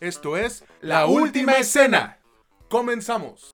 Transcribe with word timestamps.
Esto 0.00 0.36
es 0.36 0.64
La 0.80 1.06
Última 1.06 1.52
Escena. 1.52 2.18
Comenzamos. 2.68 3.52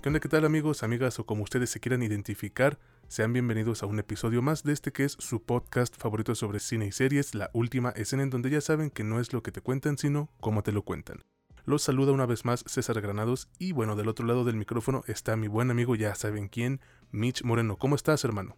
¿Qué 0.00 0.08
onda? 0.08 0.20
¿Qué 0.20 0.28
tal 0.28 0.44
amigos, 0.44 0.82
amigas 0.82 1.18
o 1.18 1.26
como 1.26 1.42
ustedes 1.42 1.70
se 1.70 1.80
quieran 1.80 2.02
identificar? 2.02 2.78
Sean 3.08 3.32
bienvenidos 3.32 3.82
a 3.82 3.86
un 3.86 3.98
episodio 3.98 4.40
más 4.40 4.62
de 4.62 4.72
este 4.72 4.92
que 4.92 5.04
es 5.04 5.16
su 5.18 5.42
podcast 5.42 5.94
favorito 6.00 6.34
sobre 6.34 6.60
cine 6.60 6.86
y 6.86 6.92
series, 6.92 7.34
La 7.34 7.50
Última 7.52 7.90
Escena, 7.90 8.22
en 8.22 8.30
donde 8.30 8.50
ya 8.50 8.60
saben 8.60 8.90
que 8.90 9.04
no 9.04 9.20
es 9.20 9.32
lo 9.32 9.42
que 9.42 9.52
te 9.52 9.60
cuentan, 9.60 9.98
sino 9.98 10.30
cómo 10.40 10.62
te 10.62 10.72
lo 10.72 10.82
cuentan. 10.82 11.24
Los 11.66 11.82
saluda 11.82 12.12
una 12.12 12.26
vez 12.26 12.46
más 12.46 12.64
César 12.66 13.00
Granados 13.02 13.48
y 13.58 13.72
bueno, 13.72 13.96
del 13.96 14.08
otro 14.08 14.26
lado 14.26 14.44
del 14.44 14.56
micrófono 14.56 15.02
está 15.06 15.36
mi 15.36 15.48
buen 15.48 15.70
amigo, 15.70 15.94
ya 15.94 16.14
saben 16.14 16.48
quién, 16.48 16.80
Mitch 17.10 17.42
Moreno. 17.42 17.76
¿Cómo 17.76 17.96
estás, 17.96 18.24
hermano? 18.24 18.56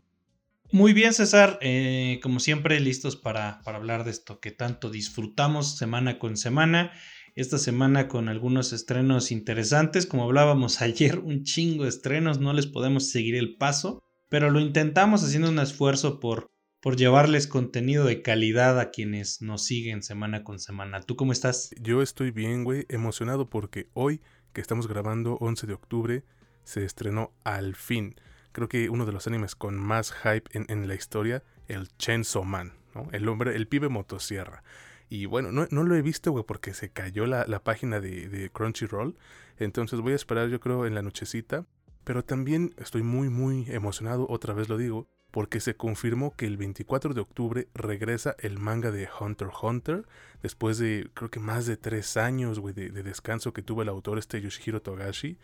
Muy 0.73 0.93
bien, 0.93 1.12
César. 1.12 1.59
Eh, 1.62 2.20
como 2.23 2.38
siempre, 2.38 2.78
listos 2.78 3.16
para, 3.16 3.61
para 3.65 3.78
hablar 3.78 4.05
de 4.05 4.12
esto 4.12 4.38
que 4.38 4.52
tanto 4.52 4.88
disfrutamos 4.88 5.77
semana 5.77 6.20
con 6.20 6.37
semana. 6.37 6.92
Esta 7.34 7.59
semana 7.59 8.06
con 8.06 8.28
algunos 8.28 8.73
estrenos 8.73 9.33
interesantes. 9.33 10.06
Como 10.06 10.23
hablábamos 10.23 10.80
ayer, 10.83 11.19
un 11.19 11.42
chingo 11.42 11.83
de 11.83 11.88
estrenos. 11.88 12.38
No 12.38 12.52
les 12.52 12.69
podemos 12.69 13.11
seguir 13.11 13.34
el 13.34 13.56
paso, 13.56 14.01
pero 14.28 14.48
lo 14.51 14.61
intentamos 14.61 15.25
haciendo 15.25 15.48
un 15.48 15.59
esfuerzo 15.59 16.20
por, 16.20 16.52
por 16.80 16.97
llevarles 16.97 17.48
contenido 17.48 18.05
de 18.05 18.23
calidad 18.23 18.78
a 18.78 18.92
quienes 18.92 19.42
nos 19.42 19.64
siguen 19.64 20.05
semana 20.05 20.45
con 20.45 20.61
semana. 20.61 21.00
¿Tú 21.00 21.16
cómo 21.16 21.33
estás? 21.33 21.70
Yo 21.80 22.00
estoy 22.00 22.30
bien, 22.30 22.62
güey, 22.62 22.87
emocionado 22.89 23.50
porque 23.50 23.89
hoy, 23.92 24.20
que 24.52 24.61
estamos 24.61 24.87
grabando 24.87 25.34
11 25.41 25.66
de 25.66 25.75
octubre, 25.75 26.25
se 26.62 26.84
estrenó 26.84 27.33
al 27.42 27.75
fin 27.75 28.14
creo 28.52 28.68
que 28.68 28.90
uno 28.90 29.06
de 29.06 29.12
los 29.12 29.27
animes 29.27 29.54
con 29.54 29.78
más 29.78 30.12
hype 30.12 30.48
en, 30.52 30.88
la 30.88 30.95
historia, 30.95 31.42
el 31.68 31.88
Chainsaw 31.98 32.45
Man, 32.45 32.72
¿no? 32.95 33.08
El 33.12 33.28
hombre, 33.28 33.54
el 33.56 33.66
pibe 33.69 33.88
motosierra. 33.88 34.62
Y 35.08 35.27
bueno, 35.27 35.50
no, 35.50 35.66
no 35.70 35.83
lo 35.83 35.97
he 35.97 36.02
visto, 36.02 36.30
güey, 36.30 36.44
porque 36.44 36.72
se 36.72 36.91
cayó 36.91 37.27
la, 37.27 37.44
página 37.62 38.00
de, 38.00 38.28
de, 38.28 38.50
Crunchyroll. 38.50 39.16
Entonces 39.58 40.00
voy 40.00 40.12
a 40.12 40.16
esperar, 40.16 40.48
yo 40.48 40.60
creo, 40.60 40.86
en 40.86 40.94
la 40.94 41.02
nochecita. 41.02 41.66
Pero 42.05 42.25
también 42.25 42.75
estoy 42.78 43.02
muy, 43.02 43.28
muy 43.28 43.66
emocionado, 43.69 44.27
otra 44.28 44.55
vez 44.55 44.69
lo 44.69 44.78
digo, 44.78 45.06
porque 45.30 45.60
se 45.60 45.77
confirmó 45.77 46.34
que 46.34 46.47
el 46.47 46.56
24 46.56 47.12
de 47.12 47.20
octubre 47.20 47.69
regresa 47.75 48.36
el 48.38 48.58
manga 48.58 48.91
de 48.91 49.08
Hunter 49.20 49.48
x 49.48 49.58
Hunter, 49.62 50.06
después 50.42 50.78
de, 50.78 51.10
creo 51.14 51.30
que 51.30 51.41
más 51.41 51.66
de 51.66 51.77
tres 51.77 52.16
años, 52.16 52.58
güey, 52.58 52.75
de, 52.75 52.91
de 52.91 53.03
descanso 53.03 53.53
que 53.53 53.62
tuvo 53.62 53.82
el 53.82 53.88
autor 53.88 54.19
este 54.19 54.41
Yoshihiro 54.41 54.80
Togashi. 54.80 55.38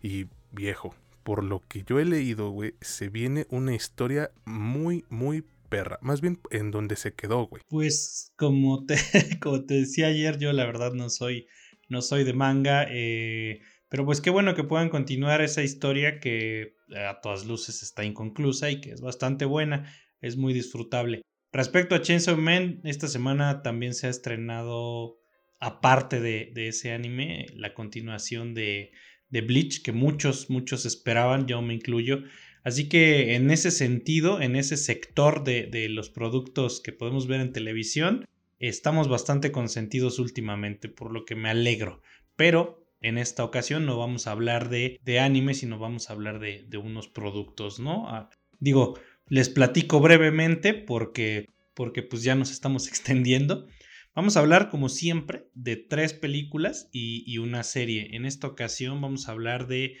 Y 0.00 0.28
viejo, 0.52 0.94
por 1.28 1.44
lo 1.44 1.60
que 1.60 1.84
yo 1.86 2.00
he 2.00 2.06
leído, 2.06 2.48
güey, 2.48 2.72
se 2.80 3.10
viene 3.10 3.46
una 3.50 3.74
historia 3.74 4.30
muy, 4.46 5.04
muy 5.10 5.44
perra. 5.68 5.98
Más 6.00 6.22
bien 6.22 6.40
en 6.50 6.70
donde 6.70 6.96
se 6.96 7.12
quedó, 7.12 7.46
güey. 7.48 7.62
Pues 7.68 8.32
como 8.36 8.86
te, 8.86 8.96
como 9.38 9.66
te 9.66 9.74
decía 9.74 10.06
ayer, 10.06 10.38
yo 10.38 10.54
la 10.54 10.64
verdad 10.64 10.94
no 10.94 11.10
soy, 11.10 11.46
no 11.90 12.00
soy 12.00 12.24
de 12.24 12.32
manga. 12.32 12.86
Eh, 12.88 13.60
pero 13.90 14.06
pues 14.06 14.22
qué 14.22 14.30
bueno 14.30 14.54
que 14.54 14.64
puedan 14.64 14.88
continuar 14.88 15.42
esa 15.42 15.62
historia 15.62 16.18
que 16.18 16.76
a 16.96 17.20
todas 17.20 17.44
luces 17.44 17.82
está 17.82 18.04
inconclusa 18.06 18.70
y 18.70 18.80
que 18.80 18.92
es 18.92 19.02
bastante 19.02 19.44
buena. 19.44 19.84
Es 20.22 20.38
muy 20.38 20.54
disfrutable. 20.54 21.20
Respecto 21.52 21.94
a 21.94 22.00
Chainsaw 22.00 22.38
Man, 22.38 22.80
esta 22.84 23.06
semana 23.06 23.60
también 23.60 23.92
se 23.92 24.06
ha 24.06 24.10
estrenado, 24.10 25.18
aparte 25.60 26.20
de 26.20 26.68
ese 26.68 26.92
anime, 26.92 27.44
la 27.52 27.74
continuación 27.74 28.54
de 28.54 28.92
de 29.30 29.40
Bleach 29.40 29.82
que 29.82 29.92
muchos, 29.92 30.50
muchos 30.50 30.86
esperaban, 30.86 31.46
yo 31.46 31.60
me 31.62 31.74
incluyo. 31.74 32.22
Así 32.64 32.88
que 32.88 33.34
en 33.34 33.50
ese 33.50 33.70
sentido, 33.70 34.40
en 34.40 34.56
ese 34.56 34.76
sector 34.76 35.44
de, 35.44 35.88
los 35.88 36.10
productos 36.10 36.80
que 36.80 36.92
podemos 36.92 37.26
ver 37.26 37.40
en 37.40 37.52
televisión, 37.52 38.26
estamos 38.58 39.08
bastante 39.08 39.52
consentidos 39.52 40.18
últimamente, 40.18 40.88
por 40.88 41.12
lo 41.12 41.24
que 41.24 41.34
me 41.34 41.48
alegro. 41.48 42.02
Pero 42.36 42.84
en 43.00 43.16
esta 43.16 43.44
ocasión 43.44 43.86
no 43.86 43.96
vamos 43.98 44.26
a 44.26 44.32
hablar 44.32 44.68
de, 44.68 44.98
de 45.04 45.20
anime, 45.20 45.54
sino 45.54 45.78
vamos 45.78 46.10
a 46.10 46.12
hablar 46.12 46.40
de, 46.40 46.64
de 46.68 46.78
unos 46.78 47.08
productos, 47.08 47.78
¿no? 47.78 48.08
Ah, 48.08 48.28
digo, 48.58 48.98
les 49.28 49.48
platico 49.48 50.00
brevemente 50.00 50.74
porque, 50.74 51.48
porque 51.74 52.02
pues 52.02 52.22
ya 52.22 52.34
nos 52.34 52.50
estamos 52.50 52.88
extendiendo. 52.88 53.66
Vamos 54.14 54.36
a 54.36 54.40
hablar, 54.40 54.68
como 54.70 54.88
siempre, 54.88 55.48
de 55.54 55.76
tres 55.76 56.12
películas 56.12 56.88
y, 56.92 57.38
una 57.38 57.62
serie. 57.62 58.16
En 58.16 58.26
esta 58.26 58.46
ocasión 58.46 59.00
vamos 59.00 59.28
a 59.28 59.32
hablar 59.32 59.68
de 59.68 59.96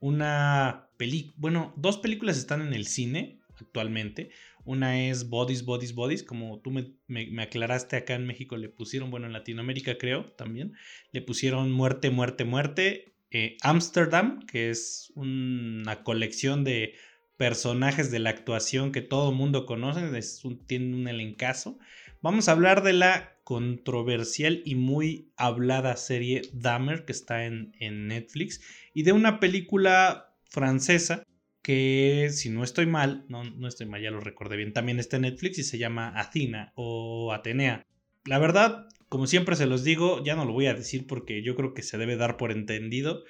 una 0.00 0.88
película, 0.96 1.34
bueno, 1.36 1.74
dos 1.76 1.98
películas 1.98 2.38
están 2.38 2.62
en 2.62 2.72
el 2.72 2.86
cine 2.86 3.40
actualmente. 3.60 4.30
Una 4.64 5.08
es 5.08 5.28
Bodies, 5.28 5.64
Bodies, 5.64 5.94
Bodies, 5.94 6.22
como 6.22 6.60
tú 6.60 6.70
me, 6.70 7.42
aclaraste 7.42 7.96
acá 7.96 8.14
en 8.14 8.26
México, 8.26 8.56
le 8.56 8.68
pusieron, 8.68 9.10
bueno, 9.10 9.26
en 9.26 9.32
Latinoamérica 9.32 9.98
creo 9.98 10.32
también, 10.32 10.74
le 11.12 11.22
pusieron 11.22 11.70
Muerte, 11.72 12.10
Muerte, 12.10 12.44
Muerte. 12.44 13.14
Eh, 13.30 13.58
Amsterdam, 13.60 14.46
que 14.46 14.70
es 14.70 15.12
una 15.14 16.02
colección 16.02 16.64
de 16.64 16.94
personajes 17.36 18.10
de 18.10 18.18
la 18.18 18.30
actuación 18.30 18.90
que 18.90 19.02
todo 19.02 19.32
mundo 19.32 19.66
conoce, 19.66 20.16
es 20.18 20.44
un, 20.44 20.66
tiene 20.66 20.94
un 20.96 21.08
elencazo. 21.08 21.78
Vamos 22.20 22.48
a 22.48 22.52
hablar 22.52 22.82
de 22.82 22.94
la 22.94 23.37
controversial 23.48 24.60
y 24.66 24.74
muy 24.74 25.32
hablada 25.38 25.96
serie 25.96 26.42
Dahmer 26.52 27.06
que 27.06 27.12
está 27.12 27.46
en, 27.46 27.72
en, 27.80 28.06
Netflix 28.06 28.60
y 28.92 29.04
de 29.04 29.12
una 29.12 29.40
película 29.40 30.34
francesa 30.50 31.22
que 31.62 32.28
si 32.30 32.50
no 32.50 32.62
estoy 32.62 32.84
mal, 32.84 33.24
no, 33.30 33.44
no 33.44 33.66
estoy 33.66 33.86
mal, 33.86 34.02
ya 34.02 34.10
lo 34.10 34.20
recordé 34.20 34.58
bien, 34.58 34.74
también 34.74 34.98
está 34.98 35.16
en 35.16 35.22
Netflix 35.22 35.58
y 35.58 35.62
se 35.62 35.78
llama 35.78 36.12
Athena 36.14 36.74
o 36.74 37.32
Atenea. 37.32 37.86
La 38.26 38.38
verdad, 38.38 38.86
como 39.08 39.26
siempre 39.26 39.56
se 39.56 39.64
los 39.64 39.82
digo, 39.82 40.22
ya 40.22 40.36
no 40.36 40.44
lo 40.44 40.52
voy 40.52 40.66
a 40.66 40.74
decir 40.74 41.06
porque 41.06 41.42
yo 41.42 41.56
creo 41.56 41.72
que 41.72 41.82
se 41.82 41.96
debe 41.96 42.16
dar 42.16 42.36
por 42.36 42.52
entendido 42.52 43.24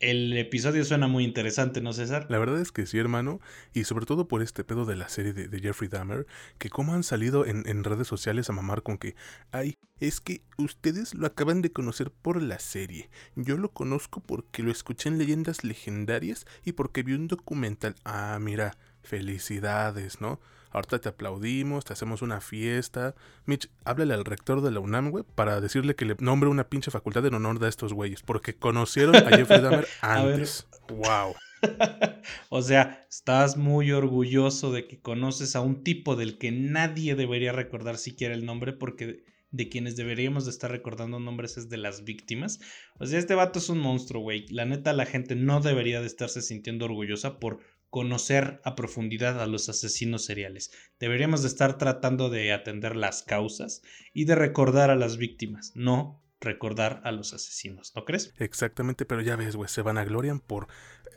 el 0.00 0.36
episodio 0.36 0.84
suena 0.84 1.08
muy 1.08 1.24
interesante, 1.24 1.80
¿no, 1.80 1.92
César? 1.92 2.26
La 2.28 2.38
verdad 2.38 2.60
es 2.60 2.70
que 2.70 2.86
sí, 2.86 2.98
hermano. 2.98 3.40
Y 3.72 3.84
sobre 3.84 4.06
todo 4.06 4.28
por 4.28 4.42
este 4.42 4.64
pedo 4.64 4.84
de 4.84 4.96
la 4.96 5.08
serie 5.08 5.32
de, 5.32 5.60
Jeffrey 5.60 5.88
Dahmer, 5.88 6.26
que 6.58 6.70
como 6.70 6.94
han 6.94 7.02
salido 7.02 7.44
en, 7.46 7.68
en, 7.68 7.84
redes 7.84 8.06
sociales 8.06 8.48
a 8.48 8.52
mamar 8.52 8.82
con 8.82 8.98
que, 8.98 9.16
ay, 9.50 9.74
es 10.00 10.20
que 10.20 10.42
ustedes 10.56 11.14
lo 11.14 11.26
acaban 11.26 11.62
de 11.62 11.72
conocer 11.72 12.10
por 12.10 12.40
la 12.40 12.58
serie. 12.58 13.10
Yo 13.34 13.56
lo 13.56 13.70
conozco 13.72 14.20
porque 14.20 14.62
lo 14.62 14.70
escuché 14.70 15.08
en 15.08 15.18
leyendas 15.18 15.64
legendarias 15.64 16.46
y 16.64 16.72
porque 16.72 17.02
vi 17.02 17.14
un 17.14 17.26
documental. 17.26 17.96
Ah, 18.04 18.38
mira, 18.40 18.76
felicidades, 19.02 20.20
¿no? 20.20 20.40
Ahorita 20.70 21.00
te 21.00 21.08
aplaudimos, 21.08 21.84
te 21.84 21.92
hacemos 21.92 22.22
una 22.22 22.40
fiesta. 22.40 23.14
Mitch, 23.46 23.70
háblale 23.84 24.14
al 24.14 24.24
rector 24.24 24.60
de 24.60 24.70
la 24.70 24.80
UNAM, 24.80 25.10
güey, 25.10 25.24
para 25.34 25.60
decirle 25.60 25.94
que 25.94 26.04
le 26.04 26.16
nombre 26.20 26.48
una 26.48 26.68
pinche 26.68 26.90
facultad 26.90 27.24
en 27.26 27.34
honor 27.34 27.58
de 27.58 27.68
estos 27.68 27.92
güeyes, 27.92 28.22
porque 28.22 28.54
conocieron 28.54 29.16
a 29.16 29.28
Jeffrey 29.28 29.60
Dahmer 29.62 29.88
antes. 30.00 30.66
wow. 30.88 31.34
o 32.50 32.62
sea, 32.62 33.06
estás 33.10 33.56
muy 33.56 33.90
orgulloso 33.92 34.72
de 34.72 34.86
que 34.86 35.00
conoces 35.00 35.56
a 35.56 35.60
un 35.60 35.82
tipo 35.82 36.16
del 36.16 36.38
que 36.38 36.52
nadie 36.52 37.14
debería 37.14 37.52
recordar 37.52 37.96
siquiera 37.96 38.34
el 38.34 38.44
nombre 38.44 38.72
porque 38.72 39.24
de 39.50 39.68
quienes 39.68 39.96
deberíamos 39.96 40.44
de 40.44 40.50
estar 40.50 40.70
recordando 40.70 41.18
nombres 41.20 41.56
es 41.56 41.68
de 41.68 41.78
las 41.78 42.04
víctimas. 42.04 42.60
O 42.98 43.06
sea, 43.06 43.18
este 43.18 43.34
vato 43.34 43.58
es 43.58 43.68
un 43.68 43.78
monstruo, 43.78 44.22
güey. 44.22 44.46
La 44.48 44.66
neta, 44.66 44.92
la 44.92 45.06
gente 45.06 45.34
no 45.34 45.60
debería 45.60 46.00
de 46.00 46.06
estarse 46.06 46.42
sintiendo 46.42 46.84
orgullosa 46.84 47.38
por 47.38 47.60
conocer 47.90 48.60
a 48.64 48.74
profundidad 48.74 49.40
a 49.40 49.46
los 49.46 49.68
asesinos 49.68 50.24
seriales. 50.24 50.70
Deberíamos 50.98 51.42
de 51.42 51.48
estar 51.48 51.78
tratando 51.78 52.30
de 52.30 52.52
atender 52.52 52.96
las 52.96 53.22
causas 53.22 53.82
y 54.12 54.24
de 54.24 54.34
recordar 54.34 54.90
a 54.90 54.96
las 54.96 55.16
víctimas, 55.16 55.72
no 55.74 56.22
recordar 56.40 57.00
a 57.04 57.12
los 57.12 57.32
asesinos, 57.34 57.92
¿no 57.96 58.04
crees? 58.04 58.32
Exactamente, 58.38 59.04
pero 59.04 59.22
ya 59.22 59.36
ves, 59.36 59.56
güey, 59.56 59.68
se 59.68 59.82
vanaglorian 59.82 60.40
por... 60.40 60.68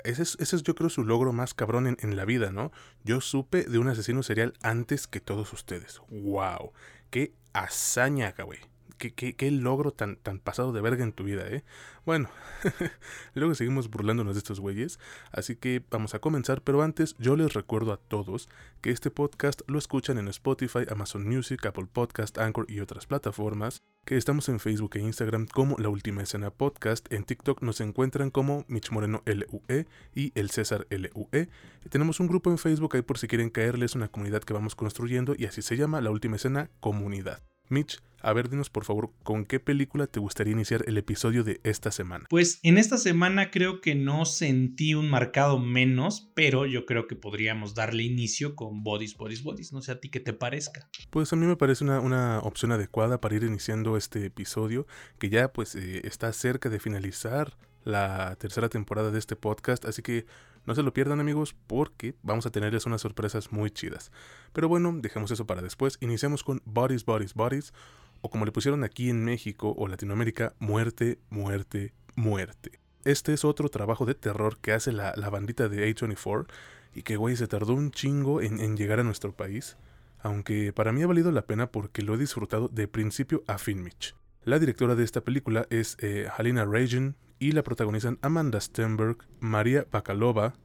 Ese 0.04 0.24
es, 0.24 0.38
ese 0.40 0.56
es 0.56 0.64
yo 0.64 0.74
creo 0.74 0.90
su 0.90 1.04
logro 1.04 1.32
más 1.32 1.54
cabrón 1.54 1.86
en, 1.86 1.98
en 2.00 2.16
la 2.16 2.26
vida, 2.26 2.52
¿no? 2.52 2.72
Yo 3.04 3.22
supe 3.22 3.66
de 3.66 3.78
un 3.78 3.88
asesino 3.88 4.24
serial 4.24 4.54
antes 4.64 5.06
que 5.08 5.20
todos 5.20 5.54
ustedes. 5.54 6.02
¡Wow! 6.10 6.74
¡Qué 7.12 7.36
hazaña, 7.54 8.34
güey! 8.44 8.71
Qué, 9.10 9.52
logro 9.52 9.92
tan, 9.92 10.16
tan 10.18 10.40
pasado 10.40 10.72
de 10.72 10.82
verga 10.82 11.04
en 11.04 11.14
tu 11.14 11.24
vida, 11.24 11.48
¿eh? 11.48 11.64
Bueno, 12.06 12.30
luego 13.34 13.56
seguimos 13.56 13.90
burlándonos 13.90 14.36
de 14.36 14.40
estos 14.40 14.60
güeyes, 14.60 15.00
así 15.32 15.56
que 15.56 15.84
vamos 15.90 16.14
a 16.14 16.20
comenzar, 16.20 16.62
pero 16.62 16.84
antes 16.84 17.16
yo 17.18 17.36
les 17.36 17.54
recuerdo 17.54 17.92
a 17.92 17.98
todos 17.98 18.50
que 18.82 18.92
este 18.92 19.10
podcast 19.12 19.62
lo 19.68 19.80
escuchan 19.80 20.18
en 20.18 20.28
Spotify, 20.28 20.82
Amazon 20.90 21.28
Music, 21.28 21.66
Apple 21.66 21.88
Podcast, 21.92 22.38
Anchor 22.38 22.66
y 22.70 22.80
otras 22.80 23.08
plataformas, 23.08 23.82
que 24.06 24.18
estamos 24.18 24.50
en 24.50 24.60
Facebook 24.60 24.92
e 24.96 25.00
Instagram 25.00 25.48
como 25.48 25.78
La 25.78 25.90
Última 25.90 26.24
Escena 26.24 26.52
Podcast, 26.52 27.12
en 27.12 27.24
TikTok 27.24 27.62
nos 27.62 27.82
encuentran 27.82 28.30
como 28.30 28.66
Mitch 28.68 28.92
Moreno 28.92 29.24
LUE 29.26 29.88
y 30.14 30.32
el 30.36 30.50
César 30.52 30.88
LUE. 30.90 31.50
Tenemos 31.90 32.20
un 32.20 32.28
grupo 32.28 32.52
en 32.52 32.58
Facebook 32.58 32.96
ahí 32.96 33.02
por 33.02 33.18
si 33.18 33.28
quieren 33.28 33.50
caerles, 33.50 33.96
una 33.96 34.08
comunidad 34.10 34.44
que 34.44 34.54
vamos 34.54 34.76
construyendo 34.76 35.34
y 35.38 35.46
así 35.46 35.62
se 35.62 35.78
llama 35.78 36.02
La 36.02 36.12
Última 36.12 36.36
Escena 36.36 36.70
Comunidad. 36.80 37.51
Mitch, 37.72 38.00
a 38.24 38.34
ver, 38.34 38.50
dinos 38.50 38.70
por 38.70 38.86
favor, 38.86 39.12
¿con 39.24 39.46
qué 39.46 39.60
película 39.60 40.06
te 40.06 40.20
gustaría 40.20 40.54
iniciar 40.54 40.84
el 40.88 40.98
episodio 40.98 41.44
de 41.44 41.60
esta 41.64 41.92
semana? 41.92 42.26
Pues 42.30 42.60
en 42.64 42.78
esta 42.78 42.98
semana 42.98 43.50
creo 43.50 43.82
que 43.82 43.96
no 43.96 44.26
sentí 44.26 44.94
un 44.94 45.10
marcado 45.10 45.58
menos, 45.58 46.32
pero 46.36 46.66
yo 46.66 46.86
creo 46.86 47.08
que 47.08 47.16
podríamos 47.16 47.74
darle 47.74 48.04
inicio 48.04 48.56
con 48.56 48.84
Bodies, 48.84 49.18
Bodies, 49.18 49.44
Bodies. 49.44 49.74
No 49.74 49.82
sé 49.82 49.94
a 49.94 50.00
ti 50.00 50.10
qué 50.10 50.20
te 50.20 50.34
parezca. 50.34 50.88
Pues 51.10 51.34
a 51.34 51.36
mí 51.36 51.46
me 51.46 51.56
parece 51.56 51.84
una, 51.84 52.00
una 52.00 52.40
opción 52.40 52.72
adecuada 52.72 53.20
para 53.20 53.36
ir 53.36 53.44
iniciando 53.44 53.98
este 53.98 54.26
episodio, 54.26 54.86
que 55.18 55.30
ya 55.30 55.52
pues 55.52 55.76
eh, 55.76 56.02
está 56.04 56.32
cerca 56.34 56.70
de 56.70 56.80
finalizar 56.80 57.58
la 57.84 58.36
tercera 58.36 58.70
temporada 58.70 59.10
de 59.12 59.18
este 59.18 59.36
podcast, 59.36 59.86
así 59.86 60.04
que 60.04 60.26
no 60.66 60.76
se 60.76 60.84
lo 60.84 60.94
pierdan 60.94 61.20
amigos 61.20 61.56
porque 61.68 62.16
vamos 62.22 62.46
a 62.46 62.52
tenerles 62.52 62.86
unas 62.86 63.02
sorpresas 63.02 63.52
muy 63.52 63.72
chidas. 63.72 64.12
Pero 64.54 64.68
bueno, 64.68 64.94
dejemos 64.96 65.32
eso 65.32 65.46
para 65.46 65.62
después. 65.62 65.98
Iniciamos 66.02 66.44
con 66.44 66.62
Bodies, 66.66 67.06
Bodies, 67.06 67.34
Bodies, 67.34 67.74
o 68.22 68.30
como 68.30 68.46
le 68.46 68.52
pusieron 68.52 68.84
aquí 68.84 69.10
en 69.10 69.24
México 69.24 69.74
o 69.78 69.88
Latinoamérica, 69.88 70.54
muerte, 70.60 71.20
muerte, 71.30 71.94
muerte. 72.16 72.80
Este 73.04 73.34
es 73.34 73.44
otro 73.44 73.70
trabajo 73.70 74.06
de 74.06 74.14
terror 74.14 74.60
que 74.60 74.74
hace 74.74 74.92
la, 74.92 75.14
bandita 75.32 75.68
de 75.70 75.94
A24 75.94 76.46
y 76.94 77.02
que, 77.02 77.16
güey, 77.16 77.36
se 77.36 77.48
tardó 77.48 77.74
un 77.74 77.92
chingo 77.92 78.42
en, 78.42 78.78
llegar 78.78 79.00
a 79.00 79.04
nuestro 79.04 79.34
país, 79.34 79.78
aunque 80.20 80.72
para 80.72 80.92
mí 80.92 81.02
ha 81.02 81.08
valido 81.08 81.32
la 81.32 81.46
pena 81.46 81.72
porque 81.72 82.04
lo 82.04 82.14
he 82.14 82.18
disfrutado 82.18 82.68
de 82.68 82.88
principio 82.88 83.44
a 83.48 83.58
fin, 83.58 83.82
Mitch. 83.82 84.16
La 84.44 84.58
directora 84.58 84.96
de 84.96 85.04
esta 85.04 85.22
película 85.22 85.68
es 85.70 85.98
eh, 86.00 86.26
Halina 86.36 86.66
Reagan 86.66 87.16
y 87.38 87.52
la 87.52 87.62
protagonizan 87.62 88.18
Amanda 88.24 88.60
Stenberg, 88.60 89.18
María 89.40 89.86
Bakalova, 89.92 90.56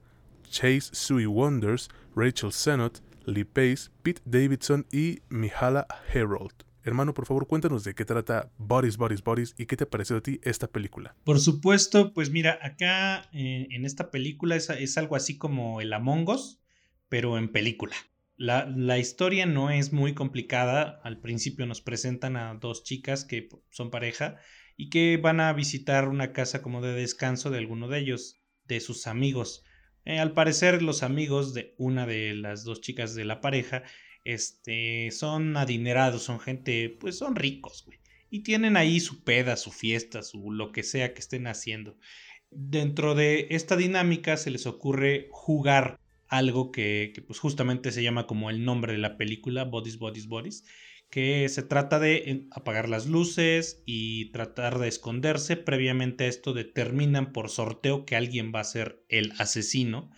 Chase 0.49 0.89
Sui 0.93 1.27
Wonders, 1.27 1.91
Rachel 2.15 2.53
Sennott, 2.53 3.01
Lee 3.27 3.45
Pace, 3.45 3.91
Pete 4.03 4.23
Davidson 4.25 4.87
y 4.91 5.21
Mihala 5.29 5.87
Herold. 6.11 6.55
Hermano, 6.85 7.13
por 7.13 7.27
favor, 7.27 7.47
cuéntanos 7.47 7.85
de 7.85 7.95
qué 7.95 8.07
trata 8.07 8.51
Bodies, 8.57 8.97
Bodies, 8.97 9.23
Bodies 9.23 9.55
y 9.59 9.67
qué 9.67 9.77
te 9.77 9.85
pareció 9.85 10.17
a 10.17 10.21
ti 10.23 10.41
esta 10.43 10.69
película. 10.69 11.15
Por 11.25 11.39
supuesto, 11.39 12.15
pues 12.15 12.31
mira, 12.31 12.59
acá 12.63 13.29
eh, 13.35 13.67
en 13.71 13.85
esta 13.85 14.11
película 14.11 14.57
es, 14.57 14.97
algo 14.97 15.17
así 15.17 15.37
como 15.37 15.83
el 15.83 15.93
Among 15.93 16.31
Us, 16.31 16.63
pero 17.11 17.37
en 17.37 17.53
película. 17.53 17.95
La, 18.37 18.67
la, 18.67 18.99
historia 18.99 19.47
no 19.47 19.71
es 19.71 19.93
muy 19.93 20.15
complicada. 20.15 21.01
Al 21.05 21.21
principio 21.21 21.67
nos 21.67 21.81
presentan 21.81 22.37
a 22.37 22.55
dos 22.55 22.85
chicas 22.85 23.25
que 23.25 23.49
son 23.71 23.91
pareja 23.91 24.39
y 24.77 24.91
que 24.91 25.17
van 25.17 25.41
a 25.41 25.53
visitar 25.53 26.09
una 26.09 26.33
casa 26.33 26.63
como 26.63 26.83
de 26.83 26.93
descanso 26.93 27.51
de 27.51 27.59
alguno 27.59 27.89
de 27.89 27.99
ellos, 28.01 28.43
de 28.65 28.81
sus 28.81 29.07
amigos. 29.07 29.65
Eh, 30.05 30.19
al 30.19 30.33
parecer 30.33 30.83
los 30.83 31.03
amigos 31.03 31.55
de 31.55 31.75
una 31.79 32.07
de 32.07 32.35
las 32.35 32.65
dos 32.65 32.81
chicas 32.81 33.15
de 33.15 33.25
la 33.25 33.41
pareja 33.41 33.83
este, 34.25 35.11
son 35.13 35.57
adinerados, 35.57 36.23
son 36.25 36.41
gente, 36.41 36.97
pues 37.01 37.19
son 37.19 37.37
ricos, 37.37 37.85
güey. 37.87 37.99
Y 38.29 38.43
tienen 38.43 38.77
ahí 38.77 39.01
su 39.01 39.23
peda, 39.23 39.57
su 39.57 39.71
fiesta, 39.71 40.23
su 40.23 40.51
lo 40.51 40.73
que 40.73 40.83
sea 40.83 41.15
que 41.15 41.21
estén 41.21 41.47
haciendo. 41.47 41.97
Dentro 42.51 43.15
de 43.15 43.47
esta 43.51 43.77
dinámica 43.77 44.37
se 44.37 44.51
les 44.51 44.67
ocurre 44.67 45.29
jugar 45.31 46.01
algo 46.29 46.73
que, 46.73 47.13
pues 47.27 47.39
justamente 47.39 47.93
se 47.93 48.03
llama 48.03 48.27
como 48.27 48.51
el 48.51 48.65
nombre 48.65 48.93
de 48.93 48.99
la 48.99 49.17
película, 49.17 49.65
Bodies, 49.65 49.99
Bodies, 49.99 50.29
Bodies, 50.29 50.65
que 51.11 51.49
se 51.49 51.63
trata 51.63 51.99
de 51.99 52.47
apagar 52.51 52.89
las 52.89 53.07
luces 53.07 53.83
y 53.87 54.31
tratar 54.33 54.79
de 54.79 54.89
esconderse. 54.89 55.57
Previamente 55.57 56.25
a 56.25 56.29
esto 56.29 56.53
determinan 56.53 57.33
por 57.33 57.49
sorteo 57.49 58.05
que 58.05 58.17
alguien 58.17 58.53
va 58.55 58.61
a 58.61 58.65
ser 58.65 59.05
el 59.09 59.33
asesino 59.39 60.11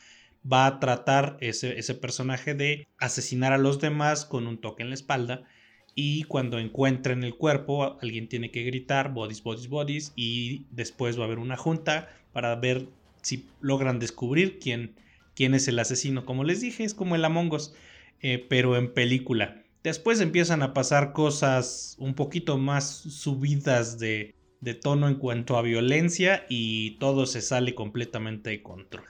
va 0.50 0.66
a 0.66 0.80
tratar 0.80 1.36
ese, 1.40 1.78
ese 1.78 1.94
personaje 1.94 2.54
de 2.54 2.86
asesinar 2.98 3.52
a 3.52 3.58
los 3.58 3.80
demás 3.80 4.24
con 4.24 4.46
un 4.46 4.58
toque 4.58 4.82
en 4.82 4.90
la 4.90 4.94
espalda 4.94 5.44
y 5.94 6.22
cuando 6.24 6.58
encuentren 6.58 7.24
el 7.24 7.34
cuerpo 7.34 7.98
alguien 8.00 8.28
tiene 8.28 8.50
que 8.50 8.62
gritar 8.62 9.12
bodies, 9.12 9.42
bodies, 9.42 9.68
bodies 9.68 10.12
y 10.16 10.66
después 10.70 11.18
va 11.18 11.22
a 11.22 11.26
haber 11.26 11.38
una 11.38 11.56
junta 11.56 12.08
para 12.32 12.54
ver 12.54 12.86
si 13.22 13.46
logran 13.60 13.98
descubrir 13.98 14.58
quién, 14.58 14.94
quién 15.38 15.54
es 15.54 15.68
el 15.68 15.78
asesino. 15.78 16.26
Como 16.26 16.42
les 16.42 16.60
dije, 16.60 16.82
es 16.82 16.94
como 16.94 17.14
el 17.14 17.24
Among 17.24 17.52
Us, 17.52 17.72
eh, 18.20 18.44
pero 18.50 18.76
en 18.76 18.92
película. 18.92 19.62
Después 19.84 20.20
empiezan 20.20 20.64
a 20.64 20.74
pasar 20.74 21.12
cosas 21.12 21.94
un 22.00 22.14
poquito 22.14 22.58
más 22.58 22.88
subidas 22.90 24.00
de, 24.00 24.34
tono 24.82 25.06
en 25.06 25.14
cuanto 25.14 25.56
a 25.56 25.62
violencia 25.62 26.44
y 26.48 26.98
todo 26.98 27.24
se 27.24 27.40
sale 27.40 27.76
completamente 27.76 28.50
de 28.50 28.62
control. 28.64 29.04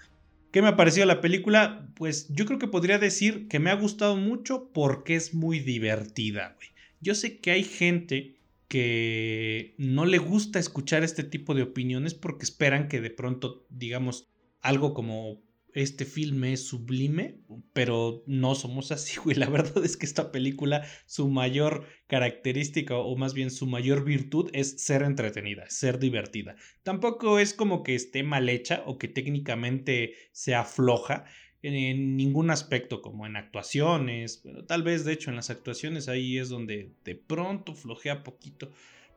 ¿Qué 0.52 0.60
me 0.60 0.68
ha 0.68 0.76
parecido 0.76 1.06
la 1.06 1.22
película? 1.22 1.88
Pues 1.96 2.28
yo 2.28 2.44
creo 2.44 2.58
que 2.58 2.68
podría 2.68 2.98
decir 2.98 3.48
que 3.48 3.58
me 3.58 3.70
ha 3.70 3.74
gustado 3.74 4.14
mucho 4.14 4.70
porque 4.74 5.14
es 5.14 5.32
muy 5.32 5.60
divertida. 5.60 6.58
Yo 7.00 7.14
sé 7.14 7.38
que 7.38 7.52
hay 7.52 7.64
gente 7.64 8.36
que 8.68 9.74
no 9.78 10.04
le 10.04 10.18
gusta 10.18 10.58
escuchar 10.58 11.04
este 11.04 11.24
tipo 11.24 11.54
de 11.54 11.62
opiniones 11.62 12.12
porque 12.12 12.44
esperan 12.44 12.88
que 12.88 13.00
de 13.00 13.08
pronto, 13.08 13.64
digamos, 13.70 14.28
algo 14.60 14.92
como 14.92 15.47
este 15.78 16.04
filme 16.04 16.52
es 16.52 16.66
sublime, 16.66 17.40
pero 17.72 18.22
no 18.26 18.54
somos 18.54 18.92
así, 18.92 19.18
güey. 19.24 19.36
La 19.36 19.48
verdad 19.48 19.84
es 19.84 19.96
que 19.96 20.06
esta 20.06 20.32
película, 20.32 20.86
su 21.06 21.28
mayor 21.28 21.86
característica 22.06 22.96
o 22.96 23.16
más 23.16 23.34
bien 23.34 23.50
su 23.50 23.66
mayor 23.66 24.04
virtud 24.04 24.50
es 24.52 24.82
ser 24.82 25.02
entretenida, 25.02 25.68
ser 25.68 25.98
divertida. 25.98 26.56
Tampoco 26.82 27.38
es 27.38 27.54
como 27.54 27.82
que 27.82 27.94
esté 27.94 28.22
mal 28.22 28.48
hecha 28.48 28.82
o 28.86 28.98
que 28.98 29.08
técnicamente 29.08 30.14
sea 30.32 30.64
floja 30.64 31.24
en 31.62 32.16
ningún 32.16 32.50
aspecto, 32.50 33.02
como 33.02 33.26
en 33.26 33.36
actuaciones, 33.36 34.40
pero 34.44 34.64
tal 34.64 34.82
vez 34.82 35.04
de 35.04 35.12
hecho 35.12 35.30
en 35.30 35.36
las 35.36 35.50
actuaciones 35.50 36.08
ahí 36.08 36.38
es 36.38 36.48
donde 36.48 36.92
de 37.04 37.16
pronto 37.16 37.74
flojea 37.74 38.22
poquito, 38.22 38.70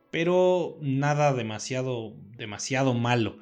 pero 0.10 0.78
nada 0.82 1.34
demasiado, 1.34 2.16
demasiado 2.38 2.94
malo 2.94 3.38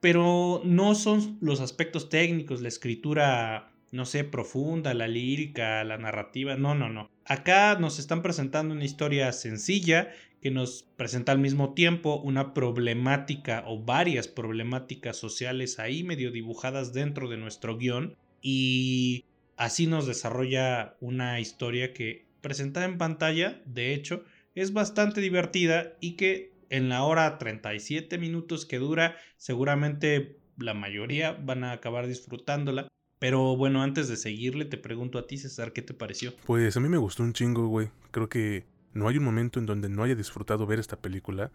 pero 0.00 0.60
no 0.64 0.94
son 0.94 1.38
los 1.40 1.60
aspectos 1.60 2.08
técnicos, 2.08 2.60
la 2.60 2.68
escritura, 2.68 3.72
no 3.92 4.06
sé, 4.06 4.24
profunda, 4.24 4.94
la 4.94 5.08
lírica, 5.08 5.82
la 5.84 5.98
narrativa, 5.98 6.56
no, 6.56 6.74
no, 6.74 6.88
no. 6.88 7.10
Acá 7.24 7.76
nos 7.78 7.98
están 7.98 8.22
presentando 8.22 8.74
una 8.74 8.84
historia 8.84 9.32
sencilla 9.32 10.10
que 10.40 10.50
nos 10.50 10.86
presenta 10.96 11.32
al 11.32 11.38
mismo 11.38 11.74
tiempo 11.74 12.16
una 12.16 12.54
problemática 12.54 13.64
o 13.66 13.82
varias 13.82 14.28
problemáticas 14.28 15.16
sociales 15.16 15.78
ahí 15.78 16.04
medio 16.04 16.30
dibujadas 16.30 16.92
dentro 16.92 17.28
de 17.28 17.36
nuestro 17.36 17.76
guion 17.78 18.16
y 18.42 19.24
así 19.56 19.86
nos 19.86 20.06
desarrolla 20.06 20.94
una 21.00 21.40
historia 21.40 21.92
que 21.92 22.26
presentada 22.42 22.86
en 22.86 22.98
pantalla, 22.98 23.60
de 23.64 23.92
hecho, 23.92 24.24
es 24.54 24.72
bastante 24.72 25.20
divertida 25.20 25.94
y 26.00 26.12
que 26.12 26.52
en 26.70 26.88
la 26.88 27.02
hora 27.04 27.38
37 27.38 28.18
minutos 28.18 28.66
que 28.66 28.78
dura, 28.78 29.16
seguramente 29.36 30.38
la 30.58 30.74
mayoría 30.74 31.32
van 31.32 31.64
a 31.64 31.72
acabar 31.72 32.06
disfrutándola. 32.06 32.88
Pero 33.18 33.56
bueno, 33.56 33.82
antes 33.82 34.08
de 34.08 34.16
seguirle, 34.16 34.66
te 34.66 34.76
pregunto 34.76 35.18
a 35.18 35.26
ti, 35.26 35.38
César, 35.38 35.72
¿qué 35.72 35.82
te 35.82 35.94
pareció? 35.94 36.34
Pues 36.44 36.76
a 36.76 36.80
mí 36.80 36.88
me 36.88 36.98
gustó 36.98 37.22
un 37.22 37.32
chingo, 37.32 37.66
güey. 37.68 37.88
Creo 38.10 38.28
que 38.28 38.64
no 38.92 39.08
hay 39.08 39.16
un 39.18 39.24
momento 39.24 39.58
en 39.58 39.66
donde 39.66 39.88
no 39.88 40.02
haya 40.02 40.14
disfrutado 40.14 40.66
ver 40.66 40.78
esta 40.78 40.96
película, 40.96 41.50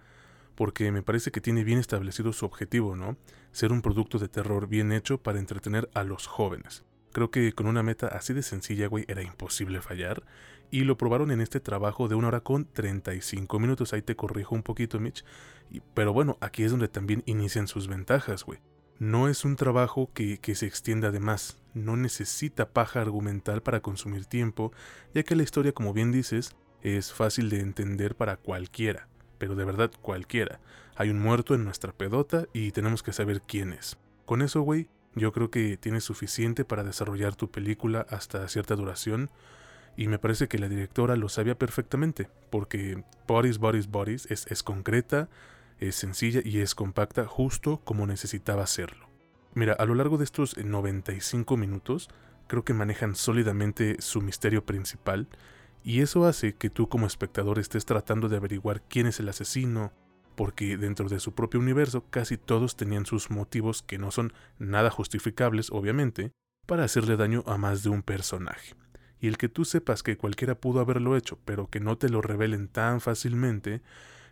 porque 0.55 0.91
me 0.91 1.03
parece 1.03 1.31
que 1.31 1.41
tiene 1.41 1.63
bien 1.63 1.79
establecido 1.79 2.33
su 2.33 2.45
objetivo, 2.45 2.95
¿no? 2.95 3.17
Ser 3.51 3.71
un 3.71 3.81
producto 3.81 4.17
de 4.17 4.27
terror 4.27 4.67
bien 4.67 4.91
hecho 4.91 5.21
para 5.21 5.39
entretener 5.39 5.89
a 5.93 6.03
los 6.03 6.27
jóvenes. 6.27 6.83
Creo 7.11 7.29
que 7.29 7.53
con 7.53 7.67
una 7.67 7.83
meta 7.83 8.07
así 8.07 8.33
de 8.33 8.41
sencilla, 8.41 8.87
güey, 8.87 9.05
era 9.07 9.21
imposible 9.21 9.81
fallar. 9.81 10.23
Y 10.71 10.85
lo 10.85 10.97
probaron 10.97 11.31
en 11.31 11.41
este 11.41 11.59
trabajo 11.59 12.07
de 12.07 12.15
una 12.15 12.29
hora 12.29 12.39
con 12.39 12.65
35 12.65 13.59
minutos. 13.59 13.91
Ahí 13.91 14.01
te 14.01 14.15
corrijo 14.15 14.55
un 14.55 14.63
poquito, 14.63 14.99
Mitch. 15.01 15.25
pero 15.93 16.13
bueno, 16.13 16.37
aquí 16.39 16.63
es 16.63 16.71
donde 16.71 16.87
también 16.87 17.23
inician 17.25 17.67
sus 17.67 17.87
ventajas, 17.87 18.45
güey. 18.45 18.59
No 18.97 19.27
es 19.27 19.43
un 19.43 19.57
trabajo 19.57 20.09
que, 20.13 20.37
que 20.37 20.55
se 20.55 20.67
extienda 20.67 21.11
de 21.11 21.19
más. 21.19 21.57
No 21.73 21.97
necesita 21.97 22.69
paja 22.69 23.01
argumental 23.01 23.61
para 23.61 23.81
consumir 23.81 24.25
tiempo, 24.25 24.71
ya 25.13 25.23
que 25.23 25.35
la 25.35 25.43
historia, 25.43 25.73
como 25.73 25.91
bien 25.91 26.11
dices, 26.11 26.55
es 26.81 27.11
fácil 27.11 27.49
de 27.49 27.59
entender 27.59 28.15
para 28.15 28.37
cualquiera. 28.37 29.09
Pero 29.39 29.55
de 29.55 29.65
verdad 29.65 29.91
cualquiera. 30.01 30.61
Hay 30.95 31.09
un 31.09 31.19
muerto 31.19 31.53
en 31.53 31.65
nuestra 31.65 31.91
pedota 31.91 32.45
y 32.53 32.71
tenemos 32.71 33.03
que 33.03 33.11
saber 33.11 33.41
quién 33.41 33.73
es. 33.73 33.97
Con 34.25 34.41
eso, 34.41 34.61
güey, 34.61 34.87
yo 35.15 35.33
creo 35.33 35.51
que 35.51 35.75
tienes 35.75 36.05
suficiente 36.05 36.63
para 36.63 36.83
desarrollar 36.83 37.35
tu 37.35 37.51
película 37.51 38.05
hasta 38.09 38.47
cierta 38.47 38.75
duración 38.75 39.29
y 40.01 40.07
me 40.07 40.17
parece 40.17 40.47
que 40.47 40.57
la 40.57 40.67
directora 40.67 41.15
lo 41.15 41.29
sabía 41.29 41.53
perfectamente, 41.53 42.27
porque 42.49 43.03
Bodies, 43.27 43.59
Bodies, 43.59 43.87
Bodies 43.87 44.25
es, 44.31 44.47
es 44.47 44.63
concreta, 44.63 45.29
es 45.77 45.93
sencilla 45.93 46.41
y 46.43 46.57
es 46.57 46.73
compacta 46.73 47.27
justo 47.27 47.81
como 47.83 48.07
necesitaba 48.07 48.65
serlo. 48.65 49.07
Mira, 49.53 49.73
a 49.73 49.85
lo 49.85 49.93
largo 49.93 50.17
de 50.17 50.23
estos 50.23 50.57
95 50.57 51.55
minutos, 51.55 52.09
creo 52.47 52.65
que 52.65 52.73
manejan 52.73 53.13
sólidamente 53.13 53.97
su 53.99 54.21
misterio 54.21 54.65
principal, 54.65 55.27
y 55.83 56.01
eso 56.01 56.25
hace 56.25 56.55
que 56.55 56.71
tú 56.71 56.89
como 56.89 57.05
espectador 57.05 57.59
estés 57.59 57.85
tratando 57.85 58.27
de 58.27 58.37
averiguar 58.37 58.81
quién 58.81 59.05
es 59.05 59.19
el 59.19 59.29
asesino, 59.29 59.93
porque 60.35 60.77
dentro 60.77 61.09
de 61.09 61.19
su 61.19 61.35
propio 61.35 61.59
universo 61.59 62.05
casi 62.09 62.37
todos 62.37 62.75
tenían 62.75 63.05
sus 63.05 63.29
motivos 63.29 63.83
que 63.83 63.99
no 63.99 64.09
son 64.09 64.33
nada 64.57 64.89
justificables, 64.89 65.69
obviamente, 65.69 66.31
para 66.65 66.85
hacerle 66.85 67.17
daño 67.17 67.43
a 67.45 67.59
más 67.59 67.83
de 67.83 67.89
un 67.89 68.01
personaje. 68.01 68.80
Y 69.21 69.27
el 69.27 69.37
que 69.37 69.49
tú 69.49 69.63
sepas 69.65 70.03
que 70.03 70.17
cualquiera 70.17 70.55
pudo 70.55 70.79
haberlo 70.79 71.15
hecho, 71.15 71.39
pero 71.45 71.67
que 71.67 71.79
no 71.79 71.97
te 71.97 72.09
lo 72.09 72.21
revelen 72.21 72.67
tan 72.67 72.99
fácilmente, 72.99 73.81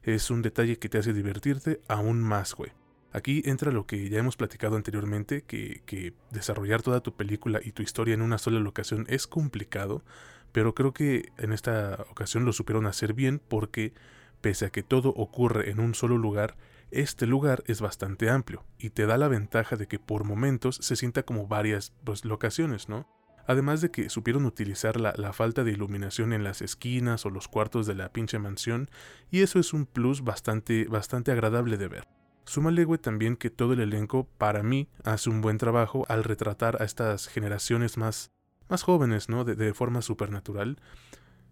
es 0.04 0.32
un 0.32 0.42
detalle 0.42 0.80
que 0.80 0.90
te 0.90 0.98
hace 0.98 1.14
divertirte 1.14 1.80
aún 1.88 2.22
más, 2.22 2.56
güey. 2.56 2.72
Aquí 3.12 3.42
entra 3.46 3.72
lo 3.72 3.86
que 3.86 4.10
ya 4.10 4.20
hemos 4.20 4.36
platicado 4.36 4.76
anteriormente, 4.76 5.44
que, 5.44 5.84
que, 5.86 6.14
desarrollar 6.32 6.82
toda 6.82 7.02
tu 7.02 7.16
película 7.16 7.60
y 7.64 7.72
tu 7.72 7.82
historia 7.82 8.14
en 8.14 8.22
una 8.22 8.38
sola 8.38 8.60
locación 8.60 9.06
es 9.10 9.28
complicado, 9.28 10.04
pero 10.52 10.74
creo 10.74 10.94
que 10.94 11.32
en 11.38 11.52
esta 11.52 12.06
ocasión 12.10 12.46
lo 12.46 12.54
supieron 12.54 12.86
hacer 12.86 13.14
bien 13.14 13.40
porque, 13.48 13.94
pese 14.42 14.66
a 14.66 14.70
que 14.70 14.84
todo 14.84 15.10
ocurre 15.10 15.70
en 15.70 15.80
un 15.80 15.96
solo 15.96 16.18
lugar, 16.18 16.56
este 16.92 17.28
lugar 17.28 17.64
es 17.68 17.82
bastante 17.82 18.30
amplio 18.30 18.66
y 18.80 18.90
te 18.90 19.06
da 19.06 19.18
la 19.18 19.28
ventaja 19.28 19.76
de 19.76 19.88
que 19.88 20.00
por 20.00 20.24
momentos 20.24 20.78
se 20.82 20.96
sienta 20.96 21.24
como 21.24 21.48
varias 21.48 21.94
pues, 22.04 22.26
locaciones, 22.26 22.90
¿no? 22.90 23.08
Además 23.50 23.82
de 23.82 23.90
que 23.90 24.12
supieron 24.12 24.46
utilizar 24.46 25.02
la, 25.02 25.34
falta 25.34 25.64
de 25.64 25.72
iluminación 25.72 26.34
en 26.34 26.44
las 26.44 26.62
esquinas 26.62 27.26
o 27.26 27.32
los 27.32 27.48
cuartos 27.48 27.88
de 27.88 27.96
la 27.96 28.14
pinche 28.14 28.38
mansión, 28.38 28.92
y 29.32 29.42
eso 29.42 29.58
es 29.58 29.74
un 29.74 29.88
plus 29.88 30.24
bastante, 30.24 30.86
bastante 30.86 31.32
agradable 31.32 31.78
de 31.78 31.88
ver. 31.88 32.08
Súmale, 32.46 32.86
güey, 32.86 33.00
también 33.00 33.36
que 33.36 33.50
todo 33.50 33.74
el 33.74 33.80
elenco, 33.80 34.28
para 34.38 34.62
mí, 34.62 34.88
hace 35.04 35.32
un 35.32 35.42
buen 35.42 35.58
trabajo 35.58 36.06
al 36.10 36.24
retratar 36.24 36.80
a 36.80 36.86
estas 36.86 37.28
generaciones 37.28 37.98
más, 37.98 38.30
más 38.70 38.84
jóvenes, 38.84 39.30
¿no? 39.30 39.44
De, 39.46 39.56
de 39.56 39.74
forma 39.74 40.04
supernatural. 40.04 40.80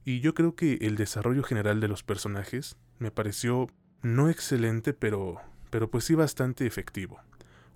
Y 0.05 0.19
yo 0.19 0.35
creo 0.35 0.53
que 0.53 0.75
el 0.81 0.97
desarrollo 0.97 1.41
general 1.41 1.79
de 1.79 1.87
los 1.87 2.03
personajes 2.03 2.77
me 2.99 3.09
pareció 3.09 3.69
no 4.03 4.29
excelente, 4.29 4.93
pero, 4.93 5.41
pero 5.71 5.89
pues 5.89 6.03
sí 6.03 6.13
bastante 6.13 6.67
efectivo. 6.67 7.19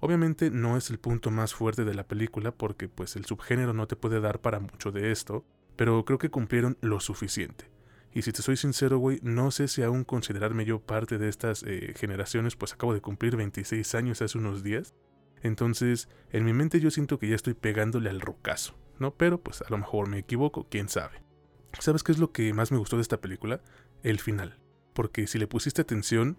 Obviamente 0.02 0.50
no 0.50 0.78
es 0.78 0.90
el 0.90 0.98
punto 0.98 1.30
más 1.30 1.54
fuerte 1.54 1.86
de 1.86 1.94
la 1.94 2.08
película 2.08 2.52
porque 2.52 2.90
pues 2.90 3.16
el 3.16 3.26
subgénero 3.26 3.72
no 3.74 3.88
te 3.88 3.96
puede 3.96 4.20
dar 4.20 4.42
para 4.42 4.60
mucho 4.60 4.92
de 4.92 5.12
esto, 5.12 5.46
pero 5.76 6.04
creo 6.06 6.18
que 6.18 6.32
cumplieron 6.32 6.76
lo 6.82 7.00
suficiente. 7.00 7.70
Y 8.12 8.24
si 8.24 8.32
te 8.32 8.42
soy 8.42 8.58
sincero, 8.58 8.98
güey, 8.98 9.20
no 9.22 9.52
sé 9.52 9.68
si 9.68 9.84
aún 9.84 10.04
considerarme 10.04 10.66
yo 10.66 10.80
parte 10.80 11.20
de 11.20 11.30
estas 11.30 11.64
eh, 11.64 11.94
generaciones, 11.96 12.56
pues 12.56 12.74
acabo 12.74 12.96
de 12.96 13.02
cumplir 13.02 13.36
26 13.36 13.94
años 13.94 14.24
hace 14.24 14.40
unos 14.40 14.64
días. 14.64 14.96
Entonces, 15.44 16.10
en 16.32 16.46
mi 16.46 16.54
mente 16.54 16.80
yo 16.80 16.90
siento 16.90 17.20
que 17.20 17.30
ya 17.30 17.36
estoy 17.36 17.54
pegándole 17.54 18.10
al 18.10 18.22
rocazo, 18.22 18.76
¿no? 18.98 19.14
Pero 19.14 19.40
pues 19.40 19.62
a 19.62 19.70
lo 19.70 19.78
mejor 19.78 20.10
me 20.10 20.18
equivoco, 20.18 20.68
quién 20.68 20.90
sabe. 20.90 21.22
¿Sabes 21.80 22.02
qué 22.02 22.12
es 22.12 22.18
lo 22.18 22.32
que 22.32 22.54
más 22.56 22.72
me 22.72 22.80
gustó 22.80 22.96
de 22.96 23.04
esta 23.04 23.22
película? 23.22 23.62
El 24.02 24.20
final. 24.20 24.58
Porque 24.94 25.28
si 25.28 25.38
le 25.38 25.48
pusiste 25.48 25.84
atención, 25.84 26.38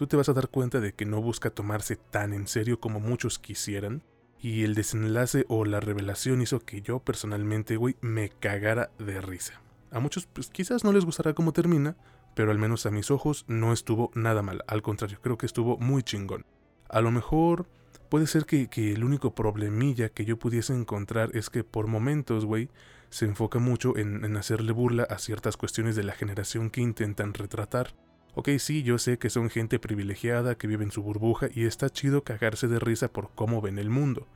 tú 0.00 0.06
te 0.06 0.16
vas 0.16 0.30
a 0.30 0.32
dar 0.32 0.48
cuenta 0.48 0.80
de 0.80 0.94
que 0.94 1.04
no 1.04 1.20
busca 1.20 1.50
tomarse 1.50 1.94
tan 1.94 2.32
en 2.32 2.48
serio 2.48 2.80
como 2.80 3.00
muchos 3.00 3.38
quisieran. 3.38 4.02
Y 4.40 4.64
el 4.64 4.74
desenlace 4.74 5.44
o 5.48 5.66
la 5.66 5.78
revelación 5.78 6.40
hizo 6.40 6.60
que 6.60 6.80
yo 6.80 7.00
personalmente, 7.00 7.76
güey, 7.76 7.96
me 8.00 8.30
cagara 8.30 8.90
de 8.98 9.20
risa. 9.20 9.60
A 9.90 10.00
muchos 10.00 10.24
pues, 10.24 10.48
quizás 10.48 10.84
no 10.84 10.92
les 10.94 11.04
gustará 11.04 11.34
cómo 11.34 11.52
termina, 11.52 11.98
pero 12.34 12.50
al 12.50 12.56
menos 12.56 12.86
a 12.86 12.90
mis 12.90 13.10
ojos 13.10 13.44
no 13.46 13.74
estuvo 13.74 14.10
nada 14.14 14.40
mal. 14.40 14.64
Al 14.68 14.80
contrario, 14.80 15.18
creo 15.20 15.36
que 15.36 15.44
estuvo 15.44 15.76
muy 15.76 16.02
chingón. 16.02 16.46
A 16.88 17.02
lo 17.02 17.10
mejor 17.10 17.66
puede 18.08 18.26
ser 18.26 18.46
que, 18.46 18.70
el 18.94 19.04
único 19.04 19.34
problemilla 19.34 20.08
que 20.08 20.24
yo 20.24 20.38
pudiese 20.38 20.72
encontrar 20.72 21.28
es 21.34 21.50
que 21.50 21.62
por 21.62 21.88
momentos, 21.88 22.46
güey, 22.46 22.70
se 23.10 23.26
enfoca 23.26 23.58
mucho 23.58 23.98
en, 23.98 24.34
hacerle 24.38 24.72
burla 24.72 25.02
a 25.02 25.18
ciertas 25.18 25.58
cuestiones 25.58 25.94
de 25.94 26.04
la 26.04 26.14
generación 26.14 26.70
que 26.70 26.80
intentan 26.80 27.34
retratar. 27.34 27.92
Ok, 28.34 28.48
sí, 28.58 28.84
yo 28.84 28.98
sé 28.98 29.18
que 29.18 29.28
son 29.28 29.50
gente 29.50 29.80
privilegiada 29.80 30.54
que 30.54 30.68
vive 30.68 30.84
en 30.84 30.92
su 30.92 31.02
burbuja 31.02 31.48
y 31.52 31.64
está 31.64 31.90
chido 31.90 32.22
cagarse 32.22 32.68
de 32.68 32.78
risa 32.78 33.08
por 33.08 33.30
cómo 33.34 33.60
ven 33.60 33.78
el 33.78 33.90
mundo. 33.90 34.26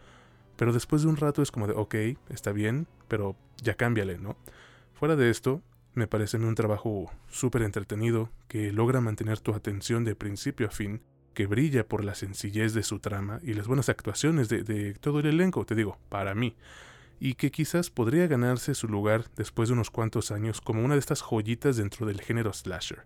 Pero 0.57 0.73
después 0.73 1.03
de 1.03 1.09
un 1.09 1.17
rato 1.17 1.43
es 1.43 1.53
como 1.53 1.69
de, 1.69 1.75
ok, 1.75 1.95
está 2.29 2.53
bien, 2.53 2.89
pero 3.07 3.37
ya 3.63 3.75
cámbiale, 3.75 4.19
¿no? 4.19 4.37
Fuera 4.95 5.15
de 5.15 5.31
esto, 5.31 5.63
me 5.95 6.09
parece 6.09 6.39
un 6.39 6.55
trabajo 6.57 7.11
súper 7.29 7.63
entretenido 7.63 8.31
que 8.49 8.73
logra 8.73 9.01
mantener 9.01 9.39
tu 9.39 9.55
atención 9.55 10.05
de 10.05 10.17
principio 10.17 10.67
a 10.67 10.71
fin, 10.71 11.01
que 11.33 11.47
brilla 11.47 11.87
por 11.87 12.05
la 12.05 12.17
sencillez 12.17 12.75
de 12.75 12.83
su 12.83 12.99
trama 12.99 13.41
y 13.43 13.55
las 13.55 13.69
buenas 13.69 13.89
actuaciones 13.89 14.49
de, 14.49 14.65
de, 14.65 14.95
todo 14.95 15.21
el 15.21 15.27
elenco, 15.27 15.65
te 15.65 15.75
digo, 15.77 15.99
para 16.09 16.35
mí, 16.35 16.57
y 17.21 17.35
que 17.35 17.53
quizás 17.53 17.91
podría 17.91 18.27
ganarse 18.27 18.75
su 18.75 18.89
lugar 18.89 19.27
después 19.37 19.69
de 19.69 19.75
unos 19.75 19.91
cuantos 19.91 20.33
años 20.33 20.61
como 20.61 20.85
una 20.85 20.95
de 20.95 21.01
estas 21.01 21.23
joyitas 21.23 21.77
dentro 21.77 22.07
del 22.07 22.21
género 22.21 22.53
slasher. 22.53 23.05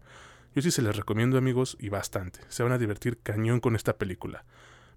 Yo 0.58 0.62
sí 0.62 0.72
se 0.72 0.82
les 0.82 0.96
recomiendo 0.96 1.38
amigos 1.38 1.76
y 1.78 1.88
bastante, 1.88 2.40
se 2.48 2.64
van 2.64 2.72
a 2.72 2.78
divertir 2.78 3.18
cañón 3.18 3.60
con 3.60 3.76
esta 3.76 3.96
película. 3.96 4.44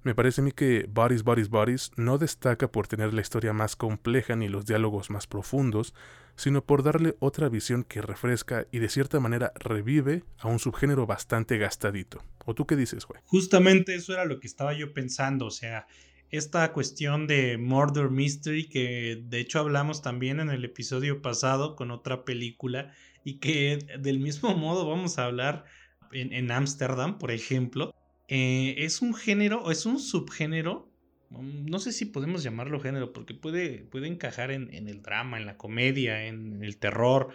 Me 0.01 0.15
parece 0.15 0.41
a 0.41 0.43
mí 0.43 0.53
que 0.53 0.87
Bodies, 0.89 1.21
Bodies, 1.21 1.49
Bodies 1.49 1.91
no 1.97 2.17
destaca 2.17 2.71
por 2.71 2.87
tener 2.87 3.13
la 3.13 3.21
historia 3.21 3.53
más 3.53 3.75
compleja 3.75 4.35
ni 4.35 4.47
los 4.47 4.65
diálogos 4.65 5.11
más 5.11 5.27
profundos, 5.27 5.93
sino 6.35 6.63
por 6.63 6.81
darle 6.81 7.15
otra 7.19 7.47
visión 7.47 7.83
que 7.83 8.01
refresca 8.01 8.65
y 8.71 8.79
de 8.79 8.89
cierta 8.89 9.19
manera 9.19 9.53
revive 9.53 10.23
a 10.39 10.47
un 10.47 10.57
subgénero 10.57 11.05
bastante 11.05 11.59
gastadito. 11.59 12.23
¿O 12.43 12.55
tú 12.55 12.65
qué 12.65 12.75
dices, 12.75 13.05
güey? 13.05 13.21
Justamente 13.25 13.93
eso 13.93 14.13
era 14.13 14.25
lo 14.25 14.39
que 14.39 14.47
estaba 14.47 14.73
yo 14.73 14.93
pensando, 14.93 15.45
o 15.45 15.51
sea, 15.51 15.85
esta 16.31 16.71
cuestión 16.73 17.27
de 17.27 17.57
Murder 17.57 18.09
Mystery 18.09 18.67
que 18.67 19.21
de 19.23 19.39
hecho 19.39 19.59
hablamos 19.59 20.01
también 20.01 20.39
en 20.39 20.49
el 20.49 20.65
episodio 20.65 21.21
pasado 21.21 21.75
con 21.75 21.91
otra 21.91 22.25
película 22.25 22.93
y 23.23 23.35
que 23.39 23.85
del 23.99 24.19
mismo 24.19 24.55
modo 24.55 24.87
vamos 24.89 25.19
a 25.19 25.25
hablar 25.25 25.65
en 26.13 26.51
Ámsterdam, 26.51 27.19
por 27.19 27.31
ejemplo, 27.31 27.93
eh, 28.33 28.85
es 28.85 29.01
un 29.01 29.13
género, 29.13 29.71
es 29.71 29.85
un 29.85 29.99
subgénero, 29.99 30.89
mm, 31.31 31.65
no 31.65 31.79
sé 31.79 31.91
si 31.91 32.05
podemos 32.05 32.43
llamarlo 32.43 32.79
género, 32.79 33.11
porque 33.11 33.33
puede, 33.33 33.79
puede 33.79 34.07
encajar 34.07 34.51
en, 34.51 34.73
en, 34.73 34.87
el 34.87 35.01
drama, 35.01 35.37
en 35.37 35.45
la 35.45 35.57
comedia, 35.57 36.25
en 36.25 36.63
el 36.63 36.77
terror, 36.77 37.33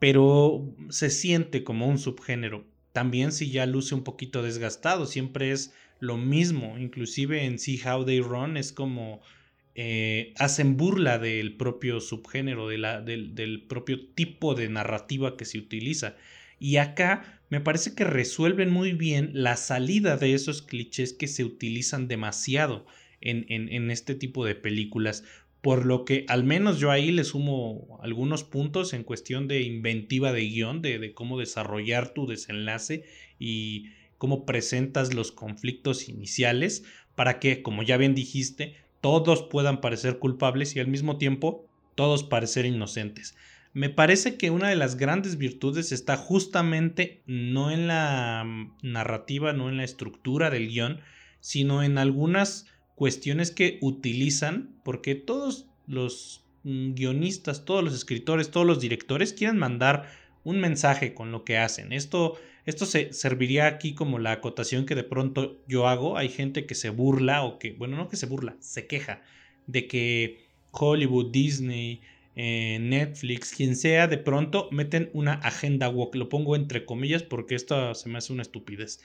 pero 0.00 0.74
se 0.88 1.10
siente 1.10 1.62
como 1.62 1.86
un 1.86 1.98
subgénero. 1.98 2.66
También 2.92 3.30
si 3.30 3.52
ya 3.52 3.64
luce 3.66 3.94
un 3.94 4.02
poquito 4.02 4.42
desgastado, 4.42 5.06
siempre 5.06 5.52
es 5.52 5.72
lo 6.00 6.16
mismo, 6.16 6.78
inclusive 6.78 7.44
en 7.44 7.58
See 7.58 7.80
How 7.84 8.04
They 8.04 8.20
Run 8.20 8.56
es 8.56 8.72
como 8.72 9.22
eh, 9.76 10.32
hacen 10.36 10.76
burla 10.76 11.18
del 11.18 11.56
propio 11.56 12.00
subgénero, 12.00 12.68
de 12.68 12.78
la, 12.78 13.00
del, 13.00 13.34
del 13.34 13.62
propio 13.62 14.06
tipo 14.14 14.54
de 14.54 14.68
narrativa 14.68 15.36
que 15.36 15.44
se 15.44 15.58
utiliza. 15.58 16.16
Y 16.60 16.76
acá 16.76 17.40
me 17.50 17.60
parece 17.60 17.94
que 17.94 18.04
resuelven 18.04 18.70
muy 18.70 18.92
bien 18.92 19.30
la 19.32 19.56
salida 19.56 20.16
de 20.16 20.34
esos 20.34 20.62
clichés 20.62 21.12
que 21.12 21.26
se 21.26 21.44
utilizan 21.44 22.06
demasiado 22.06 22.86
en, 23.20 23.46
en, 23.48 23.68
en, 23.68 23.90
este 23.90 24.14
tipo 24.14 24.44
de 24.44 24.54
películas. 24.54 25.24
Por 25.60 25.86
lo 25.86 26.04
que 26.04 26.24
al 26.28 26.44
menos 26.44 26.78
yo 26.78 26.90
ahí 26.90 27.10
le 27.10 27.24
sumo 27.24 27.98
algunos 28.02 28.44
puntos 28.44 28.92
en 28.92 29.02
cuestión 29.02 29.48
de 29.48 29.62
inventiva 29.62 30.32
de 30.32 30.42
guion, 30.42 30.82
de, 30.82 30.98
de 30.98 31.14
cómo 31.14 31.38
desarrollar 31.38 32.14
tu 32.14 32.26
desenlace 32.26 33.04
y 33.38 33.86
cómo 34.18 34.46
presentas 34.46 35.14
los 35.14 35.32
conflictos 35.32 36.08
iniciales 36.08 36.84
para 37.14 37.38
que, 37.38 37.62
como 37.62 37.82
ya 37.82 37.96
bien 37.96 38.14
dijiste, 38.14 38.76
todos 39.00 39.42
puedan 39.42 39.80
parecer 39.80 40.18
culpables 40.18 40.74
y 40.76 40.80
al 40.80 40.88
mismo 40.88 41.18
tiempo 41.18 41.68
todos 41.94 42.24
parecer 42.24 42.66
inocentes. 42.66 43.34
Me 43.74 43.90
parece 43.90 44.36
que 44.36 44.50
una 44.50 44.68
de 44.68 44.76
las 44.76 44.96
grandes 44.96 45.36
virtudes 45.36 45.90
está 45.90 46.16
justamente 46.16 47.22
no 47.26 47.72
en 47.72 47.88
la 47.88 48.44
mm, 48.46 48.76
narrativa, 48.82 49.52
no 49.52 49.68
en 49.68 49.76
la 49.76 49.84
estructura 49.84 50.48
del 50.48 50.68
guion, 50.68 51.00
sino 51.40 51.82
en 51.82 51.98
algunas 51.98 52.66
cuestiones 52.94 53.50
que 53.50 53.78
utilizan, 53.82 54.76
porque 54.84 55.16
todos 55.16 55.66
los 55.86 56.44
mm, 56.62 56.94
guionistas, 56.94 57.64
todos 57.64 57.82
los 57.82 57.94
escritores, 57.94 58.50
todos 58.50 58.66
los 58.66 58.80
directores 58.80 59.32
quieren 59.32 59.58
mandar 59.58 60.08
un 60.44 60.60
mensaje 60.60 61.12
con 61.12 61.32
lo 61.32 61.44
que 61.44 61.58
hacen. 61.58 61.92
Esto, 61.92 62.38
esto 62.66 62.86
se 62.86 63.12
serviría 63.12 63.66
aquí 63.66 63.94
como 63.94 64.18
la 64.18 64.32
acotación 64.32 64.86
que 64.86 64.94
de 64.94 65.04
pronto 65.04 65.60
yo 65.66 65.86
hago. 65.86 66.16
Hay 66.16 66.28
gente 66.28 66.66
que 66.66 66.74
se 66.74 66.90
burla 66.90 67.42
o 67.42 67.58
que, 67.58 67.72
bueno, 67.72 67.96
no 67.96 68.08
que 68.08 68.16
se 68.16 68.26
burla, 68.26 68.56
se 68.60 68.86
queja 68.86 69.22
de 69.66 69.86
que 69.86 70.46
Hollywood, 70.70 71.30
Disney, 71.30 72.00
eh, 72.36 72.78
Netflix, 72.80 73.52
quien 73.54 73.76
sea, 73.76 74.08
de 74.08 74.18
pronto 74.18 74.68
meten 74.72 75.10
una 75.12 75.34
agenda. 75.34 75.90
Lo 75.90 76.28
pongo 76.28 76.56
entre 76.56 76.84
comillas 76.84 77.22
porque 77.22 77.54
esto 77.54 77.94
se 77.94 78.08
me 78.08 78.18
hace 78.18 78.32
una 78.32 78.42
estupidez. 78.42 79.00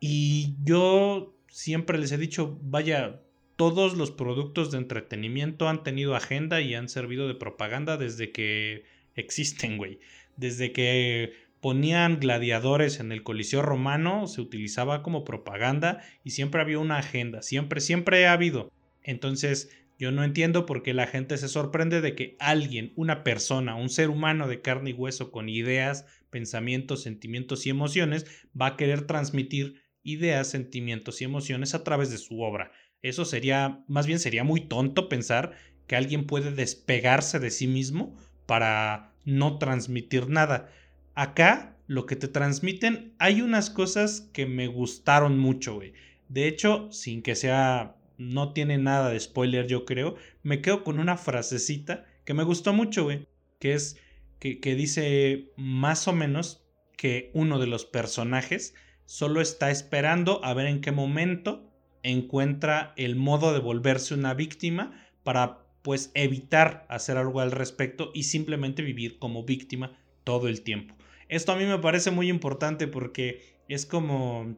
Y 0.00 0.54
yo 0.64 1.36
siempre 1.48 1.98
les 1.98 2.12
he 2.12 2.18
dicho, 2.18 2.58
vaya, 2.62 3.20
todos 3.56 3.96
los 3.96 4.10
productos 4.10 4.70
de 4.70 4.78
entretenimiento 4.78 5.68
han 5.68 5.82
tenido 5.82 6.14
agenda 6.14 6.62
y 6.62 6.74
han 6.74 6.88
servido 6.88 7.28
de 7.28 7.34
propaganda 7.34 7.98
desde 7.98 8.32
que 8.32 8.84
existen, 9.14 9.76
güey. 9.76 10.00
Desde 10.36 10.72
que 10.72 11.32
ponían 11.60 12.20
gladiadores 12.20 13.00
en 13.00 13.12
el 13.12 13.22
Coliseo 13.22 13.62
Romano, 13.62 14.26
se 14.26 14.40
utilizaba 14.40 15.02
como 15.02 15.24
propaganda 15.24 16.00
y 16.24 16.30
siempre 16.30 16.60
había 16.60 16.78
una 16.78 16.98
agenda, 16.98 17.42
siempre, 17.42 17.80
siempre 17.80 18.26
ha 18.26 18.32
habido. 18.32 18.72
Entonces, 19.02 19.70
yo 19.98 20.10
no 20.12 20.24
entiendo 20.24 20.64
por 20.64 20.82
qué 20.82 20.94
la 20.94 21.06
gente 21.06 21.36
se 21.36 21.48
sorprende 21.48 22.00
de 22.00 22.14
que 22.14 22.36
alguien, 22.38 22.94
una 22.96 23.22
persona, 23.22 23.74
un 23.74 23.90
ser 23.90 24.08
humano 24.08 24.48
de 24.48 24.62
carne 24.62 24.90
y 24.90 24.94
hueso 24.94 25.30
con 25.30 25.50
ideas, 25.50 26.06
pensamientos, 26.30 27.02
sentimientos 27.02 27.66
y 27.66 27.70
emociones, 27.70 28.24
va 28.58 28.68
a 28.68 28.76
querer 28.78 29.02
transmitir 29.02 29.82
ideas, 30.02 30.48
sentimientos 30.48 31.20
y 31.20 31.24
emociones 31.24 31.74
a 31.74 31.84
través 31.84 32.10
de 32.10 32.16
su 32.16 32.40
obra. 32.40 32.72
Eso 33.02 33.26
sería, 33.26 33.84
más 33.88 34.06
bien 34.06 34.18
sería 34.18 34.42
muy 34.44 34.62
tonto 34.62 35.10
pensar 35.10 35.52
que 35.86 35.96
alguien 35.96 36.24
puede 36.26 36.52
despegarse 36.52 37.38
de 37.38 37.50
sí 37.50 37.66
mismo 37.66 38.16
para 38.46 39.12
no 39.24 39.58
transmitir 39.58 40.28
nada. 40.28 40.72
Acá 41.20 41.76
lo 41.86 42.06
que 42.06 42.16
te 42.16 42.28
transmiten, 42.28 43.12
hay 43.18 43.42
unas 43.42 43.68
cosas 43.68 44.30
que 44.32 44.46
me 44.46 44.68
gustaron 44.68 45.38
mucho, 45.38 45.74
güey. 45.74 45.92
De 46.30 46.48
hecho, 46.48 46.90
sin 46.92 47.20
que 47.20 47.34
sea, 47.34 47.94
no 48.16 48.54
tiene 48.54 48.78
nada 48.78 49.10
de 49.10 49.20
spoiler, 49.20 49.66
yo 49.66 49.84
creo, 49.84 50.14
me 50.42 50.62
quedo 50.62 50.82
con 50.82 50.98
una 50.98 51.18
frasecita 51.18 52.06
que 52.24 52.32
me 52.32 52.42
gustó 52.42 52.72
mucho, 52.72 53.04
güey, 53.04 53.28
que 53.58 53.74
es 53.74 53.98
que, 54.38 54.60
que 54.60 54.74
dice 54.74 55.52
más 55.58 56.08
o 56.08 56.14
menos 56.14 56.64
que 56.96 57.30
uno 57.34 57.58
de 57.58 57.66
los 57.66 57.84
personajes 57.84 58.72
solo 59.04 59.42
está 59.42 59.70
esperando 59.70 60.42
a 60.42 60.54
ver 60.54 60.68
en 60.68 60.80
qué 60.80 60.90
momento 60.90 61.70
encuentra 62.02 62.94
el 62.96 63.14
modo 63.14 63.52
de 63.52 63.58
volverse 63.58 64.14
una 64.14 64.32
víctima 64.32 65.06
para 65.22 65.66
pues 65.82 66.12
evitar 66.14 66.86
hacer 66.88 67.18
algo 67.18 67.40
al 67.40 67.52
respecto 67.52 68.10
y 68.14 68.22
simplemente 68.22 68.80
vivir 68.80 69.18
como 69.18 69.44
víctima 69.44 69.98
todo 70.24 70.48
el 70.48 70.62
tiempo. 70.62 70.94
Esto 71.30 71.52
a 71.52 71.56
mí 71.56 71.64
me 71.64 71.78
parece 71.78 72.10
muy 72.10 72.28
importante 72.28 72.86
porque 72.86 73.56
es 73.68 73.86
como 73.86 74.56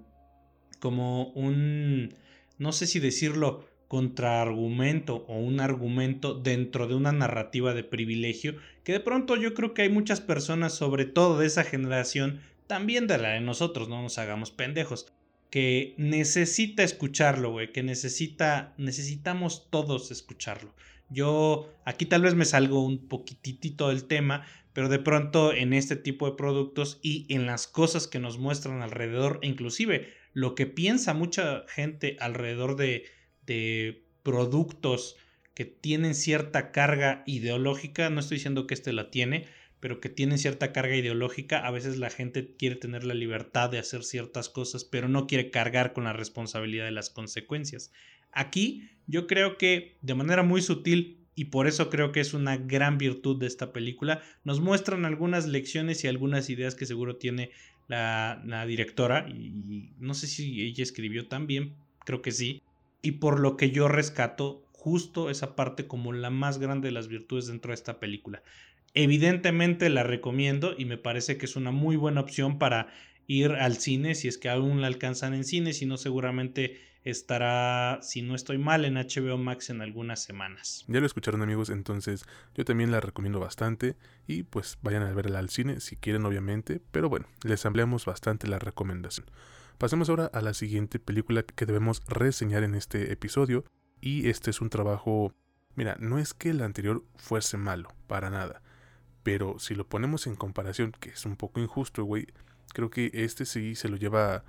como 0.81 1.29
un 1.35 2.15
no 2.59 2.73
sé 2.73 2.87
si 2.87 2.99
decirlo 2.99 3.69
contraargumento 3.89 5.27
o 5.29 5.37
un 5.39 5.61
argumento 5.61 6.35
dentro 6.35 6.89
de 6.89 6.95
una 6.95 7.13
narrativa 7.13 7.75
de 7.75 7.85
privilegio 7.85 8.57
que 8.85 8.93
de 8.93 9.01
pronto 9.01 9.37
yo 9.37 9.53
creo 9.53 9.75
que 9.75 9.83
hay 9.83 9.91
muchas 9.91 10.23
personas, 10.23 10.73
sobre 10.73 11.05
todo 11.05 11.39
de 11.39 11.47
esa 11.47 11.63
generación, 11.63 12.41
también 12.67 13.07
de 13.07 13.19
la 13.19 13.29
de 13.31 13.41
nosotros, 13.43 13.91
no 13.91 14.01
nos 14.01 14.17
hagamos 14.17 14.51
pendejos, 14.51 15.13
que 15.51 15.95
necesita 15.99 16.83
escucharlo, 16.83 17.51
güey, 17.51 17.71
que 17.71 17.83
necesita, 17.83 18.73
necesitamos 18.79 19.69
todos 19.69 20.11
escucharlo. 20.11 20.75
Yo 21.11 21.71
aquí 21.85 22.07
tal 22.07 22.23
vez 22.23 22.35
me 22.35 22.47
salgo 22.47 22.83
un 22.83 23.07
poquitito 23.07 23.91
del 23.91 24.05
tema, 24.05 24.47
pero 24.73 24.89
de 24.89 24.99
pronto 24.99 25.53
en 25.53 25.73
este 25.73 25.97
tipo 25.97 26.29
de 26.29 26.37
productos 26.37 26.99
y 27.03 27.27
en 27.33 27.47
las 27.47 27.67
cosas 27.67 28.07
que 28.07 28.19
nos 28.19 28.39
muestran 28.39 28.83
alrededor, 28.83 29.39
inclusive 29.43 30.13
lo 30.33 30.55
que 30.55 30.67
piensa 30.67 31.15
mucha 31.15 31.65
gente 31.69 32.17
alrededor 32.21 32.77
de, 32.77 33.05
de 33.45 34.05
productos 34.23 35.17
que 35.55 35.65
tienen 35.65 36.15
cierta 36.15 36.73
carga 36.73 37.23
ideológica, 37.27 38.09
no 38.09 38.21
estoy 38.21 38.39
diciendo 38.39 38.67
que 38.67 38.75
este 38.75 38.93
la 38.93 39.11
tiene, 39.11 39.47
pero 39.81 40.01
que 40.01 40.09
tienen 40.09 40.39
cierta 40.39 40.73
carga 40.73 40.97
ideológica, 40.97 41.67
a 41.67 41.71
veces 41.71 41.99
la 41.99 42.09
gente 42.09 42.55
quiere 42.57 42.77
tener 42.77 43.05
la 43.05 43.15
libertad 43.15 43.69
de 43.69 43.79
hacer 43.79 44.05
ciertas 44.05 44.49
cosas, 44.49 44.85
pero 44.85 45.09
no 45.09 45.27
quiere 45.27 45.51
cargar 45.51 45.93
con 45.93 46.05
la 46.05 46.13
responsabilidad 46.13 46.85
de 46.85 46.93
las 46.93 47.11
consecuencias. 47.11 47.93
Aquí 48.31 48.89
yo 49.07 49.27
creo 49.27 49.59
que 49.59 49.99
de 50.01 50.15
manera 50.15 50.43
muy 50.43 50.63
sutil 50.63 51.22
y 51.35 51.47
por 51.47 51.67
eso 51.67 51.89
creo 51.89 52.13
que 52.13 52.21
es 52.21 52.35
una 52.35 52.57
gran 52.57 52.99
virtud 52.99 53.39
de 53.39 53.47
esta 53.47 53.73
película, 53.73 54.23
nos 54.45 54.61
muestran 54.61 55.05
algunas 55.05 55.47
lecciones 55.47 56.05
y 56.05 56.09
algunas 56.09 56.51
ideas 56.51 56.75
que 56.75 56.87
seguro 56.87 57.17
tiene 57.17 57.51
la, 57.89 58.65
directora 58.67 59.29
y, 59.29 59.91
no 59.99 60.15
sé 60.15 60.27
si 60.27 60.63
ella 60.63 60.83
escribió 60.83 61.29
también, 61.29 61.75
creo 62.05 62.23
que 62.23 62.33
sí, 62.33 62.63
y 63.03 63.13
por 63.13 63.41
lo 63.41 63.57
que 63.57 63.71
yo 63.71 63.89
rescato 63.89 64.65
justo 64.73 65.31
esa 65.31 65.57
parte 65.57 65.87
como 65.87 66.13
la 66.13 66.31
más 66.31 66.59
grande 66.59 66.89
de 66.89 66.93
las 66.93 67.09
virtudes 67.09 67.47
dentro 67.47 67.71
de 67.71 67.75
esta 67.75 68.01
película. 68.01 68.43
Evidentemente 68.95 69.89
la 69.89 70.03
recomiendo 70.03 70.75
y 70.77 70.85
me 70.85 70.99
parece 70.99 71.39
que 71.39 71.47
es 71.47 71.57
una 71.57 71.71
muy 71.71 71.97
buena 71.97 72.21
opción 72.21 72.59
para 72.59 72.93
ir 73.27 73.53
al 73.53 73.77
cine 73.77 74.15
si 74.15 74.29
es 74.29 74.39
que 74.39 74.49
aún 74.49 74.81
la 74.81 74.89
alcanzan 74.89 75.35
en 75.35 75.45
cine, 75.45 75.73
si 75.73 75.87
no 75.87 75.97
seguramente 75.97 76.79
estará, 77.05 77.99
si 78.03 78.23
no 78.23 78.35
estoy 78.35 78.59
mal, 78.59 78.85
en 78.85 78.95
HBO 78.95 79.39
Max 79.39 79.71
en 79.71 79.81
algunas 79.81 80.23
semanas. 80.23 80.85
Ya 80.87 81.01
lo 81.01 81.07
escucharon 81.07 81.43
amigos, 81.43 81.71
entonces 81.71 82.25
yo 82.55 82.65
también 82.65 82.91
la 82.91 83.01
recomiendo 83.01 83.41
bastante 83.41 83.97
y 84.27 84.45
pues 84.45 84.79
vayan 84.83 85.03
a 85.03 85.13
verla 85.13 85.39
al 85.39 85.51
cine 85.51 85.81
si 85.81 85.97
quieren 85.97 86.25
obviamente, 86.25 86.81
pero 86.91 87.09
bueno, 87.09 87.27
les 87.43 87.67
ampliamos 87.67 88.05
bastante 88.05 88.47
la 88.47 88.59
recomendación. 88.59 89.27
Pasemos 89.79 90.09
ahora 90.09 90.27
a 90.27 90.41
la 90.43 90.55
siguiente 90.55 90.99
película 90.99 91.43
que 91.43 91.67
debemos 91.67 92.03
reseñar 92.07 92.63
en 92.63 92.75
este 92.75 93.13
episodio 93.13 93.65
y 94.01 94.29
este 94.29 94.51
es 94.51 94.61
un 94.61 94.71
trabajo, 94.71 95.35
mira, 95.75 95.97
no 95.99 96.19
es 96.19 96.35
que 96.35 96.51
el 96.51 96.63
anterior 96.63 97.05
fuese 97.17 97.57
malo, 97.57 97.89
para 98.07 98.31
nada, 98.31 98.63
pero 99.23 99.59
si 99.59 99.75
lo 99.75 99.89
ponemos 99.89 100.27
en 100.27 100.37
comparación, 100.37 100.93
que 100.93 101.11
es 101.11 101.25
un 101.27 101.37
poco 101.37 101.59
injusto, 101.59 102.05
güey, 102.05 102.29
creo 102.73 102.91
que 102.91 103.11
este 103.13 103.45
sí 103.45 103.75
se 103.75 103.89
lo 103.89 103.97
lleva 103.97 104.45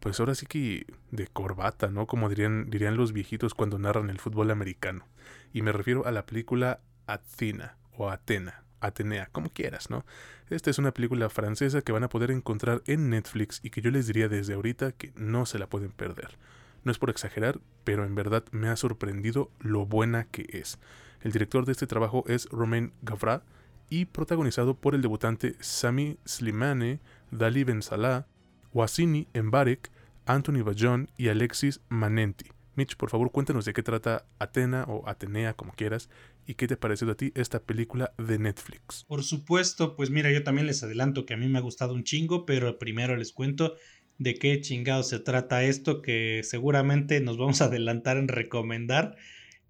pues 0.00 0.20
ahora 0.20 0.34
sí 0.34 0.46
que 0.46 0.86
de 1.10 1.26
corbata, 1.26 1.88
¿no? 1.88 2.06
Como 2.06 2.28
dirían, 2.28 2.70
dirían 2.70 2.96
los 2.96 3.12
viejitos 3.12 3.54
cuando 3.54 3.78
narran 3.78 4.10
el 4.10 4.18
fútbol 4.18 4.50
americano. 4.50 5.06
Y 5.52 5.62
me 5.62 5.72
refiero 5.72 6.06
a 6.06 6.12
la 6.12 6.26
película 6.26 6.80
Athena 7.06 7.76
o 7.96 8.10
Atena, 8.10 8.64
Atenea, 8.80 9.28
como 9.32 9.50
quieras, 9.50 9.90
¿no? 9.90 10.04
Esta 10.50 10.70
es 10.70 10.78
una 10.78 10.92
película 10.92 11.28
francesa 11.28 11.82
que 11.82 11.92
van 11.92 12.04
a 12.04 12.08
poder 12.08 12.30
encontrar 12.30 12.82
en 12.86 13.10
Netflix 13.10 13.60
y 13.62 13.70
que 13.70 13.80
yo 13.80 13.90
les 13.90 14.06
diría 14.06 14.28
desde 14.28 14.54
ahorita 14.54 14.92
que 14.92 15.12
no 15.16 15.46
se 15.46 15.58
la 15.58 15.66
pueden 15.66 15.90
perder. 15.90 16.38
No 16.84 16.92
es 16.92 16.98
por 16.98 17.10
exagerar, 17.10 17.60
pero 17.84 18.04
en 18.04 18.14
verdad 18.14 18.44
me 18.52 18.68
ha 18.68 18.76
sorprendido 18.76 19.50
lo 19.58 19.84
buena 19.84 20.24
que 20.24 20.46
es. 20.52 20.78
El 21.20 21.32
director 21.32 21.66
de 21.66 21.72
este 21.72 21.86
trabajo 21.86 22.24
es 22.28 22.48
Romain 22.50 22.92
Gavra 23.02 23.42
y 23.90 24.04
protagonizado 24.04 24.74
por 24.74 24.94
el 24.94 25.02
debutante 25.02 25.56
Sami 25.60 26.18
Slimane, 26.24 27.00
Dali 27.30 27.64
Ben 27.64 27.82
Salah, 27.82 28.26
Wasini 28.72 29.28
Mbarek, 29.34 29.90
Anthony 30.26 30.62
Bajon 30.62 31.10
y 31.16 31.28
Alexis 31.28 31.80
Manenti. 31.88 32.46
Mitch, 32.78 32.96
por 32.96 33.10
favor, 33.10 33.32
cuéntanos 33.32 33.64
de 33.64 33.72
qué 33.72 33.82
trata 33.82 34.24
Atena 34.38 34.84
o 34.84 35.08
Atenea, 35.08 35.54
como 35.54 35.72
quieras, 35.72 36.08
y 36.46 36.54
qué 36.54 36.68
te 36.68 36.74
ha 36.74 36.80
parecido 36.80 37.10
a 37.10 37.16
ti 37.16 37.32
esta 37.34 37.60
película 37.60 38.12
de 38.18 38.38
Netflix. 38.38 39.04
Por 39.08 39.24
supuesto, 39.24 39.96
pues 39.96 40.10
mira, 40.10 40.30
yo 40.30 40.44
también 40.44 40.68
les 40.68 40.82
adelanto 40.84 41.26
que 41.26 41.34
a 41.34 41.36
mí 41.36 41.48
me 41.48 41.58
ha 41.58 41.62
gustado 41.62 41.92
un 41.92 42.04
chingo, 42.04 42.46
pero 42.46 42.78
primero 42.78 43.16
les 43.16 43.32
cuento 43.32 43.74
de 44.18 44.34
qué 44.34 44.60
chingado 44.60 45.02
se 45.02 45.18
trata 45.18 45.64
esto, 45.64 46.02
que 46.02 46.42
seguramente 46.44 47.20
nos 47.20 47.36
vamos 47.36 47.60
a 47.62 47.66
adelantar 47.66 48.16
en 48.16 48.28
recomendar. 48.28 49.16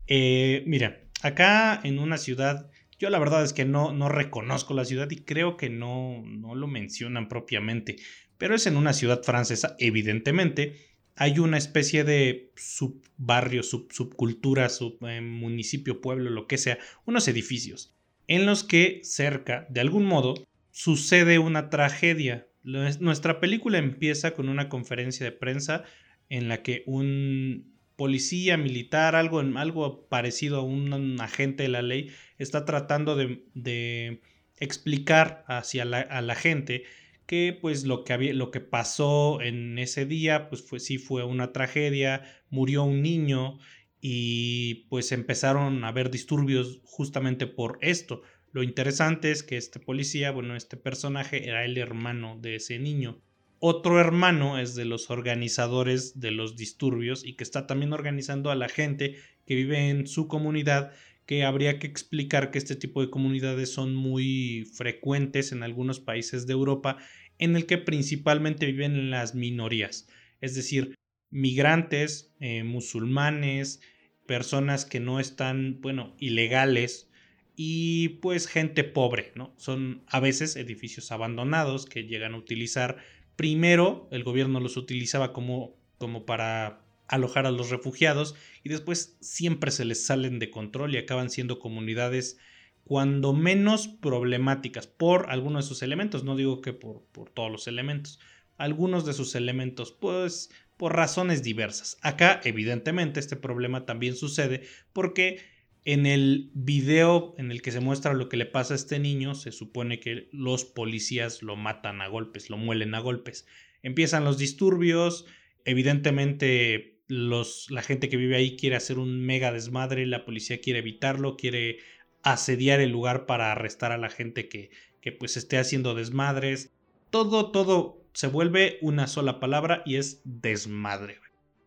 Eh, 0.07 0.63
mira, 0.67 1.01
acá 1.23 1.81
en 1.85 1.99
una 1.99 2.19
ciudad, 2.19 2.71
yo 2.99 3.11
la 3.11 3.19
verdad 3.19 3.43
es 3.43 3.53
que 3.53 3.65
no, 3.65 3.93
no 3.93 4.09
reconozco 4.09 4.75
la 4.75 4.85
ciudad 4.85 5.11
y 5.11 5.17
creo 5.17 5.57
que 5.57 5.71
no, 5.71 6.23
no 6.27 6.55
lo 6.55 6.67
mencionan 6.67 7.29
propiamente, 7.29 7.97
pero 8.39 8.55
es 8.55 8.67
en 8.67 8.77
una 8.77 8.93
ciudad 8.93 9.23
francesa, 9.23 9.77
evidentemente. 9.79 10.77
Hay 11.17 11.41
una 11.41 11.59
especie 11.59 12.05
de 12.05 12.53
subbarrio, 12.57 13.65
sub, 13.65 13.93
subcultura, 13.93 14.69
sub, 14.69 15.05
eh, 15.07 15.21
municipio, 15.21 16.01
pueblo, 16.01 16.31
lo 16.31 16.47
que 16.47 16.59
sea, 16.59 16.79
unos 17.05 17.27
edificios, 17.27 17.97
en 18.29 18.47
los 18.47 18.63
que 18.63 19.01
cerca, 19.03 19.67
de 19.69 19.81
algún 19.81 20.05
modo, 20.07 20.35
sucede 20.71 21.41
una 21.41 21.71
tragedia. 21.71 22.47
Nuestra 22.63 23.41
película 23.41 23.79
empieza 23.79 24.33
con 24.33 24.49
una 24.49 24.69
conferencia 24.69 25.27
de 25.27 25.33
prensa 25.33 25.85
en 26.29 26.49
la 26.49 26.63
que 26.63 26.85
un 26.87 27.75
policía 27.97 28.57
militar, 28.57 29.17
algo, 29.17 29.41
algo 29.41 30.07
parecido 30.09 30.59
a 30.59 30.63
un, 30.63 31.21
agente 31.21 31.65
de 31.65 31.69
la 31.69 31.83
ley, 31.83 32.13
está 32.37 32.65
tratando 32.65 33.17
de, 33.17 34.21
explicar 34.61 35.45
hacia 35.49 35.83
a 35.83 36.21
la 36.21 36.35
gente 36.35 36.85
que 37.29 37.57
pues 37.61 37.85
lo 37.85 38.05
que, 38.05 38.15
había, 38.15 38.33
lo 38.33 38.51
que 38.51 38.61
pasó 38.61 39.43
en 39.43 39.79
ese 39.79 40.07
día 40.07 40.49
pues 40.49 40.63
fue, 40.63 40.81
sí 40.81 40.97
fue 40.97 41.25
una 41.25 41.53
tragedia, 41.53 42.23
murió 42.49 42.85
un 42.85 43.03
niño 43.03 43.59
y 44.01 44.87
pues 44.89 45.13
empezaron 45.13 45.85
a 45.85 45.89
haber 45.89 46.11
disturbios 46.11 46.81
justamente 46.85 47.47
por 47.47 47.79
esto. 47.83 48.23
Lo 48.51 48.63
interesante 48.63 49.31
es 49.31 49.43
que 49.43 49.59
este 49.59 49.79
policía, 49.79 50.31
bueno, 50.31 50.57
este 50.57 50.79
personaje 50.79 51.47
era 51.47 51.67
el 51.67 51.77
hermano 51.77 52.39
de 52.41 52.57
ese 52.57 52.79
niño. 52.79 53.21
Otro 53.59 54.01
hermano 54.01 54.59
es 54.59 54.75
de 54.75 54.87
los 54.87 55.11
organizadores 55.11 56.19
de 56.19 56.31
los 56.31 56.57
disturbios 56.57 57.27
y 57.27 57.37
que 57.37 57.45
está 57.45 57.67
también 57.67 57.93
organizando 57.93 58.51
a 58.51 58.55
la 58.55 58.71
gente 58.71 59.17
que 59.45 59.55
vive 59.55 59.91
en 59.91 60.07
su 60.07 60.29
comunidad 60.29 60.93
que 61.29 61.45
habría 61.45 61.79
que 61.79 61.87
explicar 61.87 62.51
que 62.51 62.57
este 62.57 62.75
tipo 62.75 63.03
de 63.03 63.11
comunidades 63.11 63.71
son 63.71 63.95
muy 63.95 64.67
frecuentes 64.73 65.53
en 65.53 65.63
algunos 65.63 66.01
países 66.01 66.47
de 66.47 66.55
Europa, 66.55 66.97
en 67.39 67.55
el 67.55 67.67
que 67.67 67.77
principalmente 67.77 68.65
viven 68.65 69.11
las 69.11 69.35
minorías, 69.35 70.09
es 70.41 70.55
decir, 70.55 70.95
migrantes, 71.29 72.35
eh, 72.41 72.65
musulmanes, 72.65 73.83
personas 74.25 74.87
que 74.87 75.01
no 75.01 75.21
están, 75.21 75.83
bueno, 75.83 76.17
ilegales 76.19 77.11
y 77.57 78.09
pues 78.23 78.47
gente 78.47 78.83
pobre, 78.83 79.33
¿no? 79.35 79.53
Son 79.59 80.05
a 80.07 80.21
veces 80.21 80.57
edificios 80.57 81.13
abandonados 81.13 81.85
que 81.85 82.05
llegan 82.05 82.33
a 82.33 82.39
utilizar. 82.39 82.97
Primero, 83.37 84.09
el 84.13 84.25
gobierno 84.25 84.61
los 84.61 84.79
utilizaba 84.79 85.35
como, 85.35 85.77
como 85.99 86.25
para 86.25 86.88
alojar 87.09 87.47
a 87.47 87.51
los 87.51 87.71
refugiados 87.71 88.35
y 88.63 88.69
después 88.69 89.17
siempre 89.21 89.71
se 89.71 89.85
les 89.85 90.07
salen 90.07 90.39
de 90.39 90.51
control 90.51 90.95
y 90.95 90.99
acaban 90.99 91.31
siendo 91.31 91.59
comunidades 91.59 92.39
cuando 92.85 93.33
menos 93.33 93.89
problemáticas 93.89 94.87
por 94.87 95.31
algunos 95.31 95.65
de 95.65 95.69
sus 95.69 95.83
elementos, 95.83 96.25
no 96.25 96.37
digo 96.37 96.61
que 96.61 96.73
por, 96.73 97.03
por 97.13 97.29
todos 97.31 97.51
los 97.51 97.67
elementos, 97.67 98.19
algunos 98.57 99.05
de 99.05 99.13
sus 99.13 99.35
elementos, 99.35 99.93
pues 99.93 100.51
por 100.77 100.95
razones 100.95 101.43
diversas. 101.43 101.99
Acá, 102.03 102.41
evidentemente, 102.45 103.21
este 103.21 103.37
problema 103.37 103.85
también 103.85 104.15
sucede 104.17 104.63
porque 104.93 105.41
En 105.85 106.05
el 106.05 106.51
video 106.53 107.35
en 107.39 107.51
el 107.51 107.63
que 107.63 107.73
se 107.73 107.81
muestra 107.81 108.13
lo 108.13 108.29
que 108.29 108.37
le 108.37 108.45
pasa 108.45 108.75
a 108.75 108.77
este 108.77 108.99
niño, 108.99 109.35
se 109.35 109.53
supone 109.53 110.01
que 110.01 110.29
los 110.33 110.67
policías 110.67 111.43
lo 111.43 111.57
matan 111.57 112.03
a 112.03 112.09
golpes, 112.09 112.51
lo 112.51 112.59
muelen 112.59 112.95
a 112.95 113.01
golpes. 113.01 113.47
Empiezan 113.83 114.25
los 114.25 114.37
disturbios, 114.37 115.25
evidentemente 115.65 116.98
los, 117.09 117.71
la 117.71 117.83
gente 117.83 118.09
que 118.09 118.17
vive 118.17 118.37
ahí 118.37 118.57
quiere 118.57 118.77
hacer 118.77 118.99
un 118.99 119.21
mega 119.21 119.51
desmadre, 119.51 120.07
la 120.07 120.25
policía 120.25 120.61
quiere 120.61 120.81
evitarlo, 120.81 121.37
quiere 121.37 121.79
asediar 122.23 122.81
el 122.81 122.91
lugar 122.91 123.27
para 123.27 123.51
arrestar 123.51 123.93
a 123.93 123.99
la 123.99 124.11
gente 124.11 124.49
que, 124.49 124.71
que 125.01 125.13
pues 125.13 125.37
esté 125.37 125.59
haciendo 125.59 125.95
desmadres. 125.95 126.73
Todo, 127.11 127.51
todo 127.51 128.05
se 128.13 128.27
vuelve 128.27 128.79
una 128.83 129.07
sola 129.07 129.41
palabra 129.41 129.83
y 129.87 129.97
es 129.97 130.21
desmadre. 130.25 131.19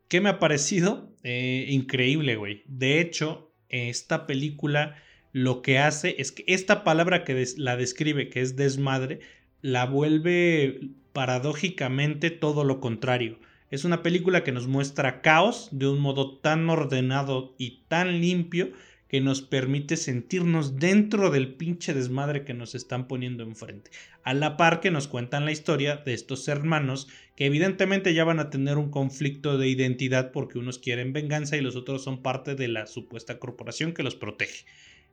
¿Qué 0.08 0.22
me 0.22 0.30
ha 0.30 0.40
parecido? 0.40 1.10
Eh, 1.24 1.66
increíble, 1.70 2.36
güey. 2.36 2.64
De 2.68 3.00
hecho, 3.00 3.52
esta 3.70 4.28
película 4.28 4.98
lo 5.32 5.62
que 5.62 5.80
hace 5.80 6.16
es 6.20 6.32
que 6.32 6.44
esta 6.48 6.84
palabra 6.84 7.24
que 7.24 7.46
la 7.58 7.78
describe, 7.78 8.30
que 8.30 8.42
es 8.42 8.56
desmadre, 8.56 9.22
la 9.62 9.86
vuelve 9.86 10.90
paradójicamente 11.14 12.30
todo 12.30 12.64
lo 12.64 12.80
contrario. 12.80 13.40
Es 13.72 13.86
una 13.86 14.04
película 14.04 14.44
que 14.44 14.52
nos 14.52 14.68
muestra 14.68 15.22
caos 15.22 15.70
de 15.72 15.88
un 15.88 16.00
modo 16.00 16.38
tan 16.38 16.70
ordenado 16.70 17.56
y 17.58 17.84
tan 17.88 18.20
limpio 18.20 18.74
que 19.08 19.22
nos 19.22 19.42
permite 19.42 19.96
sentirnos 19.96 20.78
dentro 20.78 21.32
del 21.32 21.56
pinche 21.56 21.94
desmadre 21.94 22.44
que 22.44 22.54
nos 22.54 22.76
están 22.76 23.08
poniendo 23.08 23.44
enfrente. 23.44 23.90
A 24.24 24.34
la 24.34 24.58
par 24.58 24.82
que 24.82 24.92
nos 24.92 25.08
cuentan 25.08 25.46
la 25.46 25.54
historia 25.54 25.96
de 25.96 26.14
estos 26.14 26.50
hermanos 26.50 27.08
que 27.38 27.46
evidentemente 27.46 28.14
ya 28.14 28.26
van 28.26 28.40
a 28.40 28.50
tener 28.50 28.78
un 28.78 28.92
conflicto 28.92 29.58
de 29.58 29.70
identidad 29.70 30.32
porque 30.32 30.60
unos 30.60 30.78
quieren 30.78 31.14
venganza 31.14 31.56
y 31.56 31.62
los 31.62 31.78
otros 31.78 32.04
son 32.04 32.22
parte 32.22 32.56
de 32.56 32.68
la 32.68 32.88
supuesta 32.88 33.40
corporación 33.40 33.94
que 33.94 34.04
los 34.04 34.16
protege. 34.16 34.66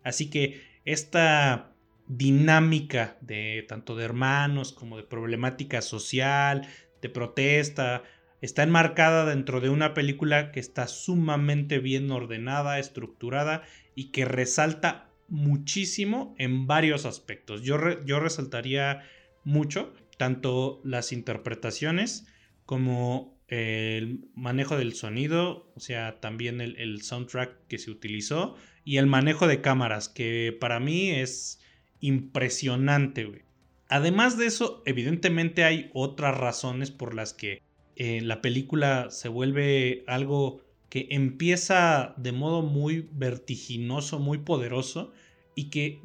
Así 0.02 0.30
que 0.30 0.62
esta 0.84 1.74
dinámica 2.08 3.18
de 3.20 3.64
tanto 3.68 3.94
de 3.94 4.04
hermanos 4.04 4.72
como 4.72 4.96
de 4.96 5.04
problemática 5.04 5.80
social, 5.80 6.66
de 7.00 7.08
protesta, 7.08 8.02
está 8.40 8.62
enmarcada 8.62 9.24
dentro 9.24 9.60
de 9.60 9.68
una 9.70 9.94
película 9.94 10.52
que 10.52 10.60
está 10.60 10.86
sumamente 10.86 11.78
bien 11.78 12.10
ordenada, 12.10 12.78
estructurada 12.78 13.62
y 13.94 14.10
que 14.10 14.24
resalta 14.24 15.10
muchísimo 15.28 16.34
en 16.38 16.66
varios 16.66 17.04
aspectos. 17.04 17.62
Yo, 17.62 17.78
yo 18.04 18.20
resaltaría 18.20 19.02
mucho 19.44 19.92
tanto 20.16 20.80
las 20.84 21.12
interpretaciones 21.12 22.26
como 22.64 23.38
el 23.48 24.28
manejo 24.34 24.76
del 24.76 24.94
sonido, 24.94 25.72
o 25.74 25.80
sea, 25.80 26.20
también 26.20 26.60
el, 26.60 27.02
soundtrack 27.02 27.66
que 27.66 27.78
se 27.78 27.90
utilizó 27.90 28.56
y 28.84 28.98
el 28.98 29.06
manejo 29.06 29.46
de 29.46 29.62
cámaras, 29.62 30.08
que 30.10 30.56
para 30.60 30.80
mí 30.80 31.10
es 31.10 31.60
impresionante, 32.00 33.44
Además 33.90 34.36
de 34.36 34.44
eso, 34.44 34.82
evidentemente 34.84 35.64
hay 35.64 35.90
otras 35.94 36.36
razones 36.36 36.90
por 36.90 37.14
las 37.14 37.32
que 37.32 37.62
eh, 38.00 38.20
la 38.22 38.40
película 38.40 39.10
se 39.10 39.28
vuelve 39.28 40.04
algo 40.06 40.62
que 40.88 41.08
empieza 41.10 42.14
de 42.16 42.30
modo 42.30 42.62
muy 42.62 43.08
vertiginoso, 43.10 44.20
muy 44.20 44.38
poderoso 44.38 45.12
y 45.56 45.64
que 45.64 46.00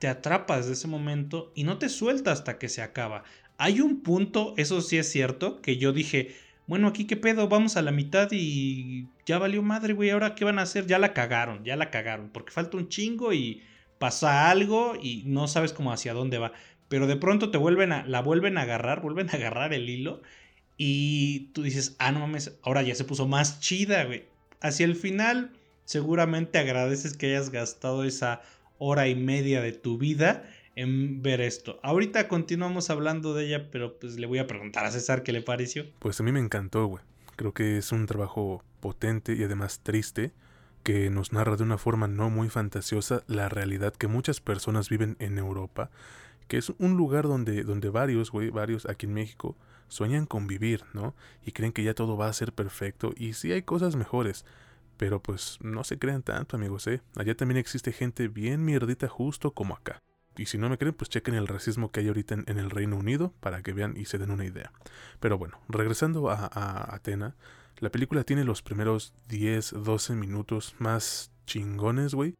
te 0.00 0.08
atrapa 0.08 0.56
desde 0.56 0.72
ese 0.72 0.88
momento 0.88 1.52
y 1.54 1.62
no 1.62 1.78
te 1.78 1.88
suelta 1.88 2.32
hasta 2.32 2.58
que 2.58 2.68
se 2.68 2.82
acaba. 2.82 3.22
Hay 3.58 3.80
un 3.80 4.00
punto, 4.02 4.54
eso 4.56 4.80
sí 4.80 4.98
es 4.98 5.08
cierto, 5.08 5.62
que 5.62 5.76
yo 5.76 5.92
dije, 5.92 6.34
bueno, 6.66 6.88
aquí 6.88 7.06
qué 7.06 7.16
pedo, 7.16 7.46
vamos 7.48 7.76
a 7.76 7.82
la 7.82 7.92
mitad 7.92 8.28
y 8.32 9.06
ya 9.24 9.38
valió 9.38 9.62
madre, 9.62 9.94
güey, 9.94 10.10
ahora 10.10 10.34
qué 10.34 10.44
van 10.44 10.58
a 10.58 10.62
hacer, 10.62 10.86
ya 10.88 10.98
la 10.98 11.14
cagaron, 11.14 11.64
ya 11.64 11.76
la 11.76 11.92
cagaron, 11.92 12.30
porque 12.30 12.50
falta 12.50 12.76
un 12.76 12.88
chingo 12.88 13.32
y 13.32 13.62
pasa 13.98 14.50
algo 14.50 14.94
y 15.00 15.22
no 15.26 15.46
sabes 15.46 15.72
cómo 15.72 15.92
hacia 15.92 16.12
dónde 16.12 16.38
va. 16.38 16.52
Pero 16.88 17.06
de 17.06 17.14
pronto 17.14 17.52
te 17.52 17.58
vuelven 17.58 17.92
a, 17.92 18.04
la 18.04 18.20
vuelven 18.20 18.58
a 18.58 18.62
agarrar, 18.62 19.00
vuelven 19.00 19.30
a 19.30 19.34
agarrar 19.34 19.72
el 19.72 19.88
hilo 19.88 20.22
y 20.76 21.50
tú 21.52 21.62
dices, 21.62 21.96
ah, 21.98 22.12
no 22.12 22.20
mames, 22.20 22.58
ahora 22.62 22.82
ya 22.82 22.94
se 22.94 23.04
puso 23.04 23.26
más 23.26 23.60
chida, 23.60 24.04
güey. 24.04 24.24
Hacia 24.60 24.84
el 24.84 24.96
final, 24.96 25.52
seguramente 25.84 26.58
agradeces 26.58 27.16
que 27.16 27.26
hayas 27.26 27.50
gastado 27.50 28.04
esa 28.04 28.42
hora 28.78 29.08
y 29.08 29.14
media 29.14 29.62
de 29.62 29.72
tu 29.72 29.98
vida 29.98 30.48
en 30.74 31.22
ver 31.22 31.40
esto. 31.40 31.80
Ahorita 31.82 32.28
continuamos 32.28 32.90
hablando 32.90 33.34
de 33.34 33.46
ella, 33.46 33.70
pero 33.70 33.98
pues 33.98 34.18
le 34.18 34.26
voy 34.26 34.38
a 34.38 34.46
preguntar 34.46 34.84
a 34.84 34.90
César 34.90 35.22
qué 35.22 35.32
le 35.32 35.40
pareció. 35.40 35.86
Pues 35.98 36.20
a 36.20 36.22
mí 36.22 36.32
me 36.32 36.40
encantó, 36.40 36.86
güey. 36.86 37.02
Creo 37.36 37.52
que 37.52 37.78
es 37.78 37.92
un 37.92 38.06
trabajo 38.06 38.62
potente 38.80 39.34
y 39.34 39.42
además 39.42 39.80
triste 39.82 40.32
que 40.82 41.10
nos 41.10 41.32
narra 41.32 41.56
de 41.56 41.64
una 41.64 41.78
forma 41.78 42.06
no 42.06 42.30
muy 42.30 42.48
fantasiosa 42.48 43.24
la 43.26 43.48
realidad 43.48 43.92
que 43.94 44.06
muchas 44.06 44.40
personas 44.40 44.88
viven 44.88 45.16
en 45.18 45.36
Europa, 45.36 45.90
que 46.46 46.58
es 46.58 46.72
un 46.78 46.96
lugar 46.96 47.24
donde, 47.24 47.64
donde 47.64 47.88
varios, 47.88 48.30
güey, 48.30 48.50
varios 48.50 48.86
aquí 48.86 49.06
en 49.06 49.14
México, 49.14 49.56
sueñan 49.88 50.26
con 50.26 50.46
vivir, 50.46 50.84
¿no? 50.92 51.14
Y 51.44 51.52
creen 51.52 51.72
que 51.72 51.82
ya 51.82 51.94
todo 51.94 52.16
va 52.16 52.28
a 52.28 52.32
ser 52.32 52.52
perfecto 52.52 53.12
y 53.16 53.34
sí 53.34 53.52
hay 53.52 53.62
cosas 53.62 53.96
mejores. 53.96 54.44
Pero 54.96 55.22
pues 55.22 55.58
no 55.60 55.84
se 55.84 55.98
crean 55.98 56.22
tanto, 56.22 56.56
amigos, 56.56 56.86
¿eh? 56.86 57.02
Allá 57.16 57.36
también 57.36 57.58
existe 57.58 57.92
gente 57.92 58.28
bien 58.28 58.64
mierdita 58.64 59.08
justo 59.08 59.52
como 59.52 59.74
acá. 59.74 60.02
Y 60.36 60.46
si 60.46 60.58
no 60.58 60.68
me 60.68 60.78
creen, 60.78 60.94
pues 60.94 61.10
chequen 61.10 61.34
el 61.34 61.46
racismo 61.46 61.90
que 61.90 62.00
hay 62.00 62.08
ahorita 62.08 62.34
en, 62.34 62.58
el 62.58 62.70
Reino 62.70 62.96
Unido 62.96 63.32
para 63.40 63.62
que 63.62 63.72
vean 63.72 63.96
y 63.96 64.04
se 64.04 64.18
den 64.18 64.30
una 64.30 64.44
idea. 64.44 64.72
Pero 65.20 65.38
bueno, 65.38 65.60
regresando 65.68 66.30
a, 66.30 66.50
a 66.52 66.94
Atena, 66.94 67.36
la 67.78 67.90
película 67.90 68.24
tiene 68.24 68.44
los 68.44 68.62
primeros 68.62 69.12
10, 69.28 69.74
12 69.82 70.14
minutos 70.14 70.74
más 70.78 71.30
chingones, 71.46 72.14
güey, 72.14 72.34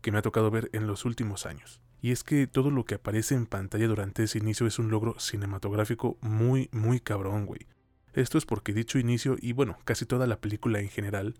que 0.00 0.12
me 0.12 0.18
ha 0.18 0.22
tocado 0.22 0.50
ver 0.50 0.70
en 0.72 0.86
los 0.86 1.04
últimos 1.04 1.46
años. 1.46 1.80
Y 2.02 2.12
es 2.12 2.24
que 2.24 2.46
todo 2.46 2.70
lo 2.70 2.84
que 2.84 2.94
aparece 2.94 3.34
en 3.34 3.46
pantalla 3.46 3.86
durante 3.86 4.22
ese 4.22 4.38
inicio 4.38 4.66
es 4.66 4.78
un 4.78 4.90
logro 4.90 5.18
cinematográfico 5.18 6.16
muy, 6.20 6.68
muy 6.72 7.00
cabrón, 7.00 7.46
güey. 7.46 7.66
Esto 8.14 8.38
es 8.38 8.46
porque 8.46 8.72
dicho 8.72 8.98
inicio, 8.98 9.36
y 9.40 9.52
bueno, 9.52 9.78
casi 9.84 10.06
toda 10.06 10.26
la 10.26 10.40
película 10.40 10.80
en 10.80 10.88
general, 10.88 11.36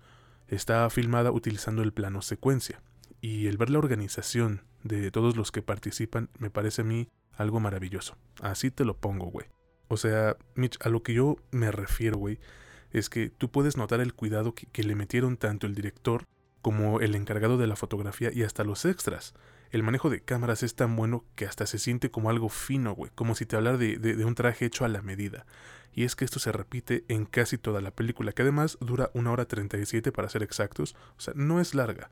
está 0.48 0.88
filmada 0.90 1.32
utilizando 1.32 1.82
el 1.82 1.92
plano 1.92 2.22
secuencia. 2.22 2.82
Y 3.20 3.46
el 3.46 3.56
ver 3.56 3.70
la 3.70 3.78
organización 3.78 4.62
de 4.82 5.10
todos 5.10 5.36
los 5.36 5.50
que 5.50 5.62
participan 5.62 6.28
me 6.38 6.50
parece 6.50 6.82
a 6.82 6.84
mí 6.84 7.08
algo 7.32 7.60
maravilloso. 7.60 8.16
Así 8.40 8.70
te 8.70 8.84
lo 8.84 8.96
pongo, 8.96 9.26
güey. 9.26 9.46
O 9.88 9.96
sea, 9.96 10.36
Mitch, 10.54 10.78
a 10.80 10.88
lo 10.88 11.02
que 11.02 11.14
yo 11.14 11.36
me 11.50 11.72
refiero, 11.72 12.18
güey, 12.18 12.38
es 12.92 13.08
que 13.08 13.30
tú 13.30 13.50
puedes 13.50 13.76
notar 13.76 14.00
el 14.00 14.14
cuidado 14.14 14.54
que, 14.54 14.66
que 14.66 14.84
le 14.84 14.94
metieron 14.94 15.36
tanto 15.36 15.66
el 15.66 15.74
director 15.74 16.26
como 16.62 17.00
el 17.00 17.14
encargado 17.14 17.56
de 17.56 17.66
la 17.66 17.76
fotografía 17.76 18.30
y 18.32 18.42
hasta 18.42 18.64
los 18.64 18.84
extras 18.84 19.34
el 19.70 19.82
manejo 19.82 20.10
de 20.10 20.20
cámaras 20.20 20.62
es 20.62 20.74
tan 20.74 20.96
bueno 20.96 21.24
que 21.36 21.46
hasta 21.46 21.66
se 21.66 21.78
siente 21.78 22.10
como 22.10 22.30
algo 22.30 22.48
fino, 22.48 22.94
güey, 22.94 23.10
como 23.14 23.34
si 23.34 23.46
te 23.46 23.56
hablara 23.56 23.78
de, 23.78 24.24
un 24.24 24.34
traje 24.34 24.66
hecho 24.66 24.84
a 24.84 24.88
la 24.88 25.02
medida. 25.02 25.46
Y 25.92 26.04
es 26.04 26.16
que 26.16 26.24
esto 26.24 26.38
se 26.38 26.52
repite 26.52 27.04
en 27.08 27.24
casi 27.24 27.58
toda 27.58 27.80
la 27.80 27.90
película, 27.90 28.32
que 28.32 28.42
además 28.42 28.78
dura 28.80 29.10
una 29.14 29.32
hora 29.32 29.46
37 29.46 30.12
para 30.12 30.28
ser 30.28 30.42
exactos, 30.42 30.94
o 31.16 31.20
sea, 31.20 31.34
no 31.36 31.60
es 31.60 31.74
larga. 31.74 32.10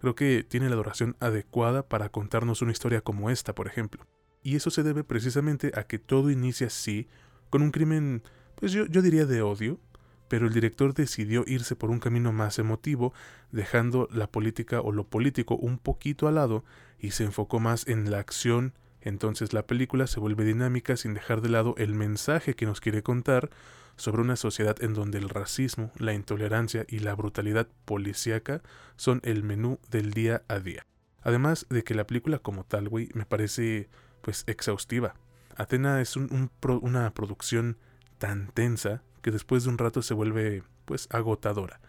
Creo 0.00 0.14
que 0.14 0.44
tiene 0.44 0.68
la 0.68 0.76
duración 0.76 1.16
adecuada 1.20 1.88
para 1.88 2.08
contarnos 2.08 2.62
una 2.62 2.72
historia 2.72 3.00
como 3.00 3.30
esta, 3.30 3.54
por 3.54 3.66
ejemplo. 3.66 4.06
Y 4.42 4.56
eso 4.56 4.70
se 4.70 4.82
debe 4.82 5.02
precisamente 5.02 5.72
a 5.74 5.84
que 5.84 5.98
todo 5.98 6.30
inicia 6.30 6.68
así, 6.68 7.08
con 7.50 7.62
un 7.62 7.70
crimen, 7.70 8.22
pues 8.56 8.72
yo, 8.72 8.86
yo 8.86 9.02
diría 9.02 9.26
de 9.26 9.42
odio, 9.42 9.80
pero 10.28 10.46
el 10.46 10.52
director 10.52 10.94
decidió 10.94 11.44
irse 11.46 11.76
por 11.76 11.90
un 11.90 12.00
camino 12.00 12.32
más 12.32 12.58
emotivo, 12.58 13.12
dejando 13.52 14.08
la 14.12 14.26
política 14.26 14.80
o 14.80 14.92
lo 14.92 15.04
político 15.04 15.56
un 15.56 15.78
poquito 15.78 16.28
al 16.28 16.36
lado 16.36 16.64
y 16.98 17.12
se 17.12 17.24
enfocó 17.24 17.60
más 17.60 17.86
en 17.86 18.10
la 18.10 18.18
acción, 18.18 18.74
entonces 19.00 19.52
la 19.52 19.66
película 19.66 20.06
se 20.06 20.18
vuelve 20.18 20.44
dinámica 20.44 20.96
sin 20.96 21.14
dejar 21.14 21.40
de 21.40 21.48
lado 21.48 21.74
el 21.78 21.94
mensaje 21.94 22.54
que 22.54 22.66
nos 22.66 22.80
quiere 22.80 23.02
contar 23.02 23.50
sobre 23.96 24.20
una 24.20 24.36
sociedad 24.36 24.76
en 24.82 24.94
donde 24.94 25.18
el 25.18 25.28
racismo, 25.28 25.92
la 25.96 26.12
intolerancia 26.12 26.84
y 26.88 26.98
la 26.98 27.14
brutalidad 27.14 27.68
policíaca 27.84 28.62
son 28.96 29.20
el 29.24 29.42
menú 29.42 29.78
del 29.90 30.12
día 30.12 30.42
a 30.48 30.58
día. 30.58 30.86
Además 31.22 31.66
de 31.70 31.82
que 31.82 31.94
la 31.94 32.06
película 32.06 32.38
como 32.38 32.64
tal, 32.64 32.88
güey, 32.88 33.08
me 33.14 33.24
parece 33.24 33.88
pues 34.22 34.44
exhaustiva. 34.46 35.14
Atena 35.56 36.00
es 36.00 36.16
una 36.16 37.14
producción 37.14 37.78
tan 38.18 38.48
tensa 38.48 39.02
que 39.26 39.32
después 39.32 39.64
de 39.64 39.70
un 39.70 39.78
rato 39.78 40.02
se 40.02 40.14
vuelve 40.14 40.62
pues 40.84 41.08
agotadora. 41.10 41.80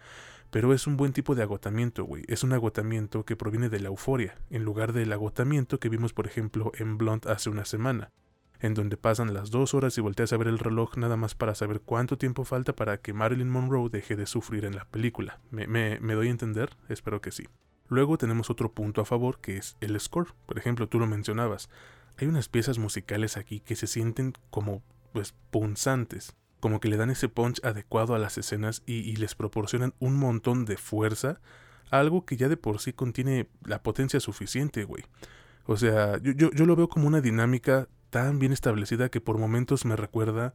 Pero 0.50 0.74
es 0.74 0.88
un 0.88 0.96
buen 0.96 1.12
tipo 1.12 1.36
de 1.36 1.44
agotamiento, 1.44 2.02
güey. 2.02 2.24
Es 2.26 2.42
un 2.42 2.52
agotamiento 2.52 3.24
que 3.24 3.36
proviene 3.36 3.68
de 3.68 3.78
la 3.78 3.86
euforia, 3.86 4.36
en 4.50 4.64
lugar 4.64 4.92
del 4.92 5.12
agotamiento 5.12 5.78
que 5.78 5.88
vimos, 5.88 6.12
por 6.12 6.26
ejemplo, 6.26 6.72
en 6.74 6.98
Blunt 6.98 7.26
hace 7.26 7.48
una 7.48 7.64
semana, 7.64 8.10
en 8.58 8.74
donde 8.74 8.96
pasan 8.96 9.34
las 9.34 9.52
dos 9.52 9.72
horas 9.72 9.96
y 9.96 10.00
volteas 10.00 10.32
a 10.32 10.36
ver 10.36 10.48
el 10.48 10.58
reloj 10.58 10.96
nada 10.96 11.16
más 11.16 11.36
para 11.36 11.54
saber 11.54 11.80
cuánto 11.80 12.18
tiempo 12.18 12.44
falta 12.44 12.74
para 12.74 12.98
que 12.98 13.12
Marilyn 13.12 13.50
Monroe 13.50 13.88
deje 13.88 14.16
de 14.16 14.26
sufrir 14.26 14.64
en 14.64 14.74
la 14.74 14.86
película. 14.86 15.38
¿Me, 15.52 15.68
me, 15.68 16.00
me 16.00 16.14
doy 16.14 16.26
a 16.26 16.32
entender? 16.32 16.70
Espero 16.88 17.20
que 17.20 17.30
sí. 17.30 17.46
Luego 17.86 18.18
tenemos 18.18 18.50
otro 18.50 18.72
punto 18.72 19.00
a 19.00 19.04
favor 19.04 19.38
que 19.38 19.58
es 19.58 19.76
el 19.80 20.00
score. 20.00 20.34
Por 20.44 20.58
ejemplo, 20.58 20.88
tú 20.88 20.98
lo 20.98 21.06
mencionabas. 21.06 21.70
Hay 22.16 22.26
unas 22.26 22.48
piezas 22.48 22.78
musicales 22.78 23.36
aquí 23.36 23.60
que 23.60 23.76
se 23.76 23.86
sienten 23.86 24.32
como 24.50 24.82
pues 25.12 25.36
punzantes 25.52 26.34
como 26.60 26.80
que 26.80 26.88
le 26.88 26.96
dan 26.96 27.10
ese 27.10 27.28
punch 27.28 27.64
adecuado 27.64 28.14
a 28.14 28.18
las 28.18 28.38
escenas 28.38 28.82
y, 28.86 29.16
les 29.16 29.34
proporcionan 29.34 29.94
un 29.98 30.16
montón 30.16 30.64
de 30.64 30.76
fuerza 30.76 31.40
algo 31.90 32.26
que 32.26 32.36
ya 32.36 32.48
de 32.48 32.56
por 32.56 32.80
sí 32.80 32.92
contiene 32.92 33.48
la 33.64 33.82
potencia 33.82 34.20
suficiente, 34.20 34.84
güey. 34.84 35.04
O 35.64 35.76
sea, 35.76 36.18
yo, 36.18 36.32
yo, 36.32 36.50
yo 36.52 36.66
lo 36.66 36.76
veo 36.76 36.88
como 36.88 37.06
una 37.06 37.20
dinámica 37.20 37.88
tan 38.10 38.38
bien 38.38 38.52
establecida 38.52 39.08
que 39.08 39.20
por 39.20 39.38
momentos 39.38 39.84
me 39.84 39.96
recuerda 39.96 40.54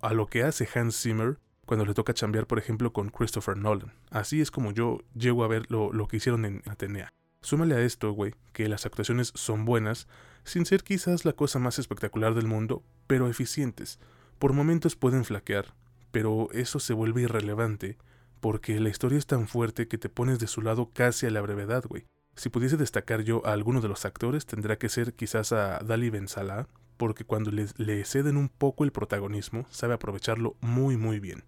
a 0.00 0.12
lo 0.12 0.26
que 0.26 0.42
hace 0.42 0.68
Hans 0.74 1.00
Zimmer 1.00 1.38
cuando 1.66 1.86
le 1.86 1.94
toca 1.94 2.14
chambear, 2.14 2.46
por 2.46 2.58
ejemplo, 2.58 2.92
con 2.92 3.10
Christopher 3.10 3.56
Nolan. 3.56 3.92
Así 4.10 4.40
es 4.40 4.50
como 4.50 4.72
yo 4.72 4.98
llego 5.14 5.44
a 5.44 5.48
ver 5.48 5.70
lo, 5.70 5.92
lo 5.92 6.08
que 6.08 6.16
hicieron 6.16 6.44
en 6.44 6.62
Atenea. 6.66 7.08
Súmale 7.40 7.74
a 7.74 7.80
esto, 7.80 8.12
güey, 8.12 8.34
que 8.52 8.68
las 8.68 8.86
actuaciones 8.86 9.32
son 9.34 9.64
buenas, 9.64 10.06
sin 10.44 10.66
ser 10.66 10.84
quizás 10.84 11.24
la 11.24 11.32
cosa 11.32 11.58
más 11.58 11.78
espectacular 11.78 12.34
del 12.34 12.46
mundo, 12.46 12.84
pero 13.06 13.28
eficientes. 13.28 13.98
Por 14.42 14.54
momentos 14.54 14.96
pueden 14.96 15.24
flaquear, 15.24 15.72
pero 16.10 16.48
eso 16.50 16.80
se 16.80 16.94
vuelve 16.94 17.22
irrelevante, 17.22 17.96
porque 18.40 18.80
la 18.80 18.88
historia 18.88 19.16
es 19.16 19.26
tan 19.26 19.46
fuerte 19.46 19.86
que 19.86 19.98
te 19.98 20.08
pones 20.08 20.40
de 20.40 20.48
su 20.48 20.62
lado 20.62 20.90
casi 20.92 21.26
a 21.26 21.30
la 21.30 21.40
brevedad, 21.40 21.84
güey. 21.88 22.06
Si 22.34 22.48
pudiese 22.48 22.76
destacar 22.76 23.20
yo 23.20 23.46
a 23.46 23.52
alguno 23.52 23.80
de 23.80 23.86
los 23.86 24.04
actores, 24.04 24.44
tendrá 24.44 24.78
que 24.78 24.88
ser 24.88 25.14
quizás 25.14 25.52
a 25.52 25.78
Dali 25.78 26.10
Ben 26.10 26.26
Salah, 26.26 26.66
porque 26.96 27.24
cuando 27.24 27.52
le, 27.52 27.66
le 27.76 28.04
ceden 28.04 28.36
un 28.36 28.48
poco 28.48 28.82
el 28.82 28.90
protagonismo, 28.90 29.64
sabe 29.70 29.94
aprovecharlo 29.94 30.56
muy 30.60 30.96
muy 30.96 31.20
bien. 31.20 31.44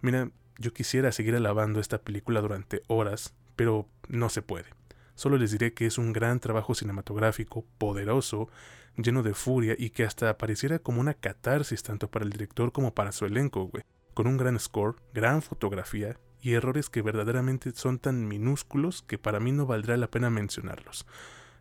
Mira, 0.00 0.30
yo 0.56 0.72
quisiera 0.72 1.12
seguir 1.12 1.36
alabando 1.36 1.80
esta 1.80 1.98
película 1.98 2.40
durante 2.40 2.80
horas, 2.86 3.34
pero 3.56 3.86
no 4.08 4.30
se 4.30 4.40
puede. 4.40 4.70
Solo 5.18 5.36
les 5.36 5.50
diré 5.50 5.74
que 5.74 5.84
es 5.84 5.98
un 5.98 6.12
gran 6.12 6.38
trabajo 6.38 6.76
cinematográfico, 6.76 7.66
poderoso, 7.76 8.48
lleno 8.96 9.24
de 9.24 9.34
furia 9.34 9.74
y 9.76 9.90
que 9.90 10.04
hasta 10.04 10.38
pareciera 10.38 10.78
como 10.78 11.00
una 11.00 11.12
catarsis 11.12 11.82
tanto 11.82 12.08
para 12.08 12.24
el 12.24 12.30
director 12.30 12.70
como 12.70 12.94
para 12.94 13.10
su 13.10 13.24
elenco, 13.24 13.64
güey. 13.64 13.82
Con 14.14 14.28
un 14.28 14.36
gran 14.36 14.60
score, 14.60 14.94
gran 15.12 15.42
fotografía 15.42 16.20
y 16.40 16.52
errores 16.52 16.88
que 16.88 17.02
verdaderamente 17.02 17.72
son 17.72 17.98
tan 17.98 18.28
minúsculos 18.28 19.02
que 19.02 19.18
para 19.18 19.40
mí 19.40 19.50
no 19.50 19.66
valdrá 19.66 19.96
la 19.96 20.08
pena 20.08 20.30
mencionarlos. 20.30 21.04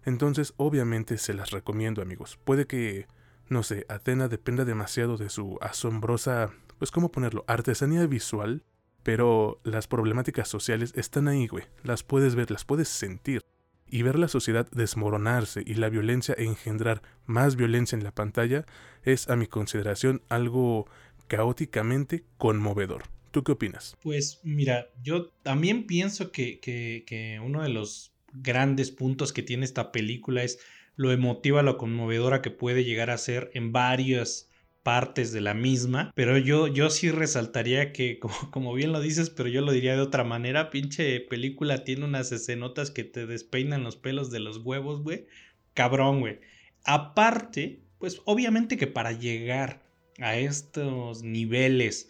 Entonces, 0.05 0.53
obviamente 0.57 1.17
se 1.17 1.33
las 1.33 1.49
recomiendo, 1.49 2.03
amigos. 2.03 2.37
Puede 2.43 2.67
que, 2.67 3.07
no 3.49 3.63
sé, 3.63 3.87
Atena 3.89 4.27
dependa 4.27 4.65
demasiado 4.65 5.17
de 5.17 5.29
su 5.31 5.57
asombrosa, 5.61 6.51
pues 6.77 6.91
cómo 6.91 7.09
ponerlo, 7.11 7.43
artesanía 7.47 8.05
visual 8.05 8.61
pero 9.07 9.61
las 9.63 9.87
problemáticas 9.87 10.49
sociales 10.49 10.91
están 10.97 11.29
ahí, 11.29 11.47
güey. 11.47 11.63
Las 11.81 12.03
puedes 12.03 12.35
ver, 12.35 12.51
las 12.51 12.65
puedes 12.65 12.89
sentir. 12.89 13.41
Y 13.89 14.01
ver 14.01 14.19
la 14.19 14.27
sociedad 14.27 14.69
desmoronarse 14.71 15.63
y 15.65 15.75
la 15.75 15.87
violencia 15.87 16.35
engendrar 16.37 17.01
más 17.25 17.55
violencia 17.55 17.95
en 17.95 18.03
la 18.03 18.11
pantalla 18.11 18.65
es, 19.05 19.29
a 19.29 19.37
mi 19.37 19.47
consideración, 19.47 20.23
algo 20.27 20.89
caóticamente 21.27 22.25
conmovedor. 22.37 23.03
¿Tú 23.31 23.45
qué 23.45 23.53
opinas? 23.53 23.95
Pues 24.03 24.41
mira, 24.43 24.89
yo 25.01 25.29
también 25.41 25.87
pienso 25.87 26.33
que, 26.33 26.59
que, 26.59 27.05
que 27.07 27.39
uno 27.41 27.63
de 27.63 27.69
los 27.69 28.11
grandes 28.33 28.91
puntos 28.91 29.31
que 29.31 29.41
tiene 29.41 29.63
esta 29.63 29.93
película 29.93 30.43
es 30.43 30.59
lo 30.97 31.13
emotiva, 31.13 31.61
lo 31.61 31.77
conmovedora 31.77 32.41
que 32.41 32.51
puede 32.51 32.83
llegar 32.83 33.09
a 33.09 33.17
ser 33.17 33.51
en 33.53 33.71
varias 33.71 34.46
partes 34.87 35.33
de 35.33 35.41
la 35.41 35.53
misma, 35.53 36.13
pero 36.15 36.37
yo, 36.37 36.67
yo 36.67 36.89
sí 36.89 37.11
resaltaría 37.11 37.91
que, 37.91 38.19
como, 38.21 38.35
como, 38.51 38.73
bien 38.73 38.93
lo 38.93 39.01
dices, 39.01 39.29
pero 39.29 39.49
yo 39.49 39.59
lo 39.59 39.73
diría 39.73 39.97
de 39.97 40.01
otra 40.01 40.23
manera, 40.23 40.69
pinche 40.69 41.19
película 41.19 41.83
tiene 41.83 42.05
unas 42.05 42.31
escenotas 42.31 42.89
que 42.89 43.03
te 43.03 43.25
despeinan 43.25 43.83
los 43.83 43.97
pelos 43.97 44.31
de 44.31 44.39
los 44.39 44.59
huevos, 44.59 45.03
güey. 45.03 45.25
Cabrón, 45.73 46.21
güey. 46.21 46.39
Aparte, 46.85 47.81
pues 47.99 48.21
obviamente 48.23 48.77
que 48.77 48.87
para 48.87 49.11
llegar 49.11 49.83
a 50.19 50.37
estos 50.37 51.21
niveles 51.21 52.07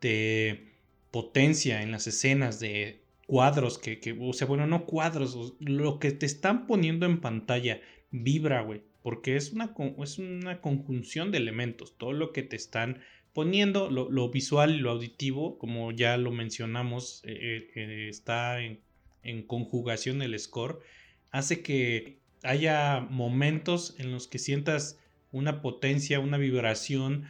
de 0.00 0.68
potencia 1.10 1.82
en 1.82 1.90
las 1.90 2.06
escenas 2.06 2.60
de 2.60 3.02
cuadros 3.26 3.76
que, 3.76 3.98
que 3.98 4.16
o 4.20 4.32
sea, 4.34 4.46
bueno, 4.46 4.68
no 4.68 4.86
cuadros, 4.86 5.54
lo 5.58 5.98
que 5.98 6.12
te 6.12 6.26
están 6.26 6.68
poniendo 6.68 7.06
en 7.06 7.20
pantalla 7.20 7.80
vibra, 8.12 8.62
güey 8.62 8.82
porque 9.02 9.36
es 9.36 9.52
una, 9.52 9.74
es 10.02 10.18
una 10.18 10.60
conjunción 10.60 11.30
de 11.30 11.38
elementos, 11.38 11.96
todo 11.96 12.12
lo 12.12 12.32
que 12.32 12.42
te 12.42 12.56
están 12.56 13.00
poniendo, 13.32 13.90
lo, 13.90 14.30
visual 14.30 14.74
y 14.74 14.78
lo 14.78 14.90
auditivo, 14.90 15.58
como 15.58 15.92
ya 15.92 16.16
lo 16.16 16.32
mencionamos, 16.32 17.22
eh, 17.24 17.70
eh, 17.74 18.08
está 18.08 18.60
en, 18.60 18.80
en, 19.22 19.42
conjugación 19.42 20.20
el 20.22 20.38
score, 20.38 20.80
hace 21.30 21.62
que 21.62 22.18
haya 22.42 23.00
momentos 23.08 23.94
en 23.98 24.10
los 24.12 24.26
que 24.26 24.38
sientas 24.38 24.98
una 25.32 25.62
potencia, 25.62 26.20
una 26.20 26.38
vibración, 26.38 27.26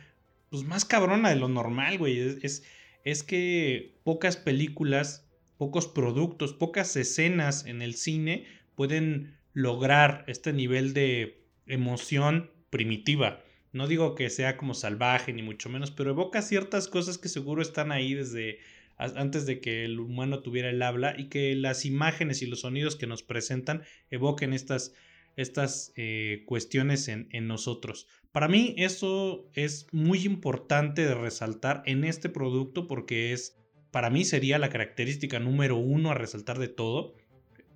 pues 0.49 0.65
más 0.65 0.85
cabrona 0.85 1.31
de 1.31 1.37
lo 1.37 1.49
normal, 1.49 1.99
güey. 1.99 2.19
Es, 2.19 2.63
es 3.05 3.23
que 3.23 3.95
pocas 4.05 4.37
películas, 4.37 5.27
pocos 5.59 5.87
productos, 5.87 6.55
pocas 6.55 6.97
escenas 6.97 7.67
en 7.67 7.83
el 7.83 7.95
cine 7.95 8.47
pueden 8.75 9.37
lograr 9.53 10.25
este 10.27 10.53
nivel 10.53 10.95
de 10.95 11.39
emoción 11.73 12.51
primitiva. 12.71 13.43
No 13.73 13.87
digo 13.87 14.15
que 14.15 14.31
sea 14.31 14.57
como 14.57 14.75
salvaje, 14.75 15.33
ni 15.33 15.43
mucho 15.43 15.69
menos, 15.69 15.91
pero 15.91 16.11
evoca 16.11 16.43
ciertas 16.43 16.89
cosas 16.89 17.19
que 17.19 17.29
seguro 17.29 17.63
están 17.63 17.93
ahí 17.93 18.15
desde 18.15 18.59
antes 18.97 19.47
de 19.47 19.61
que 19.61 19.85
el 19.85 19.99
humano 19.99 20.41
tuviera 20.43 20.69
el 20.69 20.83
habla 20.83 21.15
y 21.17 21.29
que 21.29 21.55
las 21.55 21.87
imágenes 21.87 22.43
y 22.43 22.47
los 22.47 22.61
sonidos 22.61 22.97
que 22.97 23.07
nos 23.07 23.23
presentan 23.23 23.83
evoquen 24.11 24.53
estas, 24.53 24.93
estas 25.37 25.93
eh, 25.97 26.43
cuestiones 26.47 27.09
en, 27.09 27.29
en 27.31 27.47
nosotros. 27.47 28.09
Para 28.31 28.47
mí 28.47 28.75
eso 28.77 29.49
es 29.55 29.87
muy 29.93 30.25
importante 30.25 31.05
de 31.05 31.15
resaltar 31.15 31.83
en 31.87 32.05
este 32.05 32.29
producto 32.29 32.87
porque 32.87 33.33
es, 33.33 33.59
para 33.91 34.11
mí 34.11 34.25
sería 34.25 34.59
la 34.59 34.69
característica 34.69 35.41
número 35.41 35.77
uno 35.77 36.11
a 36.11 36.15
resaltar 36.15 36.59
de 36.59 36.69
todo 36.69 37.15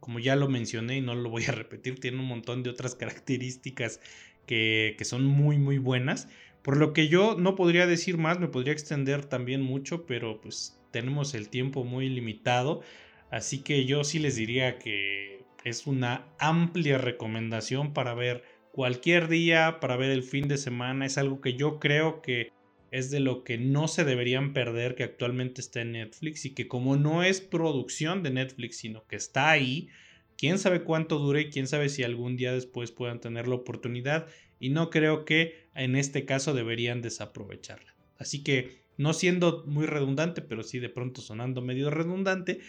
como 0.05 0.19
ya 0.19 0.37
lo 0.37 0.51
mencioné 0.51 0.99
y 0.99 1.01
no 1.01 1.15
lo 1.15 1.31
voy 1.31 1.45
a 1.45 1.53
repetir, 1.53 1.99
tiene 1.99 2.19
un 2.19 2.27
montón 2.27 2.63
de 2.63 2.69
otras 2.69 2.95
características 2.95 4.01
que, 4.45 4.95
son 5.01 5.25
muy, 5.25 5.57
muy 5.57 5.79
buenas. 5.79 6.29
Por 6.61 6.77
lo 6.77 6.93
que 6.93 7.09
yo 7.09 7.37
no 7.39 7.55
podría 7.55 7.87
decir 7.87 8.19
más, 8.19 8.39
me 8.39 8.49
podría 8.49 8.75
extender 8.75 9.25
también 9.25 9.63
mucho, 9.63 10.05
pero 10.05 10.43
pues 10.43 10.79
tenemos 10.91 11.33
el 11.33 11.49
tiempo 11.49 11.85
muy 11.85 12.11
limitado. 12.11 12.83
Así 13.31 13.63
que 13.63 13.87
yo 13.87 14.05
sí 14.05 14.19
les 14.19 14.37
diría 14.37 14.79
que 14.79 15.47
es 15.65 15.87
una 15.87 16.27
amplia 16.39 16.99
recomendación 16.99 17.95
para 17.95 18.13
ver 18.13 18.45
cualquier 18.73 19.29
día, 19.29 19.79
para 19.81 19.97
ver 19.97 20.11
el 20.11 20.23
fin 20.23 20.49
de 20.49 20.59
semana. 20.59 21.07
Es 21.07 21.17
algo 21.17 21.41
que 21.41 21.55
yo 21.55 21.81
creo 21.81 22.21
que 22.21 22.53
es 22.95 23.11
de 23.11 23.19
lo 23.19 23.43
que 23.43 23.59
no 23.59 23.89
se 23.89 24.05
deberían 24.05 24.53
perder 24.53 24.95
que 24.95 25.03
actualmente 25.03 25.61
está 25.61 25.81
en 25.81 25.93
Netflix 25.93 26.45
y 26.45 26.55
que 26.55 26.69
como 26.69 26.95
no 26.97 27.25
es 27.25 27.41
producción 27.41 28.23
de 28.23 28.31
Netflix, 28.31 28.77
sino 28.77 29.05
que 29.09 29.17
está 29.17 29.51
ahí, 29.51 29.89
quién 30.39 30.61
sabe 30.61 30.85
cuánto 30.85 31.19
dure 31.19 31.41
y 31.41 31.51
quién 31.51 31.67
sabe 31.67 31.89
si 31.89 32.05
algún 32.05 32.37
día 32.37 32.53
después 32.53 32.93
puedan 32.93 33.19
tener 33.19 33.49
la 33.49 33.57
oportunidad 33.57 34.29
y 34.61 34.69
no 34.69 34.91
creo 34.91 35.25
que 35.25 35.67
en 35.75 35.97
este 35.97 36.25
caso 36.25 36.55
deberían 36.55 37.03
desaprovecharla. 37.03 37.97
Así 38.17 38.45
que 38.45 38.85
no 38.97 39.13
siendo 39.13 39.65
muy 39.67 39.87
redundante, 39.87 40.41
pero 40.41 40.63
sí 40.63 40.79
de 40.79 40.89
pronto 40.89 41.21
sonando 41.21 41.63
medio 41.63 41.91
redundante, 41.91 42.61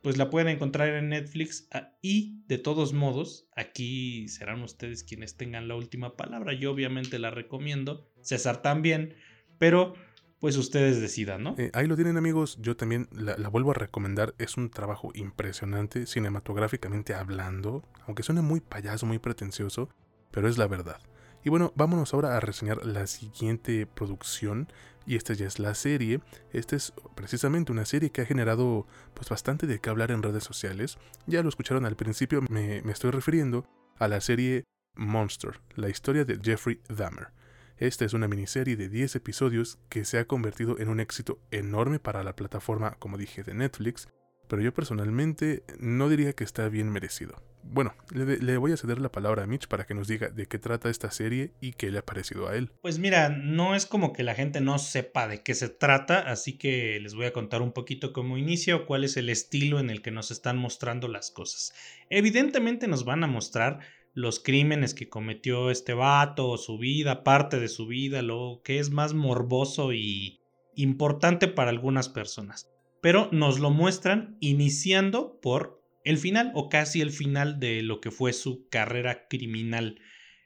pues 0.00 0.16
la 0.16 0.30
pueden 0.30 0.46
encontrar 0.46 0.90
en 0.90 1.08
Netflix 1.08 1.66
ah, 1.72 1.90
y 2.00 2.36
de 2.46 2.58
todos 2.58 2.92
modos, 2.92 3.48
aquí 3.56 4.28
serán 4.28 4.62
ustedes 4.62 5.02
quienes 5.02 5.36
tengan 5.36 5.66
la 5.66 5.74
última 5.74 6.16
palabra. 6.16 6.52
Yo 6.52 6.70
obviamente 6.70 7.18
la 7.18 7.32
recomiendo, 7.32 8.08
César 8.20 8.62
también, 8.62 9.16
pero 9.62 9.94
pues 10.40 10.56
ustedes 10.56 11.00
decidan, 11.00 11.44
¿no? 11.44 11.54
Eh, 11.56 11.70
ahí 11.72 11.86
lo 11.86 11.94
tienen 11.94 12.16
amigos, 12.16 12.58
yo 12.60 12.76
también 12.76 13.08
la, 13.12 13.36
vuelvo 13.48 13.70
a 13.70 13.74
recomendar, 13.74 14.34
es 14.38 14.56
un 14.56 14.70
trabajo 14.70 15.12
impresionante 15.14 16.06
cinematográficamente 16.06 17.14
hablando, 17.14 17.84
aunque 18.08 18.24
suene 18.24 18.42
muy 18.42 18.58
payaso, 18.58 19.06
muy 19.06 19.20
pretencioso, 19.20 19.88
pero 20.32 20.48
es 20.48 20.58
la 20.58 20.66
verdad. 20.66 20.98
Y 21.44 21.50
bueno, 21.50 21.72
vámonos 21.76 22.12
ahora 22.12 22.36
a 22.36 22.40
reseñar 22.40 22.84
la 22.84 23.06
siguiente 23.06 23.86
producción, 23.86 24.66
y 25.06 25.14
esta 25.14 25.32
ya 25.32 25.46
es 25.46 25.60
la 25.60 25.76
serie, 25.76 26.18
esta 26.52 26.74
es 26.74 26.92
precisamente 27.14 27.70
una 27.70 27.84
serie 27.84 28.10
que 28.10 28.22
ha 28.22 28.26
generado 28.26 28.88
pues 29.14 29.28
bastante 29.28 29.68
de 29.68 29.78
qué 29.78 29.90
hablar 29.90 30.10
en 30.10 30.24
redes 30.24 30.42
sociales, 30.42 30.98
ya 31.28 31.40
lo 31.44 31.48
escucharon 31.48 31.86
al 31.86 31.94
principio, 31.94 32.42
me, 32.50 32.82
me 32.82 32.90
estoy 32.90 33.12
refiriendo 33.12 33.64
a 33.96 34.08
la 34.08 34.20
serie 34.20 34.64
Monster, 34.96 35.60
la 35.76 35.88
historia 35.88 36.24
de 36.24 36.40
Jeffrey 36.42 36.80
Dahmer. 36.88 37.28
Esta 37.78 38.04
es 38.04 38.12
una 38.12 38.28
miniserie 38.28 38.76
de 38.76 38.88
10 38.88 39.16
episodios 39.16 39.78
que 39.88 40.04
se 40.04 40.18
ha 40.18 40.26
convertido 40.26 40.78
en 40.78 40.88
un 40.88 41.00
éxito 41.00 41.40
enorme 41.50 41.98
para 41.98 42.22
la 42.22 42.36
plataforma, 42.36 42.96
como 42.98 43.18
dije, 43.18 43.42
de 43.42 43.54
Netflix, 43.54 44.08
pero 44.48 44.62
yo 44.62 44.74
personalmente 44.74 45.64
no 45.78 46.08
diría 46.08 46.34
que 46.34 46.44
está 46.44 46.68
bien 46.68 46.90
merecido. 46.90 47.42
Bueno, 47.62 47.94
le, 48.12 48.56
voy 48.58 48.72
a 48.72 48.76
ceder 48.76 49.00
la 49.00 49.10
palabra 49.10 49.44
a 49.44 49.46
Mitch 49.46 49.66
para 49.66 49.86
que 49.86 49.94
nos 49.94 50.08
diga 50.08 50.28
de 50.28 50.46
qué 50.46 50.58
trata 50.58 50.90
esta 50.90 51.10
serie 51.10 51.52
y 51.60 51.72
qué 51.72 51.90
le 51.90 51.98
ha 51.98 52.04
parecido 52.04 52.48
a 52.48 52.56
él. 52.56 52.70
Pues 52.82 52.98
mira, 52.98 53.28
no 53.30 53.74
es 53.74 53.86
como 53.86 54.12
que 54.12 54.24
la 54.24 54.34
gente 54.34 54.60
no 54.60 54.78
sepa 54.78 55.26
de 55.26 55.42
qué 55.42 55.54
se 55.54 55.68
trata, 55.68 56.18
así 56.18 56.58
que 56.58 56.98
les 57.00 57.14
voy 57.14 57.26
a 57.26 57.32
contar 57.32 57.62
un 57.62 57.72
poquito 57.72 58.12
cómo 58.12 58.36
inicia 58.36 58.84
cuál 58.84 59.04
es 59.04 59.16
el 59.16 59.30
estilo 59.30 59.78
en 59.78 59.90
el 59.90 60.02
que 60.02 60.10
nos 60.10 60.30
están 60.30 60.58
mostrando 60.58 61.08
las 61.08 61.30
cosas. 61.30 61.72
Evidentemente 62.10 62.88
nos 62.88 63.04
van 63.04 63.24
a 63.24 63.28
mostrar 63.28 63.80
los 64.14 64.40
crímenes 64.40 64.94
que 64.94 65.08
cometió 65.08 65.70
este 65.70 65.94
vato, 65.94 66.56
su 66.58 66.78
vida, 66.78 67.24
parte 67.24 67.58
de 67.58 67.68
su 67.68 67.86
vida, 67.86 68.22
lo 68.22 68.60
que 68.64 68.78
es 68.78 68.90
más 68.90 69.14
morboso 69.14 69.92
y 69.92 70.40
importante 70.74 71.48
para 71.48 71.70
algunas 71.70 72.08
personas. 72.08 72.70
Pero 73.00 73.28
nos 73.32 73.58
lo 73.58 73.70
muestran 73.70 74.36
iniciando 74.40 75.40
por 75.40 75.82
el 76.04 76.18
final 76.18 76.52
o 76.54 76.68
casi 76.68 77.00
el 77.00 77.10
final 77.10 77.58
de 77.58 77.82
lo 77.82 78.00
que 78.00 78.10
fue 78.10 78.32
su 78.32 78.68
carrera 78.68 79.28
criminal, 79.28 80.00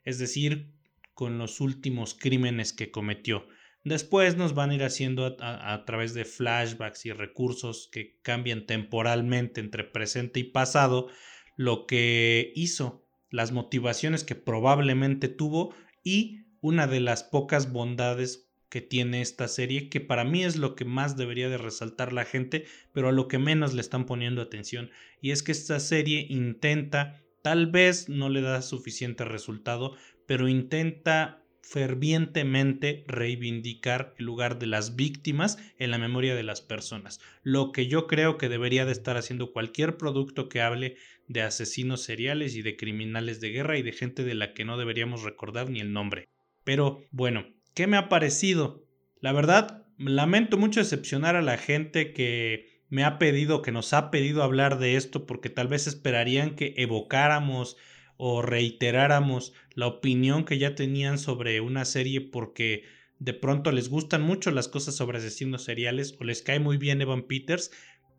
es 0.05 0.19
decir, 0.19 0.73
con 1.15 1.39
los 1.39 1.61
últimos 1.61 2.15
crímenes 2.15 2.73
que 2.73 2.91
cometió. 2.91 3.47
Después 3.85 4.37
nos 4.37 4.55
van 4.55 4.71
a 4.71 4.75
ir 4.75 4.83
haciendo 4.83 5.37
a, 5.41 5.85
través 5.87 6.13
de 6.13 6.25
flashbacks 6.25 7.07
y 7.07 7.13
recursos 7.13 7.89
que 7.91 8.19
cambian 8.23 8.67
temporalmente 8.67 9.61
entre 9.61 9.85
presente 9.85 10.41
y 10.41 10.45
pasado 10.45 11.09
lo 11.57 11.87
que 11.87 12.53
hizo, 12.57 13.06
las 13.31 13.53
motivaciones 13.53 14.25
que 14.25 14.35
probablemente 14.35 15.29
tuvo 15.29 15.75
y 16.03 16.45
una 16.61 16.87
de 16.87 17.01
las 17.01 17.25
pocas 17.25 17.73
bondades 17.73 18.49
que 18.69 18.81
tiene 18.81 19.21
esta 19.21 19.49
serie, 19.49 19.89
que 19.89 20.01
para 20.01 20.25
mí 20.25 20.45
es 20.45 20.57
lo 20.57 20.75
que 20.75 20.85
más 20.85 21.17
debería 21.17 21.49
de 21.49 21.59
resaltar 21.59 22.13
la 22.13 22.25
gente, 22.25 22.65
pero 22.93 23.09
a 23.09 23.13
lo 23.13 23.29
que 23.29 23.39
menos 23.39 23.75
le 23.75 23.81
están 23.81 24.07
poniendo 24.07 24.43
atención. 24.43 24.91
Y 25.21 25.31
es 25.31 25.43
que 25.43 25.53
esta 25.53 25.79
serie 25.81 26.27
intenta, 26.29 27.23
tal 27.43 27.69
vez 27.69 28.09
no 28.09 28.29
le 28.29 28.41
da 28.41 28.63
suficiente 28.63 29.25
resultado, 29.25 29.97
pero 30.27 30.49
intenta 30.49 31.43
fervientemente 31.63 33.05
reivindicar 33.09 34.15
el 34.19 34.27
lugar 34.27 34.61
de 34.61 34.67
las 34.67 34.95
víctimas 34.95 35.59
en 35.79 35.91
la 35.91 35.99
memoria 35.99 36.37
de 36.37 36.45
las 36.45 36.61
personas, 36.61 37.21
lo 37.43 37.73
que 37.73 37.89
yo 37.89 38.07
creo 38.07 38.39
que 38.39 38.49
debería 38.49 38.85
de 38.85 38.93
estar 38.93 39.17
haciendo 39.17 39.53
cualquier 39.53 39.97
producto 39.97 40.49
que 40.49 40.61
hable 40.61 40.97
de 41.29 41.43
asesinos 41.43 42.03
seriales 42.03 42.55
y 42.57 42.63
de 42.63 42.77
criminales 42.77 43.41
de 43.41 43.51
guerra 43.51 43.79
y 43.79 43.83
de 43.83 43.93
gente 43.93 44.25
de 44.25 44.35
la 44.35 44.55
que 44.55 44.65
no 44.65 44.79
deberíamos 44.79 45.23
recordar 45.23 45.71
ni 45.71 45.81
el 45.81 45.93
nombre. 45.93 46.29
Pero 46.65 47.05
bueno, 47.11 47.47
¿qué 47.75 47.87
me 47.87 47.97
ha 47.97 48.09
parecido? 48.09 48.85
La 49.21 49.33
verdad, 49.33 49.87
lamento 49.99 50.57
mucho 50.57 50.81
decepcionar 50.81 51.37
a 51.37 51.43
la 51.43 51.59
gente 51.59 52.13
que 52.13 52.83
me 52.89 53.05
ha 53.05 53.19
pedido, 53.19 53.63
que 53.63 53.73
nos 53.73 53.93
ha 53.93 54.11
pedido 54.11 54.43
hablar 54.43 54.79
de 54.79 54.97
esto 54.97 55.27
porque 55.27 55.51
tal 55.51 55.69
vez 55.69 55.87
esperarían 55.87 56.55
que 56.55 56.75
evocáramos 56.77 57.77
o 58.17 58.43
reiteráramos 58.43 59.53
la 59.75 59.87
opinión 59.87 60.45
que 60.45 60.59
ya 60.59 60.75
tenían 60.75 61.19
sobre 61.19 61.61
una 61.61 61.85
serie 61.85 62.21
porque 62.21 62.85
de 63.19 63.35
pronto 63.35 63.73
les 63.73 63.89
gustan 63.89 64.23
mucho 64.23 64.51
las 64.51 64.69
cosas 64.69 64.95
sobre 64.95 65.19
asesinos 65.19 65.65
seriales 65.65 66.17
o 66.21 66.25
les 66.25 66.43
cae 66.43 66.61
muy 66.61 66.77
bien 66.77 67.01
Evan 67.01 67.23
Peters, 67.27 67.71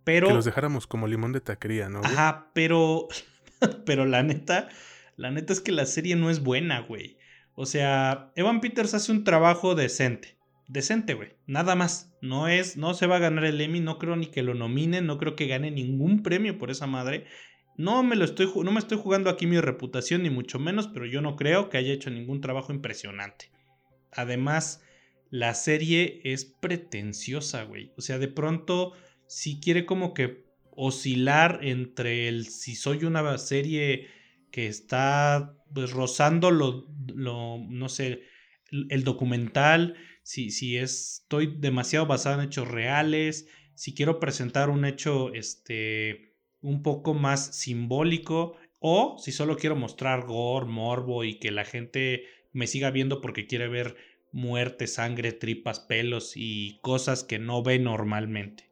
pero... 0.08 0.30
Que 0.30 0.36
los 0.36 0.46
dejáramos 0.46 0.88
como 0.88 1.06
limón 1.06 1.34
de 1.34 1.42
taquería, 1.42 1.90
¿no? 1.90 2.00
Ajá, 2.02 2.50
pero... 2.54 3.10
pero 3.86 4.06
la 4.06 4.24
neta, 4.24 4.70
la 5.18 5.32
neta 5.32 5.52
es 5.52 5.60
que 5.60 5.74
la 5.74 5.86
serie 5.86 6.16
no 6.16 6.30
es 6.30 6.42
buena, 6.42 6.80
güey. 6.80 7.18
O 7.56 7.66
sea, 7.66 8.32
Evan 8.38 8.62
Peters 8.62 8.94
hace 8.94 9.12
un 9.12 9.26
trabajo 9.26 9.76
decente. 9.76 10.38
Decente, 10.70 11.14
güey. 11.14 11.34
Nada 11.46 11.76
más. 11.76 12.14
No 12.22 12.48
es, 12.48 12.78
no 12.78 12.94
se 12.94 13.06
va 13.06 13.18
a 13.18 13.20
ganar 13.20 13.44
el 13.44 13.60
Emmy, 13.60 13.82
no 13.82 14.00
creo 14.00 14.16
ni 14.16 14.28
que 14.28 14.44
lo 14.44 14.54
nominen, 14.54 15.08
no 15.08 15.18
creo 15.18 15.36
que 15.36 15.48
gane 15.48 15.72
ningún 15.72 16.24
premio 16.24 16.58
por 16.58 16.72
esa 16.72 16.88
madre. 16.88 17.26
No 17.76 18.02
me, 18.02 18.16
lo 18.16 18.24
estoy, 18.24 18.50
no 18.64 18.72
me 18.72 18.80
estoy 18.80 18.98
jugando 18.98 19.30
aquí 19.30 19.46
mi 19.46 19.60
reputación, 19.60 20.24
ni 20.24 20.30
mucho 20.30 20.58
menos, 20.58 20.88
pero 20.88 21.06
yo 21.06 21.20
no 21.20 21.36
creo 21.36 21.68
que 21.68 21.80
haya 21.80 21.92
hecho 21.92 22.10
ningún 22.12 22.40
trabajo 22.40 22.72
impresionante. 22.72 23.52
Además, 24.14 24.82
la 25.32 25.54
serie 25.54 26.22
es 26.24 26.46
pretenciosa, 26.46 27.64
güey. 27.64 27.92
O 27.98 28.02
sea, 28.02 28.20
de 28.20 28.30
pronto, 28.30 28.94
si 29.28 29.60
quiere 29.60 29.86
como 29.86 30.14
que 30.14 30.46
oscilar 30.72 31.60
entre 31.64 32.28
el 32.28 32.48
si 32.48 32.76
soy 32.76 33.04
una 33.04 33.38
serie 33.38 34.08
que 34.52 34.68
está 34.68 35.58
pues, 35.74 35.92
rozando 35.92 36.52
lo, 36.52 36.88
lo, 37.14 37.58
no 37.68 37.90
sé, 37.90 38.22
el 38.72 39.04
documental, 39.04 39.96
si, 40.24 40.52
si 40.52 40.78
estoy 40.78 41.56
demasiado 41.58 42.06
basado 42.06 42.42
en 42.42 42.48
hechos 42.48 42.68
reales, 42.68 43.48
si 43.76 43.94
quiero 43.94 44.20
presentar 44.20 44.70
un 44.70 44.86
hecho, 44.86 45.34
este, 45.34 46.36
un 46.62 46.84
poco 46.84 47.14
más 47.14 47.56
simbólico 47.56 48.56
o 48.80 49.18
si 49.20 49.32
solo 49.32 49.58
quiero 49.58 49.76
mostrar 49.76 50.26
gore, 50.26 50.66
morbo 50.66 51.24
y 51.24 51.40
que 51.40 51.52
la 51.52 51.66
gente 51.66 52.26
me 52.52 52.68
siga 52.68 52.92
viendo 52.92 53.22
porque 53.22 53.48
quiere 53.48 53.68
ver 53.68 53.96
muerte, 54.32 54.88
sangre, 54.88 55.32
tripas, 55.32 55.80
pelos 55.80 56.34
y 56.36 56.80
cosas 56.82 57.24
que 57.24 57.40
no 57.40 57.64
ve 57.64 57.80
normalmente. 57.80 58.67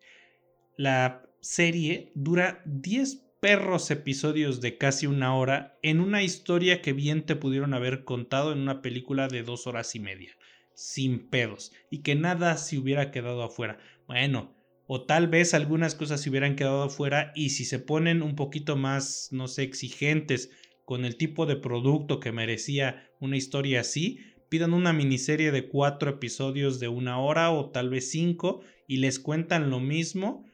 La 0.77 1.23
serie 1.39 2.11
dura 2.15 2.61
10 2.65 3.23
perros 3.39 3.91
episodios 3.91 4.59
de 4.59 4.77
casi 4.77 5.07
una 5.07 5.33
hora 5.33 5.77
en 5.83 6.01
una 6.01 6.21
historia 6.21 6.81
que 6.81 6.91
bien 6.91 7.25
te 7.25 7.37
pudieron 7.37 7.73
haber 7.73 8.03
contado 8.03 8.51
en 8.51 8.59
una 8.59 8.81
película 8.81 9.29
de 9.29 9.43
dos 9.43 9.67
horas 9.67 9.95
y 9.95 9.99
media, 9.99 10.35
sin 10.73 11.29
pedos, 11.29 11.71
y 11.89 11.99
que 11.99 12.15
nada 12.15 12.57
se 12.57 12.77
hubiera 12.77 13.11
quedado 13.11 13.41
afuera. 13.43 13.77
Bueno, 14.05 14.53
o 14.85 15.05
tal 15.05 15.29
vez 15.29 15.53
algunas 15.53 15.95
cosas 15.95 16.19
se 16.19 16.29
hubieran 16.29 16.57
quedado 16.57 16.83
afuera 16.83 17.31
y 17.35 17.51
si 17.51 17.63
se 17.63 17.79
ponen 17.79 18.21
un 18.21 18.35
poquito 18.35 18.75
más, 18.75 19.29
no 19.31 19.47
sé, 19.47 19.63
exigentes 19.63 20.51
con 20.83 21.05
el 21.05 21.15
tipo 21.15 21.45
de 21.45 21.55
producto 21.55 22.19
que 22.19 22.33
merecía 22.33 23.09
una 23.21 23.37
historia 23.37 23.79
así, 23.79 24.19
pidan 24.49 24.73
una 24.73 24.91
miniserie 24.91 25.51
de 25.51 25.69
cuatro 25.69 26.09
episodios 26.09 26.81
de 26.81 26.89
una 26.89 27.19
hora 27.19 27.51
o 27.51 27.69
tal 27.71 27.89
vez 27.89 28.11
cinco 28.11 28.61
y 28.87 28.97
les 28.97 29.19
cuentan 29.19 29.69
lo 29.69 29.79
mismo, 29.79 30.45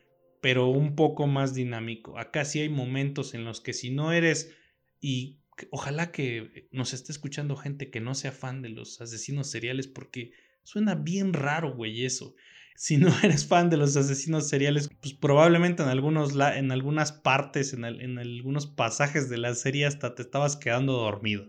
pero 0.41 0.67
un 0.67 0.95
poco 0.95 1.27
más 1.27 1.53
dinámico. 1.53 2.17
Acá 2.19 2.45
sí 2.45 2.59
hay 2.59 2.69
momentos 2.69 3.33
en 3.33 3.45
los 3.45 3.61
que 3.61 3.73
si 3.73 3.91
no 3.91 4.11
eres 4.11 4.55
y 4.99 5.39
ojalá 5.69 6.11
que 6.11 6.67
nos 6.71 6.93
esté 6.93 7.11
escuchando 7.11 7.55
gente 7.55 7.89
que 7.89 8.01
no 8.01 8.15
sea 8.15 8.31
fan 8.31 8.61
de 8.61 8.69
los 8.69 8.99
asesinos 8.99 9.49
seriales 9.49 9.87
porque 9.87 10.33
suena 10.63 10.95
bien 10.95 11.33
raro, 11.33 11.75
güey, 11.75 12.03
eso 12.05 12.35
si 12.81 12.97
no 12.97 13.09
eres 13.23 13.45
fan 13.45 13.69
de 13.69 13.77
los 13.77 13.95
asesinos 13.95 14.49
seriales, 14.49 14.89
pues 15.01 15.13
probablemente 15.13 15.83
en, 15.83 15.89
algunos 15.89 16.33
en 16.33 16.71
algunas 16.71 17.11
partes, 17.11 17.73
en, 17.73 17.85
algunos 17.85 18.65
pasajes 18.65 19.29
de 19.29 19.37
la 19.37 19.53
serie 19.53 19.85
hasta 19.85 20.15
te 20.15 20.23
estabas 20.23 20.57
quedando 20.57 20.93
dormido. 20.93 21.47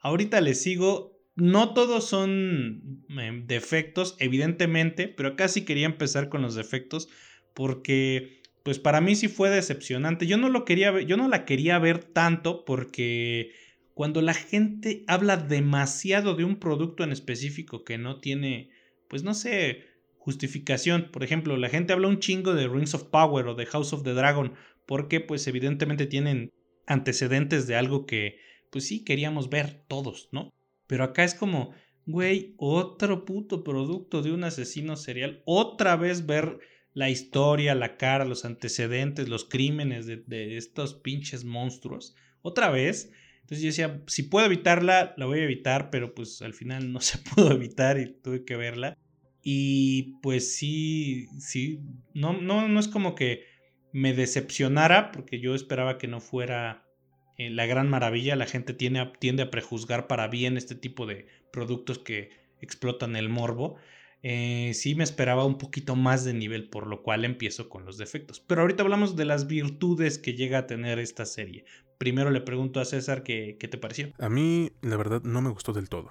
Ahorita 0.00 0.40
les 0.40 0.60
sigo, 0.60 1.20
no 1.36 1.72
todos 1.72 2.08
son 2.08 3.04
em, 3.08 3.46
defectos, 3.46 4.16
evidentemente, 4.18 5.06
pero 5.06 5.36
sí 5.48 5.64
quería 5.64 5.86
empezar 5.86 6.28
con 6.28 6.42
los 6.42 6.56
defectos 6.56 7.08
porque 7.56 8.42
pues 8.62 8.78
para 8.78 9.00
mí 9.00 9.16
sí 9.16 9.28
fue 9.28 9.48
decepcionante. 9.48 10.26
Yo 10.26 10.36
no 10.36 10.50
lo 10.50 10.66
quería 10.66 10.90
ver, 10.90 11.06
yo 11.06 11.16
no 11.16 11.26
la 11.26 11.46
quería 11.46 11.78
ver 11.78 12.04
tanto 12.04 12.66
porque 12.66 13.52
cuando 13.94 14.20
la 14.20 14.34
gente 14.34 15.04
habla 15.06 15.38
demasiado 15.38 16.34
de 16.34 16.44
un 16.44 16.56
producto 16.56 17.02
en 17.02 17.12
específico 17.12 17.82
que 17.82 17.96
no 17.96 18.20
tiene, 18.20 18.68
pues 19.08 19.22
no 19.22 19.32
sé, 19.32 19.86
justificación. 20.18 21.08
Por 21.10 21.24
ejemplo, 21.24 21.56
la 21.56 21.70
gente 21.70 21.94
habla 21.94 22.08
un 22.08 22.18
chingo 22.18 22.52
de 22.52 22.68
Rings 22.68 22.92
of 22.92 23.04
Power 23.04 23.46
o 23.46 23.54
de 23.54 23.64
House 23.64 23.94
of 23.94 24.02
the 24.02 24.12
Dragon 24.12 24.52
porque 24.84 25.20
pues 25.20 25.46
evidentemente 25.46 26.04
tienen 26.04 26.52
antecedentes 26.86 27.66
de 27.66 27.76
algo 27.76 28.04
que 28.04 28.38
pues 28.70 28.86
sí 28.86 29.02
queríamos 29.02 29.48
ver 29.48 29.82
todos, 29.88 30.28
¿no? 30.30 30.52
Pero 30.86 31.04
acá 31.04 31.24
es 31.24 31.34
como, 31.34 31.72
güey, 32.04 32.54
otro 32.58 33.24
puto 33.24 33.64
producto 33.64 34.20
de 34.20 34.32
un 34.32 34.44
asesino 34.44 34.96
serial, 34.96 35.42
otra 35.46 35.96
vez 35.96 36.26
ver 36.26 36.58
la 36.96 37.10
historia, 37.10 37.74
la 37.74 37.98
cara, 37.98 38.24
los 38.24 38.46
antecedentes, 38.46 39.28
los 39.28 39.44
crímenes 39.44 40.06
de, 40.06 40.56
estos 40.56 40.94
pinches 40.94 41.44
monstruos, 41.44 42.16
otra 42.40 42.70
vez. 42.70 43.12
Entonces 43.42 43.60
yo 43.60 43.66
decía, 43.66 44.02
si 44.06 44.22
puedo 44.22 44.46
evitarla, 44.46 45.12
la 45.18 45.26
voy 45.26 45.40
a 45.40 45.44
evitar, 45.44 45.90
pero 45.90 46.14
pues 46.14 46.40
al 46.40 46.54
final 46.54 46.94
no 46.94 47.00
se 47.02 47.18
pudo 47.18 47.52
evitar 47.52 47.98
y 47.98 48.14
tuve 48.22 48.46
que 48.46 48.56
verla. 48.56 48.96
Y 49.42 50.14
pues 50.22 50.56
sí, 50.56 51.28
sí, 51.38 51.80
no, 52.14 52.32
no, 52.32 52.66
no 52.66 52.80
es 52.80 52.88
como 52.88 53.14
que 53.14 53.44
me 53.92 54.14
decepcionara, 54.14 55.12
porque 55.12 55.38
yo 55.38 55.54
esperaba 55.54 55.98
que 55.98 56.08
no 56.08 56.20
fuera 56.20 56.88
eh, 57.36 57.50
la 57.50 57.66
gran 57.66 57.90
maravilla. 57.90 58.36
La 58.36 58.46
gente 58.46 58.72
tiende 58.72 59.12
tiende 59.18 59.42
a 59.42 59.50
prejuzgar 59.50 60.06
para 60.06 60.28
bien 60.28 60.56
este 60.56 60.74
tipo 60.74 61.04
de 61.04 61.26
productos 61.52 61.98
que 61.98 62.30
explotan 62.62 63.16
el 63.16 63.28
morbo. 63.28 63.76
Eh, 64.22 64.72
sí 64.74 64.94
me 64.94 65.04
esperaba 65.04 65.44
un 65.44 65.58
poquito 65.58 65.94
más 65.94 66.24
de 66.24 66.34
nivel, 66.34 66.68
por 66.68 66.86
lo 66.86 67.02
cual 67.02 67.24
empiezo 67.24 67.68
con 67.68 67.84
los 67.84 67.98
defectos. 67.98 68.40
Pero 68.40 68.62
ahorita 68.62 68.82
hablamos 68.82 69.16
de 69.16 69.24
las 69.24 69.46
virtudes 69.46 70.18
que 70.18 70.34
llega 70.34 70.58
a 70.58 70.66
tener 70.66 70.98
esta 70.98 71.26
serie. 71.26 71.64
Primero 71.98 72.30
le 72.30 72.40
pregunto 72.40 72.80
a 72.80 72.84
César 72.84 73.22
qué, 73.22 73.56
qué 73.60 73.68
te 73.68 73.78
pareció. 73.78 74.12
A 74.18 74.28
mí, 74.28 74.72
la 74.82 74.96
verdad, 74.96 75.22
no 75.22 75.40
me 75.42 75.50
gustó 75.50 75.72
del 75.72 75.88
todo. 75.88 76.10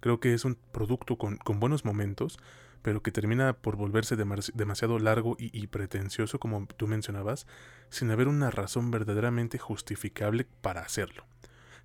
Creo 0.00 0.20
que 0.20 0.34
es 0.34 0.44
un 0.44 0.56
producto 0.72 1.16
con, 1.16 1.38
buenos 1.58 1.84
momentos, 1.84 2.38
pero 2.82 3.02
que 3.02 3.10
termina 3.10 3.54
por 3.54 3.76
volverse 3.76 4.14
demasiado 4.14 5.00
largo 5.00 5.36
y, 5.38 5.66
pretencioso, 5.66 6.38
como 6.38 6.66
tú 6.76 6.86
mencionabas, 6.86 7.48
sin 7.90 8.10
haber 8.12 8.28
una 8.28 8.52
razón 8.52 8.90
verdaderamente 8.92 9.58
justificable 9.58 10.46
para 10.60 10.82
hacerlo. 10.82 11.26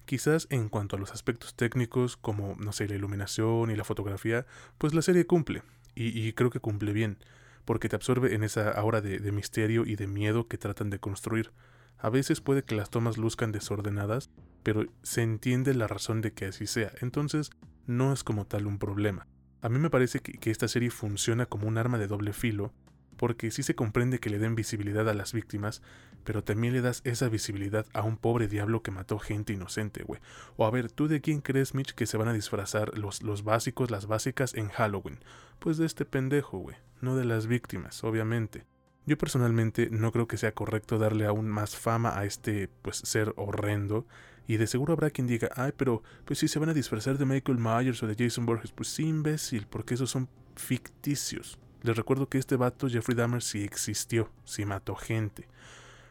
Quizás 0.05 0.47
en 0.49 0.69
cuanto 0.69 0.95
a 0.95 0.99
los 0.99 1.11
aspectos 1.11 1.55
técnicos, 1.55 2.17
como, 2.17 2.55
no 2.57 2.71
sé, 2.71 2.87
la 2.87 2.95
iluminación 2.95 3.71
y 3.71 3.75
la 3.75 3.83
fotografía, 3.83 4.45
pues 4.77 4.93
la 4.93 5.01
serie 5.01 5.25
cumple, 5.25 5.63
y, 5.95 6.33
creo 6.33 6.49
que 6.49 6.59
cumple 6.59 6.93
bien, 6.93 7.17
porque 7.65 7.89
te 7.89 7.95
absorbe 7.95 8.33
en 8.33 8.43
esa 8.43 8.71
aura 8.71 9.01
de, 9.01 9.19
de 9.19 9.31
misterio 9.31 9.85
y 9.85 9.95
de 9.95 10.07
miedo 10.07 10.47
que 10.47 10.57
tratan 10.57 10.89
de 10.89 10.99
construir. 10.99 11.51
A 11.97 12.09
veces 12.09 12.41
puede 12.41 12.63
que 12.63 12.75
las 12.75 12.89
tomas 12.89 13.17
luzcan 13.17 13.51
desordenadas, 13.51 14.31
pero 14.63 14.85
se 15.03 15.21
entiende 15.21 15.73
la 15.73 15.87
razón 15.87 16.21
de 16.21 16.33
que 16.33 16.45
así 16.45 16.65
sea, 16.65 16.91
entonces 17.01 17.51
no 17.85 18.13
es 18.13 18.23
como 18.23 18.45
tal 18.45 18.67
un 18.67 18.79
problema. 18.79 19.27
A 19.61 19.69
mí 19.69 19.77
me 19.77 19.91
parece 19.91 20.19
que, 20.19 20.49
esta 20.49 20.67
serie 20.67 20.89
funciona 20.89 21.45
como 21.45 21.67
un 21.67 21.77
arma 21.77 21.99
de 21.99 22.07
doble 22.07 22.33
filo, 22.33 22.73
porque 23.21 23.51
sí 23.51 23.61
se 23.61 23.75
comprende 23.75 24.17
que 24.17 24.31
le 24.31 24.39
den 24.39 24.55
visibilidad 24.55 25.07
a 25.07 25.13
las 25.13 25.31
víctimas, 25.31 25.83
pero 26.23 26.43
también 26.43 26.73
le 26.73 26.81
das 26.81 27.01
esa 27.03 27.29
visibilidad 27.29 27.85
a 27.93 28.01
un 28.01 28.17
pobre 28.17 28.47
diablo 28.47 28.81
que 28.81 28.89
mató 28.89 29.19
gente 29.19 29.53
inocente, 29.53 30.01
güey. 30.01 30.19
O 30.57 30.65
a 30.65 30.71
ver, 30.71 30.91
¿tú 30.91 31.07
de 31.07 31.21
quién 31.21 31.39
crees, 31.39 31.75
Mitch, 31.75 31.93
que 31.93 32.07
se 32.07 32.17
van 32.17 32.29
a 32.29 32.33
disfrazar 32.33 32.97
los, 32.97 33.21
los 33.21 33.43
básicos, 33.43 33.91
las 33.91 34.07
básicas 34.07 34.55
en 34.55 34.69
Halloween? 34.69 35.19
Pues 35.59 35.77
de 35.77 35.85
este 35.85 36.03
pendejo, 36.03 36.57
güey, 36.57 36.77
no 36.99 37.15
de 37.15 37.25
las 37.25 37.45
víctimas, 37.45 38.03
obviamente. 38.03 38.65
Yo 39.05 39.19
personalmente 39.19 39.91
no 39.91 40.11
creo 40.11 40.27
que 40.27 40.37
sea 40.37 40.55
correcto 40.55 40.97
darle 40.97 41.27
aún 41.27 41.47
más 41.47 41.75
fama 41.75 42.17
a 42.17 42.25
este 42.25 42.69
pues 42.81 42.97
ser 42.97 43.35
horrendo 43.37 44.07
y 44.47 44.57
de 44.57 44.65
seguro 44.65 44.93
habrá 44.93 45.11
quien 45.11 45.27
diga, 45.27 45.49
ay, 45.55 45.73
pero 45.77 46.01
pues 46.25 46.39
si 46.39 46.47
se 46.47 46.57
van 46.57 46.69
a 46.69 46.73
disfrazar 46.73 47.19
de 47.19 47.25
Michael 47.25 47.59
Myers 47.59 48.01
o 48.01 48.07
de 48.07 48.15
Jason 48.17 48.47
Borges, 48.47 48.71
pues 48.71 48.87
sí, 48.89 49.03
imbécil, 49.03 49.67
porque 49.69 49.93
esos 49.93 50.09
son 50.09 50.27
ficticios. 50.55 51.59
Les 51.83 51.95
recuerdo 51.95 52.29
que 52.29 52.37
este 52.37 52.55
vato, 52.55 52.87
Jeffrey 52.89 53.15
Dahmer, 53.15 53.41
sí 53.41 53.63
existió, 53.63 54.29
sí 54.45 54.65
mató 54.65 54.95
gente. 54.95 55.47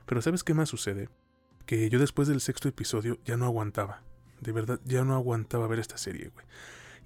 Pero 0.06 0.20
¿sabes 0.20 0.42
qué 0.42 0.54
más 0.54 0.68
sucede? 0.68 1.08
Que 1.66 1.88
yo 1.88 1.98
después 2.00 2.26
del 2.26 2.40
sexto 2.40 2.68
episodio 2.68 3.18
ya 3.24 3.36
no 3.36 3.46
aguantaba. 3.46 4.02
De 4.40 4.52
verdad, 4.52 4.80
ya 4.84 5.04
no 5.04 5.14
aguantaba 5.14 5.68
ver 5.68 5.78
esta 5.78 5.98
serie, 5.98 6.30
güey. 6.34 6.44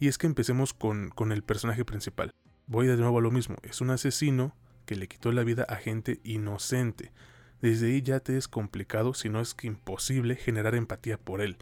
Y 0.00 0.08
es 0.08 0.16
que 0.16 0.26
empecemos 0.26 0.72
con, 0.72 1.10
con 1.10 1.32
el 1.32 1.42
personaje 1.42 1.84
principal. 1.84 2.32
Voy 2.66 2.86
de 2.86 2.96
nuevo 2.96 3.18
a 3.18 3.22
lo 3.22 3.30
mismo. 3.30 3.56
Es 3.62 3.80
un 3.80 3.90
asesino 3.90 4.54
que 4.86 4.96
le 4.96 5.08
quitó 5.08 5.32
la 5.32 5.44
vida 5.44 5.66
a 5.68 5.76
gente 5.76 6.20
inocente. 6.24 7.12
Desde 7.60 7.88
ahí 7.88 8.02
ya 8.02 8.20
te 8.20 8.36
es 8.36 8.48
complicado, 8.48 9.14
si 9.14 9.28
no 9.28 9.40
es 9.40 9.54
que 9.54 9.66
imposible, 9.66 10.36
generar 10.36 10.74
empatía 10.74 11.18
por 11.18 11.40
él. 11.40 11.58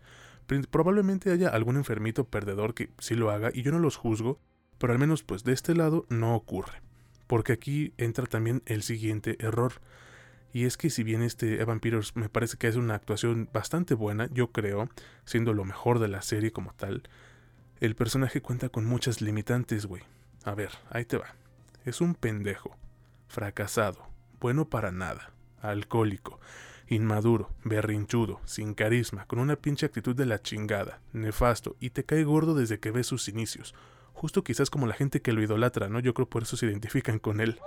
Probablemente 0.71 1.31
haya 1.31 1.49
algún 1.49 1.77
enfermito 1.77 2.25
perdedor 2.25 2.75
que 2.75 2.91
sí 2.99 3.15
lo 3.15 3.31
haga 3.31 3.51
y 3.53 3.63
yo 3.63 3.73
no 3.73 3.79
los 3.79 3.97
juzgo, 3.97 4.39
pero 4.79 4.93
al 4.93 4.99
menos 4.99 5.23
pues 5.23 5.45
de 5.45 5.53
este 5.53 5.75
lado 5.75 6.07
no 6.09 6.35
ocurre. 6.35 6.83
Porque 7.33 7.55
aquí 7.55 7.95
entra 7.97 8.27
también 8.27 8.61
el 8.67 8.83
siguiente 8.83 9.39
error. 9.43 9.81
Y 10.53 10.67
es 10.67 10.77
que 10.77 10.91
si 10.91 11.03
bien 11.03 11.23
este 11.23 11.63
Evan 11.63 11.81
Peters 11.81 12.15
me 12.15 12.29
parece 12.29 12.59
que 12.59 12.69
es 12.69 12.77
una 12.77 12.95
actuación 12.95 13.49
bastante 13.51 13.95
buena, 13.95 14.29
yo 14.35 14.53
creo, 14.53 14.91
siendo 15.25 15.55
lo 15.55 15.65
mejor 15.65 15.99
de 15.99 16.09
la 16.09 16.21
serie 16.21 16.53
como 16.53 16.75
tal, 16.75 17.05
el 17.81 17.97
personaje 17.97 18.43
cuenta 18.43 18.69
con 18.69 18.85
muchas 18.85 19.23
limitantes, 19.23 19.87
güey. 19.87 20.03
A 20.45 20.55
ver, 20.55 20.73
ahí 20.91 21.07
te 21.07 21.17
va. 21.17 21.35
Es 21.87 22.03
un 22.03 22.15
pendejo, 22.15 22.77
fracasado, 23.29 24.07
bueno 24.39 24.69
para 24.69 24.93
nada, 24.93 25.33
alcohólico, 25.63 26.39
inmaduro, 26.87 27.49
berrinchudo, 27.65 28.43
sin 28.45 28.75
carisma, 28.75 29.25
con 29.25 29.39
una 29.39 29.57
pinche 29.57 29.87
actitud 29.87 30.15
de 30.15 30.27
la 30.27 30.43
chingada, 30.43 31.01
nefasto, 31.15 31.77
y 31.81 31.89
te 31.89 32.05
cae 32.05 32.25
gordo 32.25 32.55
desde 32.55 32.79
que 32.79 32.91
ves 32.91 33.07
sus 33.07 33.27
inicios 33.29 33.75
justo 34.13 34.45
quizás 34.45 34.71
como 34.71 34.87
la 34.87 34.95
gente 34.95 35.23
que 35.23 35.33
lo 35.33 35.43
idolatra, 35.43 35.89
¿no? 35.89 36.01
Yo 36.01 36.15
creo 36.15 36.29
por 36.29 36.43
eso 36.43 36.57
se 36.57 36.67
identifican 36.67 37.19
con 37.19 37.41
él. 37.41 37.59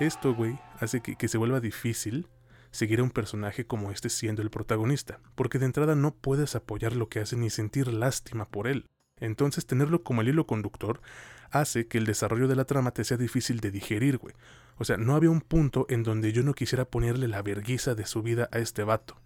Esto, 0.00 0.34
güey, 0.34 0.58
hace 0.80 1.00
que, 1.00 1.28
se 1.28 1.38
vuelva 1.38 1.60
difícil 1.60 2.28
seguir 2.72 2.98
a 2.98 3.04
un 3.04 3.10
personaje 3.10 3.66
como 3.66 3.92
este 3.92 4.08
siendo 4.08 4.42
el 4.42 4.50
protagonista, 4.50 5.20
porque 5.36 5.60
de 5.60 5.66
entrada 5.66 5.94
no 5.94 6.14
puedes 6.14 6.56
apoyar 6.56 6.96
lo 6.96 7.08
que 7.08 7.20
hace 7.20 7.36
ni 7.36 7.48
sentir 7.48 7.92
lástima 7.92 8.46
por 8.46 8.66
él. 8.66 8.86
Entonces 9.20 9.66
tenerlo 9.66 10.02
como 10.02 10.22
el 10.22 10.28
hilo 10.28 10.46
conductor 10.46 11.00
hace 11.52 11.86
que 11.86 11.98
el 11.98 12.06
desarrollo 12.06 12.48
de 12.48 12.56
la 12.56 12.64
trama 12.64 12.90
te 12.90 13.04
sea 13.04 13.16
difícil 13.16 13.60
de 13.60 13.70
digerir, 13.70 14.18
güey. 14.18 14.34
O 14.76 14.84
sea, 14.84 14.96
no 14.96 15.14
había 15.14 15.30
un 15.30 15.40
punto 15.40 15.86
en 15.88 16.02
donde 16.02 16.32
yo 16.32 16.42
no 16.42 16.54
quisiera 16.54 16.84
ponerle 16.84 17.28
la 17.28 17.42
verguiza 17.42 17.94
de 17.94 18.06
su 18.06 18.22
vida 18.22 18.48
a 18.50 18.58
este 18.58 18.82
vato. 18.82 19.16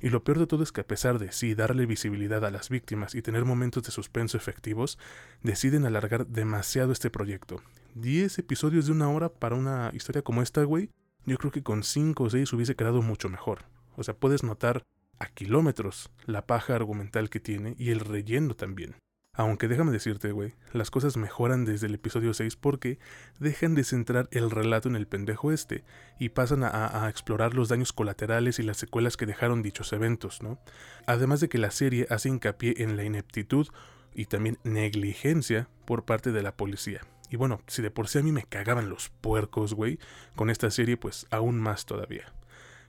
Y 0.00 0.10
lo 0.10 0.22
peor 0.22 0.38
de 0.38 0.46
todo 0.46 0.62
es 0.62 0.72
que 0.72 0.80
a 0.80 0.86
pesar 0.86 1.18
de 1.18 1.32
sí 1.32 1.54
darle 1.54 1.86
visibilidad 1.86 2.44
a 2.44 2.50
las 2.50 2.68
víctimas 2.68 3.14
y 3.14 3.22
tener 3.22 3.44
momentos 3.44 3.82
de 3.82 3.90
suspenso 3.90 4.36
efectivos, 4.36 4.98
deciden 5.42 5.84
alargar 5.84 6.26
demasiado 6.26 6.92
este 6.92 7.10
proyecto. 7.10 7.62
Diez 7.94 8.38
episodios 8.38 8.86
de 8.86 8.92
una 8.92 9.10
hora 9.10 9.28
para 9.28 9.56
una 9.56 9.90
historia 9.92 10.22
como 10.22 10.42
esta, 10.42 10.62
güey, 10.62 10.90
yo 11.26 11.36
creo 11.36 11.50
que 11.50 11.62
con 11.62 11.82
cinco 11.82 12.24
o 12.24 12.30
seis 12.30 12.52
hubiese 12.52 12.76
quedado 12.76 13.02
mucho 13.02 13.28
mejor. 13.28 13.64
O 13.96 14.04
sea, 14.04 14.14
puedes 14.14 14.44
notar 14.44 14.84
a 15.18 15.26
kilómetros 15.26 16.10
la 16.26 16.46
paja 16.46 16.76
argumental 16.76 17.28
que 17.28 17.40
tiene 17.40 17.74
y 17.78 17.90
el 17.90 18.00
relleno 18.00 18.54
también. 18.54 18.94
Aunque 19.38 19.68
déjame 19.68 19.92
decirte, 19.92 20.32
güey, 20.32 20.54
las 20.72 20.90
cosas 20.90 21.16
mejoran 21.16 21.64
desde 21.64 21.86
el 21.86 21.94
episodio 21.94 22.34
6 22.34 22.56
porque 22.56 22.98
dejan 23.38 23.76
de 23.76 23.84
centrar 23.84 24.28
el 24.32 24.50
relato 24.50 24.88
en 24.88 24.96
el 24.96 25.06
pendejo 25.06 25.52
este 25.52 25.84
y 26.18 26.30
pasan 26.30 26.64
a, 26.64 27.04
a, 27.04 27.08
explorar 27.08 27.54
los 27.54 27.68
daños 27.68 27.92
colaterales 27.92 28.58
y 28.58 28.64
las 28.64 28.78
secuelas 28.78 29.16
que 29.16 29.26
dejaron 29.26 29.62
dichos 29.62 29.92
eventos, 29.92 30.42
¿no? 30.42 30.58
Además 31.06 31.38
de 31.38 31.48
que 31.48 31.58
la 31.58 31.70
serie 31.70 32.08
hace 32.10 32.28
hincapié 32.28 32.82
en 32.82 32.96
la 32.96 33.04
ineptitud 33.04 33.68
y 34.12 34.24
también 34.24 34.58
negligencia 34.64 35.68
por 35.84 36.04
parte 36.04 36.32
de 36.32 36.42
la 36.42 36.56
policía. 36.56 37.02
Y 37.30 37.36
bueno, 37.36 37.62
si 37.68 37.80
de 37.80 37.92
por 37.92 38.08
sí 38.08 38.18
a 38.18 38.24
mí 38.24 38.32
me 38.32 38.42
cagaban 38.42 38.88
los 38.88 39.10
puercos, 39.20 39.72
güey, 39.72 40.00
con 40.34 40.50
esta 40.50 40.68
serie 40.72 40.96
pues 40.96 41.28
aún 41.30 41.60
más 41.60 41.86
todavía. 41.86 42.32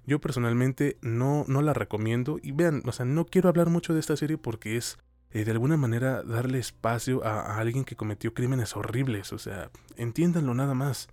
Yo 0.07 0.19
personalmente 0.19 0.97
no, 1.03 1.45
no 1.47 1.61
la 1.61 1.75
recomiendo 1.75 2.39
y 2.41 2.53
vean, 2.53 2.81
o 2.85 2.91
sea, 2.91 3.05
no 3.05 3.27
quiero 3.27 3.49
hablar 3.49 3.69
mucho 3.69 3.93
de 3.93 3.99
esta 3.99 4.17
serie 4.17 4.39
porque 4.39 4.77
es 4.77 4.97
eh, 5.31 5.45
de 5.45 5.51
alguna 5.51 5.77
manera 5.77 6.23
darle 6.23 6.57
espacio 6.57 7.23
a, 7.23 7.59
alguien 7.59 7.85
que 7.85 7.95
cometió 7.95 8.33
crímenes 8.33 8.75
horribles. 8.75 9.31
O 9.33 9.37
sea, 9.37 9.69
entiéndanlo 9.95 10.53
nada 10.53 10.73
más. 10.73 11.07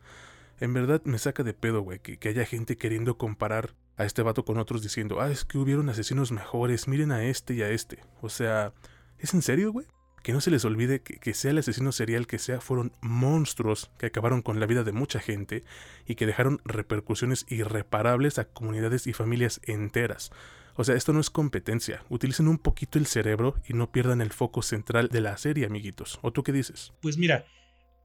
En 0.58 0.72
verdad 0.72 1.02
me 1.04 1.18
saca 1.18 1.42
de 1.42 1.52
pedo, 1.52 1.82
güey, 1.82 1.98
que, 1.98 2.28
haya 2.28 2.46
gente 2.46 2.76
queriendo 2.76 3.18
comparar 3.18 3.74
a 3.98 4.04
este 4.04 4.22
vato 4.22 4.44
con 4.44 4.58
otros 4.58 4.82
diciendo, 4.82 5.20
ah, 5.20 5.30
es 5.30 5.44
que 5.44 5.58
hubieron 5.58 5.88
asesinos 5.90 6.32
mejores, 6.32 6.88
miren 6.88 7.12
a 7.12 7.24
este 7.24 7.54
y 7.54 7.62
a 7.62 7.70
este. 7.70 7.98
O 8.22 8.30
sea, 8.30 8.72
¿es 9.18 9.34
en 9.34 9.42
serio, 9.42 9.72
güey? 9.72 9.86
Que 10.22 10.32
no 10.32 10.40
se 10.40 10.50
les 10.50 10.64
olvide 10.64 11.02
que, 11.02 11.18
que 11.18 11.34
sea 11.34 11.50
el 11.50 11.58
asesino 11.58 11.92
serial 11.92 12.26
que 12.26 12.38
sea, 12.38 12.60
fueron 12.60 12.92
monstruos 13.00 13.90
que 13.98 14.06
acabaron 14.06 14.42
con 14.42 14.58
la 14.58 14.66
vida 14.66 14.82
de 14.82 14.92
mucha 14.92 15.20
gente 15.20 15.62
y 16.06 16.14
que 16.14 16.26
dejaron 16.26 16.60
repercusiones 16.64 17.44
irreparables 17.48 18.38
a 18.38 18.46
comunidades 18.46 19.06
y 19.06 19.12
familias 19.12 19.60
enteras. 19.64 20.32
O 20.76 20.84
sea, 20.84 20.94
esto 20.94 21.12
no 21.12 21.20
es 21.20 21.30
competencia. 21.30 22.04
Utilicen 22.08 22.48
un 22.48 22.58
poquito 22.58 22.98
el 22.98 23.06
cerebro 23.06 23.56
y 23.66 23.72
no 23.72 23.90
pierdan 23.90 24.20
el 24.20 24.32
foco 24.32 24.62
central 24.62 25.08
de 25.08 25.20
la 25.22 25.36
serie, 25.38 25.66
amiguitos. 25.66 26.18
¿O 26.22 26.32
tú 26.32 26.42
qué 26.42 26.52
dices? 26.52 26.92
Pues 27.00 27.16
mira, 27.16 27.46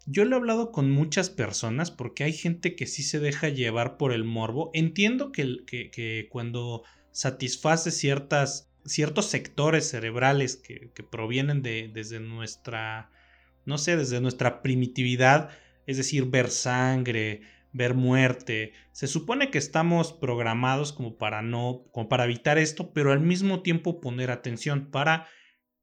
yo 0.06 0.26
lo 0.26 0.36
he 0.36 0.40
hablado 0.40 0.72
con 0.72 0.90
muchas 0.90 1.30
personas 1.30 1.92
porque 1.92 2.24
hay 2.24 2.34
gente 2.34 2.76
que 2.76 2.88
sí 2.88 3.04
se 3.04 3.20
deja 3.20 3.50
llevar 3.50 3.98
por 3.98 4.14
el 4.14 4.24
morbo. 4.24 4.72
Entiendo 4.74 5.32
que, 5.32 5.58
que, 5.66 6.28
cuando 6.32 6.84
satisface 7.12 7.92
ciertas, 7.92 8.70
ciertos 8.86 9.26
sectores 9.26 9.90
cerebrales 9.90 10.56
que, 10.56 10.92
que 10.96 11.04
provienen 11.04 11.62
de, 11.62 11.92
desde 11.94 12.20
nuestra, 12.20 13.12
no 13.66 13.78
sé, 13.78 13.98
desde 13.98 14.22
nuestra 14.22 14.62
primitividad, 14.62 15.50
es 15.88 15.98
decir, 15.98 16.26
ver 16.26 16.50
sangre, 16.50 17.42
ver 17.74 17.94
muerte. 17.94 18.74
Se 18.92 19.08
supone 19.08 19.50
que 19.50 19.58
estamos 19.58 20.14
programados 20.14 20.94
como 20.94 21.18
para 21.18 21.42
no, 21.42 21.84
como 21.92 22.10
para 22.10 22.26
evitar 22.26 22.58
esto, 22.58 22.94
pero 22.94 23.12
al 23.12 23.22
mismo 23.22 23.62
tiempo 23.62 24.02
poner 24.02 24.32
atención 24.32 24.90
para 24.92 25.28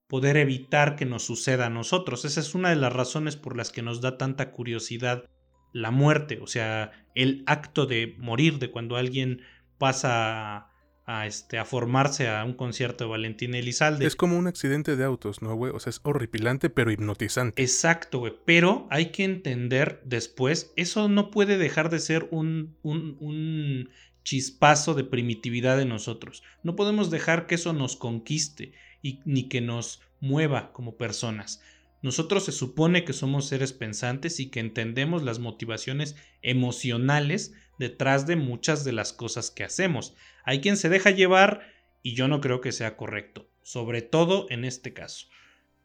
poder 0.06 0.36
evitar 0.36 0.96
que 0.96 1.04
nos 1.04 1.24
suceda 1.24 1.66
a 1.66 1.70
nosotros. 1.70 2.24
Esa 2.24 2.40
es 2.40 2.54
una 2.54 2.70
de 2.70 2.76
las 2.76 2.92
razones 2.92 3.36
por 3.36 3.56
las 3.56 3.70
que 3.70 3.82
nos 3.82 4.00
da 4.00 4.16
tanta 4.16 4.50
curiosidad 4.50 5.24
la 5.72 5.90
muerte, 5.90 6.38
o 6.40 6.46
sea, 6.46 6.92
el 7.14 7.42
acto 7.46 7.84
de 7.84 8.16
morir, 8.18 8.58
de 8.58 8.70
cuando 8.70 8.96
alguien 8.96 9.42
pasa 9.76 10.67
a, 11.08 11.26
este, 11.26 11.56
a 11.56 11.64
formarse 11.64 12.28
a 12.28 12.44
un 12.44 12.52
concierto 12.52 13.04
de 13.04 13.10
Valentín 13.10 13.54
Elizalde. 13.54 14.06
Es 14.06 14.14
como 14.14 14.36
un 14.36 14.46
accidente 14.46 14.94
de 14.94 15.04
autos, 15.04 15.40
¿no, 15.40 15.54
güey? 15.54 15.72
O 15.74 15.80
sea, 15.80 15.88
es 15.88 16.00
horripilante 16.02 16.68
pero 16.68 16.92
hipnotizante. 16.92 17.62
Exacto, 17.62 18.18
güey. 18.18 18.34
Pero 18.44 18.86
hay 18.90 19.06
que 19.06 19.24
entender 19.24 20.02
después, 20.04 20.70
eso 20.76 21.08
no 21.08 21.30
puede 21.30 21.56
dejar 21.56 21.88
de 21.88 21.98
ser 22.00 22.28
un, 22.30 22.76
un, 22.82 23.16
un 23.20 23.88
chispazo 24.22 24.92
de 24.92 25.04
primitividad 25.04 25.78
de 25.78 25.86
nosotros. 25.86 26.42
No 26.62 26.76
podemos 26.76 27.10
dejar 27.10 27.46
que 27.46 27.54
eso 27.54 27.72
nos 27.72 27.96
conquiste 27.96 28.74
y, 29.00 29.20
ni 29.24 29.48
que 29.48 29.62
nos 29.62 30.02
mueva 30.20 30.74
como 30.74 30.98
personas. 30.98 31.62
Nosotros 32.02 32.44
se 32.44 32.52
supone 32.52 33.06
que 33.06 33.14
somos 33.14 33.48
seres 33.48 33.72
pensantes 33.72 34.40
y 34.40 34.50
que 34.50 34.60
entendemos 34.60 35.22
las 35.22 35.38
motivaciones 35.38 36.16
emocionales 36.42 37.54
detrás 37.78 38.26
de 38.26 38.36
muchas 38.36 38.84
de 38.84 38.92
las 38.92 39.12
cosas 39.12 39.50
que 39.50 39.64
hacemos. 39.64 40.14
Hay 40.48 40.62
quien 40.62 40.78
se 40.78 40.88
deja 40.88 41.10
llevar 41.10 41.60
y 42.02 42.14
yo 42.14 42.26
no 42.26 42.40
creo 42.40 42.62
que 42.62 42.72
sea 42.72 42.96
correcto, 42.96 43.50
sobre 43.62 44.00
todo 44.00 44.46
en 44.48 44.64
este 44.64 44.94
caso. 44.94 45.26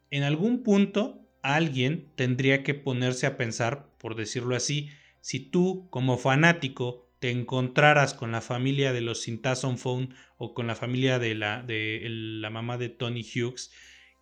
En 0.09 0.23
algún 0.23 0.63
punto 0.63 1.27
alguien 1.41 2.13
tendría 2.15 2.63
que 2.63 2.73
ponerse 2.73 3.25
a 3.25 3.35
pensar, 3.35 3.89
por 3.97 4.15
decirlo 4.15 4.55
así, 4.55 4.89
si 5.19 5.41
tú 5.41 5.89
como 5.89 6.17
fanático 6.17 7.11
te 7.19 7.29
encontraras 7.29 8.13
con 8.13 8.31
la 8.31 8.39
familia 8.39 8.93
de 8.93 9.01
los 9.01 9.23
Sintason 9.23 9.77
Phone 9.77 10.15
o 10.37 10.53
con 10.53 10.65
la 10.65 10.75
familia 10.75 11.19
de 11.19 11.35
la, 11.35 11.61
de 11.61 11.99
la 12.07 12.49
mamá 12.49 12.77
de 12.77 12.87
Tony 12.87 13.19
Hughes 13.19 13.69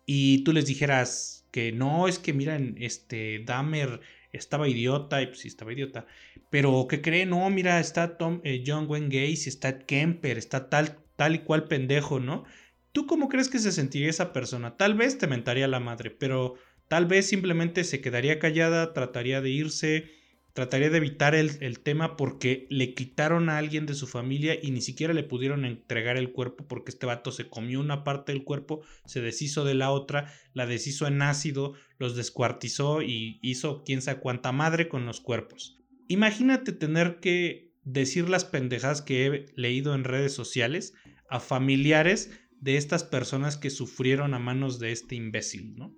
y 0.06 0.42
tú 0.42 0.52
les 0.52 0.66
dijeras 0.66 1.48
que 1.52 1.70
no, 1.70 2.08
es 2.08 2.18
que 2.18 2.32
miren, 2.32 2.74
este 2.80 3.44
Dahmer 3.46 4.00
estaba 4.32 4.68
idiota, 4.68 5.22
y 5.22 5.26
pues 5.26 5.40
sí 5.40 5.48
estaba 5.48 5.72
idiota, 5.72 6.06
pero 6.50 6.86
¿qué 6.88 7.02
cree? 7.02 7.26
No, 7.26 7.48
mira, 7.50 7.80
está 7.80 8.16
Tom, 8.16 8.40
eh, 8.44 8.64
John 8.66 8.86
Wayne 8.88 9.08
Gacy, 9.08 9.48
está 9.48 9.80
Kemper, 9.80 10.38
está 10.38 10.68
tal, 10.68 10.98
tal 11.16 11.34
y 11.34 11.38
cual 11.40 11.68
pendejo, 11.68 12.20
¿no? 12.20 12.44
¿Tú 12.92 13.06
cómo 13.06 13.28
crees 13.28 13.48
que 13.48 13.58
se 13.58 13.72
sentiría 13.72 14.10
esa 14.10 14.32
persona? 14.32 14.76
Tal 14.76 14.94
vez 14.94 15.18
te 15.18 15.26
mentaría 15.26 15.68
la 15.68 15.80
madre, 15.80 16.10
pero 16.10 16.56
tal 16.88 17.06
vez 17.06 17.26
simplemente 17.26 17.84
se 17.84 18.00
quedaría 18.00 18.38
callada, 18.38 18.92
trataría 18.92 19.40
de 19.40 19.50
irse, 19.50 20.10
trataría 20.52 20.90
de 20.90 20.98
evitar 20.98 21.34
el, 21.34 21.80
tema 21.80 22.16
porque 22.16 22.66
le 22.68 22.94
quitaron 22.94 23.48
a 23.48 23.58
alguien 23.58 23.86
de 23.86 23.94
su 23.94 24.06
familia 24.06 24.58
y 24.60 24.70
ni 24.70 24.82
siquiera 24.82 25.14
le 25.14 25.22
pudieron 25.22 25.64
entregar 25.64 26.16
el 26.16 26.32
cuerpo 26.32 26.66
porque 26.66 26.90
este 26.90 27.06
vato 27.06 27.32
se 27.32 27.48
comió 27.48 27.80
una 27.80 28.04
parte 28.04 28.32
del 28.32 28.44
cuerpo, 28.44 28.82
se 29.06 29.20
deshizo 29.20 29.64
de 29.64 29.74
la 29.74 29.90
otra, 29.90 30.32
la 30.52 30.66
deshizo 30.66 31.06
en 31.06 31.22
ácido, 31.22 31.74
los 31.98 32.16
descuartizó 32.16 33.02
y 33.02 33.38
hizo 33.42 33.82
quién 33.84 34.02
sabe 34.02 34.20
cuánta 34.20 34.52
madre 34.52 34.88
con 34.88 35.06
los 35.06 35.20
cuerpos. 35.20 35.80
Imagínate 36.08 36.72
tener 36.72 37.20
que 37.20 37.72
decir 37.84 38.28
las 38.28 38.44
pendejadas 38.44 39.02
que 39.02 39.26
he 39.26 39.46
leído 39.56 39.94
en 39.94 40.04
redes 40.04 40.34
sociales 40.34 40.94
a 41.28 41.40
familiares 41.40 42.30
de 42.60 42.76
estas 42.76 43.02
personas 43.04 43.56
que 43.56 43.70
sufrieron 43.70 44.34
a 44.34 44.38
manos 44.38 44.78
de 44.78 44.92
este 44.92 45.14
imbécil, 45.16 45.74
¿no? 45.74 45.96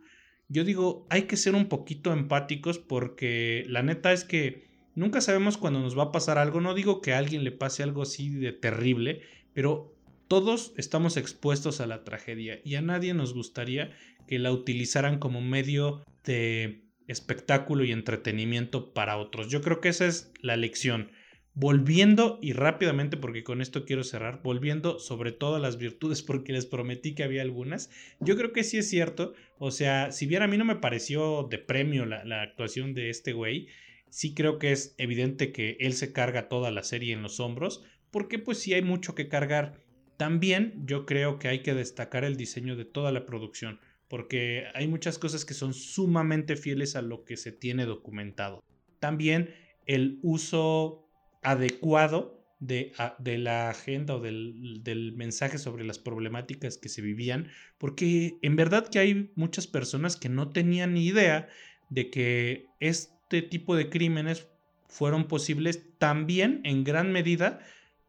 Yo 0.48 0.64
digo, 0.64 1.06
hay 1.10 1.22
que 1.22 1.36
ser 1.36 1.54
un 1.54 1.68
poquito 1.68 2.12
empáticos 2.12 2.78
porque 2.78 3.64
la 3.68 3.82
neta 3.82 4.12
es 4.12 4.24
que 4.24 4.64
nunca 4.94 5.20
sabemos 5.20 5.56
cuándo 5.56 5.80
nos 5.80 5.98
va 5.98 6.04
a 6.04 6.12
pasar 6.12 6.38
algo. 6.38 6.60
No 6.60 6.74
digo 6.74 7.00
que 7.00 7.12
a 7.12 7.18
alguien 7.18 7.44
le 7.44 7.52
pase 7.52 7.82
algo 7.82 8.02
así 8.02 8.30
de 8.30 8.52
terrible, 8.52 9.22
pero 9.52 9.94
todos 10.28 10.72
estamos 10.76 11.16
expuestos 11.16 11.80
a 11.80 11.86
la 11.86 12.04
tragedia 12.04 12.60
y 12.64 12.74
a 12.76 12.82
nadie 12.82 13.14
nos 13.14 13.34
gustaría 13.34 13.92
que 14.26 14.38
la 14.38 14.52
utilizaran 14.52 15.18
como 15.18 15.40
medio 15.40 16.02
de 16.24 16.84
espectáculo 17.06 17.84
y 17.84 17.92
entretenimiento 17.92 18.94
para 18.94 19.18
otros. 19.18 19.48
Yo 19.48 19.60
creo 19.60 19.80
que 19.80 19.90
esa 19.90 20.06
es 20.06 20.32
la 20.40 20.56
lección. 20.56 21.10
Volviendo 21.56 22.40
y 22.42 22.52
rápidamente, 22.52 23.16
porque 23.16 23.44
con 23.44 23.60
esto 23.60 23.84
quiero 23.84 24.02
cerrar, 24.02 24.42
volviendo 24.42 24.98
sobre 24.98 25.30
todo 25.30 25.54
a 25.54 25.60
las 25.60 25.78
virtudes, 25.78 26.22
porque 26.26 26.52
les 26.52 26.66
prometí 26.66 27.14
que 27.14 27.22
había 27.22 27.42
algunas, 27.42 27.90
yo 28.20 28.36
creo 28.36 28.52
que 28.52 28.64
sí 28.64 28.78
es 28.78 28.90
cierto, 28.90 29.34
o 29.58 29.70
sea, 29.70 30.10
si 30.10 30.26
bien 30.26 30.42
a 30.42 30.48
mí 30.48 30.58
no 30.58 30.64
me 30.64 30.76
pareció 30.76 31.46
de 31.48 31.58
premio 31.58 32.06
la, 32.06 32.24
la 32.24 32.42
actuación 32.42 32.92
de 32.92 33.08
este 33.10 33.32
güey, 33.32 33.68
sí 34.10 34.34
creo 34.34 34.58
que 34.58 34.72
es 34.72 34.94
evidente 34.98 35.52
que 35.52 35.76
él 35.80 35.92
se 35.92 36.12
carga 36.12 36.48
toda 36.48 36.70
la 36.70 36.82
serie 36.82 37.12
en 37.12 37.22
los 37.22 37.40
hombros, 37.40 37.84
porque 38.10 38.38
pues 38.38 38.58
sí 38.58 38.74
hay 38.74 38.82
mucho 38.82 39.14
que 39.14 39.28
cargar. 39.28 39.82
También 40.16 40.84
yo 40.86 41.04
creo 41.06 41.40
que 41.40 41.48
hay 41.48 41.62
que 41.62 41.74
destacar 41.74 42.24
el 42.24 42.36
diseño 42.36 42.76
de 42.76 42.84
toda 42.84 43.10
la 43.10 43.26
producción, 43.26 43.80
porque 44.08 44.66
hay 44.74 44.86
muchas 44.86 45.18
cosas 45.18 45.44
que 45.44 45.54
son 45.54 45.74
sumamente 45.74 46.54
fieles 46.54 46.94
a 46.94 47.02
lo 47.02 47.24
que 47.24 47.36
se 47.36 47.50
tiene 47.50 47.86
documentado. 47.86 48.62
También 49.00 49.52
el 49.86 50.20
uso 50.22 51.03
adecuado 51.44 52.44
de, 52.58 52.92
de, 53.18 53.38
la 53.38 53.70
agenda 53.70 54.16
o 54.16 54.20
del, 54.20 54.82
del, 54.82 55.12
mensaje 55.12 55.58
sobre 55.58 55.84
las 55.84 55.98
problemáticas 55.98 56.78
que 56.78 56.88
se 56.88 57.02
vivían, 57.02 57.48
porque 57.78 58.38
en 58.42 58.56
verdad 58.56 58.88
que 58.88 58.98
hay 58.98 59.32
muchas 59.36 59.66
personas 59.66 60.16
que 60.16 60.28
no 60.28 60.50
tenían 60.50 60.94
ni 60.94 61.06
idea 61.06 61.48
de 61.90 62.10
que 62.10 62.66
este 62.80 63.42
tipo 63.42 63.76
de 63.76 63.90
crímenes 63.90 64.48
fueron 64.88 65.28
posibles 65.28 65.84
también 65.98 66.60
en 66.64 66.84
gran 66.84 67.12
medida 67.12 67.60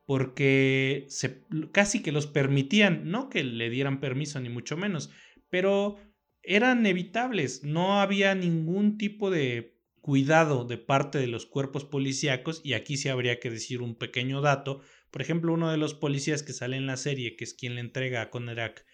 porque 0.06 1.06
se, 1.10 1.42
casi 1.72 2.02
que 2.02 2.12
los 2.12 2.28
permitían, 2.28 3.10
no 3.10 3.30
que 3.30 3.44
le 3.44 3.70
dieran 3.70 4.00
permiso 4.00 4.40
ni 4.40 4.50
mucho 4.50 4.78
menos, 4.78 5.12
pero 5.50 5.98
eran 6.44 6.86
evitables, 6.86 7.64
no 7.64 8.00
había 8.00 8.36
ningún 8.36 8.98
tipo 8.98 9.32
de 9.32 9.75
cuidado 10.06 10.66
de 10.66 10.78
parte 10.78 11.18
de 11.18 11.26
los 11.26 11.48
cuerpos 11.48 11.84
policíacos 11.84 12.62
y 12.64 12.74
aquí 12.74 12.96
sí 12.96 13.10
habría 13.10 13.40
que 13.40 13.50
decir 13.50 13.82
un 13.82 13.96
pequeño 13.96 14.40
dato. 14.40 14.82
Por 15.10 15.24
ejemplo, 15.24 15.52
uno 15.52 15.72
de 15.72 15.78
los 15.78 15.96
policías 15.96 16.44
que 16.44 16.54
sale 16.54 16.78
en 16.78 16.86
la 16.86 16.96
serie, 16.96 17.36
que 17.36 17.44
es 17.44 17.56
quien 17.56 17.74
le 17.74 17.82
entrega 17.82 18.22
a 18.22 18.30
Conerak 18.30 18.86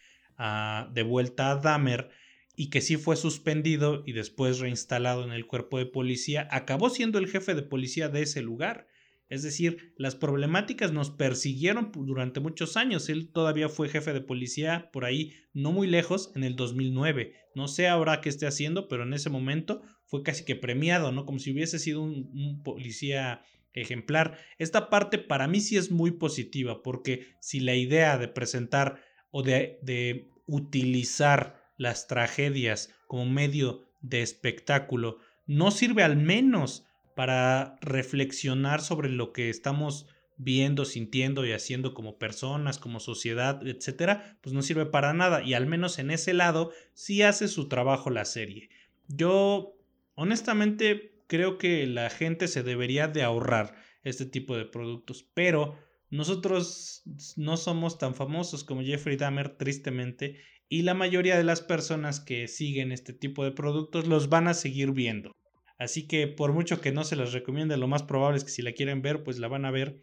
de 0.93 1.03
vuelta 1.03 1.51
a 1.51 1.57
Dahmer 1.57 2.11
y 2.55 2.69
que 2.69 2.79
sí 2.79 2.95
fue 2.95 3.17
suspendido 3.17 4.03
y 4.05 4.13
después 4.13 4.59
reinstalado 4.59 5.25
en 5.25 5.33
el 5.33 5.47
cuerpo 5.47 5.79
de 5.79 5.85
policía, 5.85 6.47
acabó 6.49 6.89
siendo 6.89 7.19
el 7.19 7.27
jefe 7.27 7.55
de 7.55 7.63
policía 7.63 8.07
de 8.07 8.21
ese 8.21 8.41
lugar. 8.41 8.87
Es 9.27 9.43
decir, 9.43 9.93
las 9.97 10.15
problemáticas 10.15 10.93
nos 10.93 11.09
persiguieron 11.09 11.91
durante 11.93 12.39
muchos 12.39 12.77
años. 12.77 13.09
Él 13.09 13.33
todavía 13.33 13.67
fue 13.67 13.89
jefe 13.89 14.13
de 14.13 14.21
policía 14.21 14.89
por 14.93 15.03
ahí, 15.03 15.33
no 15.51 15.73
muy 15.73 15.87
lejos, 15.87 16.31
en 16.35 16.45
el 16.45 16.55
2009. 16.55 17.33
No 17.53 17.67
sé 17.67 17.89
ahora 17.89 18.21
qué 18.21 18.29
esté 18.29 18.47
haciendo, 18.47 18.87
pero 18.87 19.03
en 19.03 19.13
ese 19.13 19.29
momento 19.29 19.81
fue 20.11 20.23
casi 20.23 20.43
que 20.43 20.57
premiado, 20.57 21.13
¿no? 21.13 21.25
Como 21.25 21.39
si 21.39 21.53
hubiese 21.53 21.79
sido 21.79 22.01
un, 22.01 22.61
policía 22.65 23.45
ejemplar. 23.71 24.37
Esta 24.57 24.89
parte 24.89 25.17
para 25.17 25.47
mí 25.47 25.61
sí 25.61 25.77
es 25.77 25.89
muy 25.89 26.11
positiva, 26.11 26.83
porque 26.83 27.27
si 27.39 27.61
la 27.61 27.75
idea 27.75 28.17
de 28.17 28.27
presentar 28.27 29.01
o 29.31 29.41
de, 29.41 29.79
de 29.81 30.27
utilizar 30.47 31.63
las 31.77 32.07
tragedias 32.07 32.93
como 33.07 33.25
medio 33.25 33.85
de 34.01 34.21
espectáculo 34.21 35.19
no 35.47 35.71
sirve 35.71 36.03
al 36.03 36.17
menos 36.17 36.85
para 37.15 37.77
reflexionar 37.79 38.81
sobre 38.81 39.07
lo 39.07 39.31
que 39.31 39.49
estamos 39.49 40.07
viendo, 40.35 40.83
sintiendo 40.83 41.45
y 41.45 41.53
haciendo 41.53 41.93
como 41.93 42.17
personas, 42.17 42.79
como 42.79 42.99
sociedad, 42.99 43.65
etcétera, 43.65 44.37
pues 44.41 44.53
no 44.53 44.61
sirve 44.61 44.87
para 44.87 45.13
nada 45.13 45.41
y 45.41 45.53
al 45.53 45.67
menos 45.67 45.99
en 45.99 46.11
ese 46.11 46.33
lado 46.33 46.71
sí 46.93 47.21
hace 47.21 47.47
su 47.47 47.69
trabajo 47.69 48.09
la 48.09 48.25
serie. 48.25 48.69
Yo 49.07 49.77
Honestamente, 50.21 51.23
creo 51.25 51.57
que 51.57 51.87
la 51.87 52.11
gente 52.11 52.47
se 52.47 52.61
debería 52.61 53.07
de 53.07 53.23
ahorrar 53.23 53.73
este 54.03 54.27
tipo 54.27 54.55
de 54.55 54.65
productos, 54.65 55.27
pero 55.33 55.79
nosotros 56.11 57.01
no 57.37 57.57
somos 57.57 57.97
tan 57.97 58.13
famosos 58.13 58.63
como 58.63 58.83
Jeffrey 58.83 59.17
Dahmer, 59.17 59.57
tristemente, 59.57 60.37
y 60.69 60.83
la 60.83 60.93
mayoría 60.93 61.37
de 61.37 61.43
las 61.43 61.61
personas 61.61 62.19
que 62.19 62.47
siguen 62.47 62.91
este 62.91 63.13
tipo 63.13 63.43
de 63.43 63.51
productos 63.51 64.05
los 64.05 64.29
van 64.29 64.47
a 64.47 64.53
seguir 64.53 64.91
viendo. 64.91 65.31
Así 65.79 66.07
que 66.07 66.27
por 66.27 66.53
mucho 66.53 66.81
que 66.81 66.91
no 66.91 67.03
se 67.03 67.15
les 67.15 67.33
recomiende, 67.33 67.75
lo 67.75 67.87
más 67.87 68.03
probable 68.03 68.37
es 68.37 68.43
que 68.43 68.51
si 68.51 68.61
la 68.61 68.73
quieren 68.73 69.01
ver, 69.01 69.23
pues 69.23 69.39
la 69.39 69.47
van 69.47 69.65
a 69.65 69.71
ver. 69.71 69.97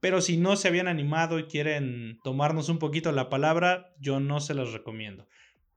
Pero 0.00 0.20
si 0.20 0.36
no 0.36 0.54
se 0.56 0.68
habían 0.68 0.86
animado 0.86 1.38
y 1.38 1.44
quieren 1.44 2.18
tomarnos 2.22 2.68
un 2.68 2.78
poquito 2.78 3.10
la 3.10 3.30
palabra, 3.30 3.94
yo 3.98 4.20
no 4.20 4.38
se 4.40 4.52
los 4.52 4.74
recomiendo. 4.74 5.28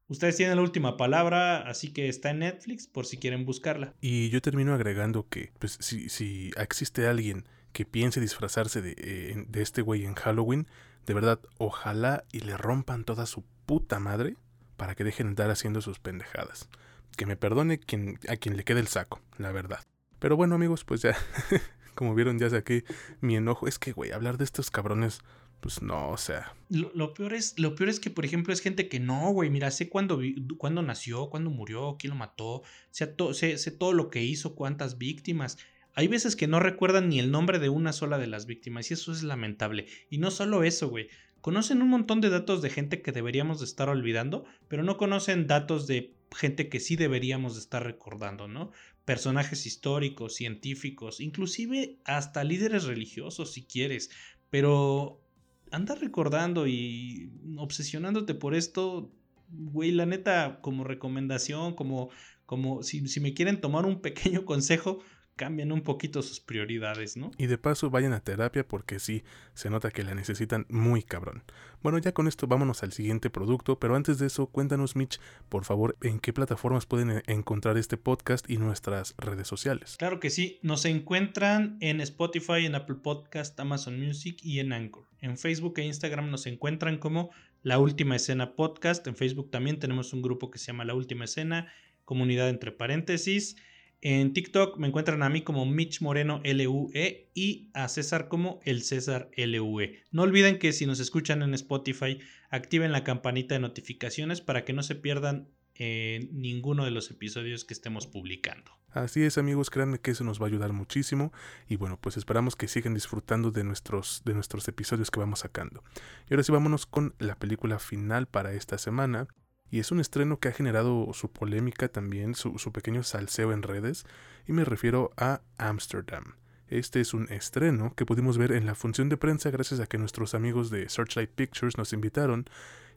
Ustedes 0.08 0.38
tienen 0.38 0.58
la 0.58 0.62
última 0.62 0.98
palabra, 0.98 1.68
así 1.68 1.92
que 1.92 2.10
está 2.10 2.30
en 2.30 2.40
Netflix 2.40 2.88
por 2.88 3.06
si 3.06 3.18
quieren 3.18 3.46
buscarla. 3.46 3.94
Y 4.02 4.30
yo 4.30 4.42
termino 4.42 4.74
agregando 4.74 5.28
que, 5.28 5.52
pues, 5.58 5.78
si, 5.82 6.10
si 6.10 6.52
existe 6.58 7.08
alguien 7.08 7.46
que 7.74 7.86
piense 7.86 8.22
disfrazarse 8.22 8.82
de, 8.82 8.96
eh, 8.98 9.46
de 9.48 9.62
este 9.62 9.82
güey 9.82 10.06
en 10.06 10.14
Halloween, 10.14 10.68
de 11.06 11.14
verdad, 11.14 11.40
ojalá 11.58 12.24
y 12.32 12.42
le 12.42 12.56
rompan 12.56 13.04
toda 13.04 13.26
su 13.26 13.44
puta 13.66 14.00
madre 14.00 14.38
para 14.78 14.96
que 14.96 15.04
dejen 15.04 15.28
de 15.28 15.32
estar 15.34 15.50
haciendo 15.50 15.82
sus 15.82 16.00
pendejadas. 16.00 16.70
Que 17.18 17.26
me 17.26 17.36
perdone 17.36 17.80
quien, 17.80 18.20
a 18.28 18.36
quien 18.36 18.58
le 18.58 18.64
quede 18.64 18.80
el 18.80 18.88
saco, 18.88 19.22
la 19.38 19.52
verdad. 19.52 19.80
Pero 20.20 20.36
bueno, 20.36 20.56
amigos, 20.56 20.84
pues 20.84 21.02
ya, 21.02 21.16
como 21.96 22.14
vieron, 22.16 22.40
ya 22.40 22.50
saqué 22.50 22.84
mi 23.22 23.36
enojo. 23.36 23.68
Es 23.68 23.80
que, 23.80 23.92
güey, 23.92 24.12
hablar 24.12 24.38
de 24.38 24.44
estos 24.44 24.70
cabrones 24.70 25.20
pues 25.60 25.82
no, 25.82 26.10
o 26.10 26.18
sea. 26.18 26.54
Lo, 26.70 27.14
peor 27.14 27.34
es, 27.34 27.58
lo 27.60 27.76
peor 27.76 27.90
es 27.90 28.00
que, 28.00 28.10
por 28.10 28.26
ejemplo, 28.26 28.54
es 28.54 28.62
gente 28.62 28.88
que 28.88 29.00
no, 29.00 29.32
güey, 29.32 29.50
mira, 29.50 29.72
sé 29.72 29.90
cuándo, 29.90 30.20
cuándo 30.58 30.82
nació, 30.82 31.30
cuándo 31.30 31.50
murió, 31.50 31.96
quién 32.00 32.12
lo 32.12 32.18
mató, 32.18 32.64
sé, 32.92 33.16
sé, 33.34 33.72
todo 33.72 33.94
lo 33.94 34.10
que 34.10 34.24
hizo, 34.24 34.56
cuántas 34.56 34.98
víctimas. 34.98 35.58
Hay 35.94 36.08
veces 36.08 36.36
que 36.36 36.48
no 36.48 36.60
recuerdan 36.60 37.10
ni 37.10 37.20
el 37.20 37.32
nombre 37.32 37.60
de 37.60 37.70
una 37.70 37.94
sola 37.94 38.18
de 38.18 38.28
las 38.28 38.46
víctimas 38.46 38.92
y 38.92 38.96
eso 38.96 39.12
es 39.12 39.24
lamentable. 39.24 39.88
Y 40.10 40.18
no 40.18 40.30
solo 40.30 40.64
eso, 40.64 40.90
güey. 40.90 41.08
Conocen 41.42 41.82
un 41.82 41.90
montón 41.90 42.22
de 42.22 42.30
datos 42.30 42.62
de 42.62 42.70
gente 42.70 43.02
que 43.02 43.12
deberíamos 43.12 43.60
de 43.60 43.66
estar 43.66 43.88
olvidando, 43.88 44.46
pero 44.68 44.84
no 44.84 44.98
conocen 44.98 45.48
datos 45.48 45.88
de 45.88 46.16
gente 46.36 46.70
que 46.70 46.80
sí 46.80 46.96
deberíamos 46.96 47.54
de 47.54 47.62
estar 47.62 47.84
recordando, 47.84 48.48
¿no? 48.48 48.72
Personajes 49.06 49.66
históricos, 49.66 50.36
científicos, 50.36 51.22
inclusive 51.22 51.98
hasta 52.04 52.44
líderes 52.44 52.86
religiosos 52.86 53.54
si 53.54 53.64
quieres. 53.64 54.10
Pero 54.50 55.25
anda 55.72 55.96
recordando 55.96 56.68
y 56.68 57.32
obsesionándote 57.58 58.34
por 58.34 58.56
esto, 58.56 59.12
güey, 59.50 59.92
la 59.92 60.06
neta, 60.06 60.60
como 60.62 60.84
recomendación, 60.84 61.76
como, 61.76 62.10
como 62.46 62.84
si, 62.84 63.08
si 63.08 63.20
me 63.20 63.34
quieren 63.34 63.62
tomar 63.62 63.86
un 63.86 64.02
pequeño 64.02 64.46
consejo, 64.46 65.00
cambian 65.36 65.72
un 65.72 65.82
poquito 65.82 66.22
sus 66.22 66.40
prioridades, 66.40 67.18
¿no? 67.18 67.32
Y 67.38 67.48
de 67.48 67.58
paso 67.58 67.90
vayan 67.90 68.14
a 68.14 68.22
terapia 68.22 68.68
porque 68.68 69.00
sí, 69.00 69.24
se 69.54 69.70
nota 69.70 69.92
que 69.92 70.04
la 70.04 70.16
necesitan 70.16 70.66
muy 70.70 71.04
cabrón. 71.04 71.44
Bueno, 71.82 71.98
ya 71.98 72.14
con 72.14 72.28
esto 72.28 72.48
vámonos 72.48 72.84
al 72.84 72.94
siguiente 72.94 73.30
producto, 73.30 73.80
pero 73.80 73.96
antes 73.96 74.18
de 74.18 74.28
eso, 74.28 74.48
cuéntanos 74.48 74.96
Mitch, 74.96 75.20
por 75.50 75.66
favor, 75.66 75.98
en 76.02 76.20
qué 76.20 76.34
plataformas 76.34 76.86
pueden 76.86 77.12
e-, 77.12 77.24
encontrar 77.28 77.78
este 77.78 77.98
podcast 77.98 78.50
y 78.50 78.58
nuestras 78.58 79.14
redes 79.18 79.48
sociales. 79.48 79.96
Claro 79.98 80.20
que 80.20 80.30
sí, 80.30 80.60
nos 80.62 80.86
encuentran 80.86 81.78
en 81.82 82.02
Spotify, 82.02 82.66
en 82.66 82.76
Apple 82.76 82.98
Podcast, 83.04 83.60
Amazon 83.60 84.00
Music 84.00 84.40
y 84.42 84.60
en 84.60 84.74
Anchor. 84.74 85.06
En 85.22 85.38
Facebook 85.38 85.74
e 85.78 85.84
Instagram 85.84 86.30
nos 86.30 86.48
encuentran 86.48 86.98
como 86.98 87.32
La 87.62 87.78
Última 87.78 88.16
Escena 88.16 88.56
Podcast. 88.56 89.06
En 89.08 89.16
Facebook 89.16 89.52
también 89.52 89.80
tenemos 89.80 90.14
un 90.14 90.22
grupo 90.22 90.50
que 90.50 90.60
se 90.60 90.68
llama 90.68 90.86
La 90.86 90.94
Última 90.94 91.26
Escena, 91.26 91.72
comunidad 92.06 92.50
entre 92.50 92.72
paréntesis. 92.72 93.58
En 94.02 94.34
TikTok 94.34 94.78
me 94.78 94.88
encuentran 94.88 95.24
a 95.24 95.30
mí 95.30 95.42
como 95.42 95.66
Mitch 95.66 96.02
Moreno 96.02 96.42
LUE 96.44 97.30
y 97.34 97.70
a 97.74 97.88
César 97.88 98.28
como 98.28 98.60
el 98.64 98.84
César 98.84 99.30
LUE. 99.36 100.04
No 100.12 100.24
olviden 100.24 100.60
que 100.60 100.74
si 100.74 100.86
nos 100.86 101.00
escuchan 101.00 101.42
en 101.42 101.54
Spotify, 101.54 102.20
activen 102.50 102.92
la 102.92 103.04
campanita 103.04 103.56
de 103.56 103.62
notificaciones 103.62 104.42
para 104.42 104.64
que 104.64 104.74
no 104.74 104.84
se 104.84 104.96
pierdan 104.96 105.50
en 105.76 106.30
ninguno 106.40 106.86
de 106.86 106.92
los 106.92 107.12
episodios 107.12 107.66
que 107.66 107.74
estemos 107.74 108.08
publicando. 108.08 108.72
Así 108.92 109.24
es 109.24 109.38
amigos, 109.38 109.70
créanme 109.70 110.00
que 110.00 110.12
eso 110.12 110.24
nos 110.24 110.40
va 110.40 110.46
a 110.46 110.48
ayudar 110.48 110.72
muchísimo 110.72 111.34
y 111.68 111.76
bueno, 111.76 112.00
pues 112.00 112.16
esperamos 112.16 112.56
que 112.56 112.70
sigan 112.70 112.94
disfrutando 112.94 113.52
de 113.52 113.66
nuestros, 113.66 114.22
de 114.24 114.34
nuestros 114.34 114.68
episodios 114.70 115.12
que 115.12 115.20
vamos 115.20 115.40
sacando. 115.40 115.84
Y 116.30 116.34
ahora 116.34 116.44
sí 116.44 116.54
vámonos 116.54 116.86
con 116.86 117.14
la 117.20 117.36
película 117.36 117.78
final 117.80 118.26
para 118.26 118.54
esta 118.54 118.78
semana 118.78 119.28
y 119.70 119.80
es 119.80 119.92
un 119.92 120.00
estreno 120.00 120.40
que 120.40 120.50
ha 120.50 120.54
generado 120.54 121.12
su 121.14 121.32
polémica 121.32 121.88
también, 121.88 122.36
su, 122.36 122.54
pequeño 122.72 123.04
salseo 123.04 123.52
en 123.52 123.64
redes 123.64 124.06
y 124.48 124.54
me 124.54 124.66
refiero 124.66 125.12
a 125.18 125.42
Amsterdam. 125.58 126.36
Este 126.68 127.00
es 127.00 127.14
un 127.14 127.32
estreno 127.32 127.94
que 127.96 128.06
pudimos 128.06 128.38
ver 128.38 128.52
en 128.52 128.66
la 128.66 128.76
función 128.76 129.10
de 129.10 129.18
prensa 129.18 129.52
gracias 129.52 129.80
a 129.80 129.88
que 129.88 129.98
nuestros 129.98 130.34
amigos 130.34 130.70
de 130.70 130.90
Searchlight 130.90 131.30
Pictures 131.30 131.78
nos 131.78 131.94
invitaron 131.94 132.46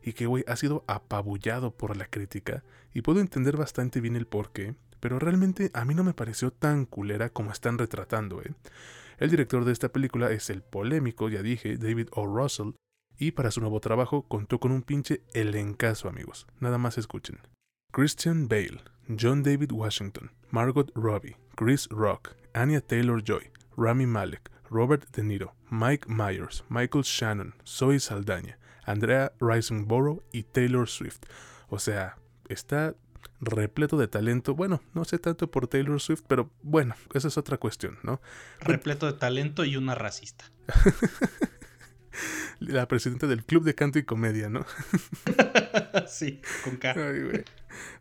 y 0.03 0.13
que 0.13 0.27
hoy 0.27 0.45
ha 0.47 0.57
sido 0.57 0.85
apabullado 0.87 1.73
por 1.73 1.97
la 1.97 2.07
crítica 2.07 2.63
y 2.95 3.03
puedo 3.03 3.21
entender 3.21 3.57
bastante 3.57 4.01
bien 4.01 4.17
el 4.17 4.27
porqué, 4.27 4.75
pero 5.01 5.19
realmente 5.19 5.71
a 5.75 5.85
mí 5.85 5.95
no 5.95 6.05
me 6.05 6.15
pareció 6.15 6.51
tan 6.51 6.87
culera 6.87 7.29
como 7.29 7.53
están 7.53 7.79
retratando, 7.79 8.43
¿eh? 8.43 8.55
El 9.19 9.31
director 9.31 9.65
de 9.65 9.73
esta 9.73 9.89
película 9.89 10.31
es 10.31 10.49
el 10.49 10.63
polémico, 10.63 11.29
ya 11.29 11.43
dije, 11.43 11.77
David 11.77 12.09
O. 12.13 12.27
Russell, 12.27 12.71
y 13.19 13.33
para 13.33 13.51
su 13.51 13.61
nuevo 13.61 13.81
trabajo 13.81 14.23
contó 14.23 14.61
con 14.61 14.73
un 14.73 14.83
pinche 14.83 15.23
elencazo, 15.35 16.09
amigos. 16.09 16.47
Nada 16.61 16.79
más 16.79 16.99
escuchen. 16.99 17.41
Christian 17.93 18.49
Bale, 18.49 18.81
John 19.19 19.43
David 19.43 19.73
Washington, 19.73 20.31
Margot 20.51 20.91
Robbie, 20.95 21.37
Chris 21.57 21.89
Rock, 21.89 22.37
Anya 22.55 22.81
Taylor-Joy, 22.81 23.51
Rami 23.77 24.07
Malek, 24.07 24.51
Robert 24.71 25.11
De 25.13 25.23
Niro, 25.23 25.55
Mike 25.71 26.07
Myers, 26.09 26.65
Michael 26.69 27.05
Shannon, 27.05 27.55
Zoe 27.67 27.99
Saldaña, 27.99 28.59
Andrea 28.85 29.33
Riseborough 29.41 30.23
y 30.33 30.45
Taylor 30.45 30.89
Swift. 30.89 31.21
O 31.69 31.79
sea, 31.79 32.17
está 32.49 32.95
repleto 33.41 33.97
de 33.97 34.09
talento. 34.09 34.55
Bueno, 34.55 34.83
no 34.95 35.05
sé 35.05 35.19
tanto 35.19 35.51
por 35.51 35.69
Taylor 35.69 36.01
Swift, 36.01 36.23
pero 36.27 36.51
bueno, 36.63 36.95
esa 37.15 37.29
es 37.29 37.39
otra 37.39 37.59
cuestión, 37.59 37.99
¿no? 38.03 38.21
Repleto 38.61 39.07
de 39.07 39.13
talento 39.15 39.65
y 39.65 39.77
una 39.77 39.95
racista. 39.95 40.51
la 42.61 42.87
presidenta 42.89 43.27
del 43.27 43.45
Club 43.45 43.65
de 43.65 43.75
Canto 43.75 43.99
y 43.99 44.05
Comedia, 44.05 44.49
¿no? 44.49 44.65
sí, 46.07 46.41
con 46.65 46.77
K. 46.77 46.95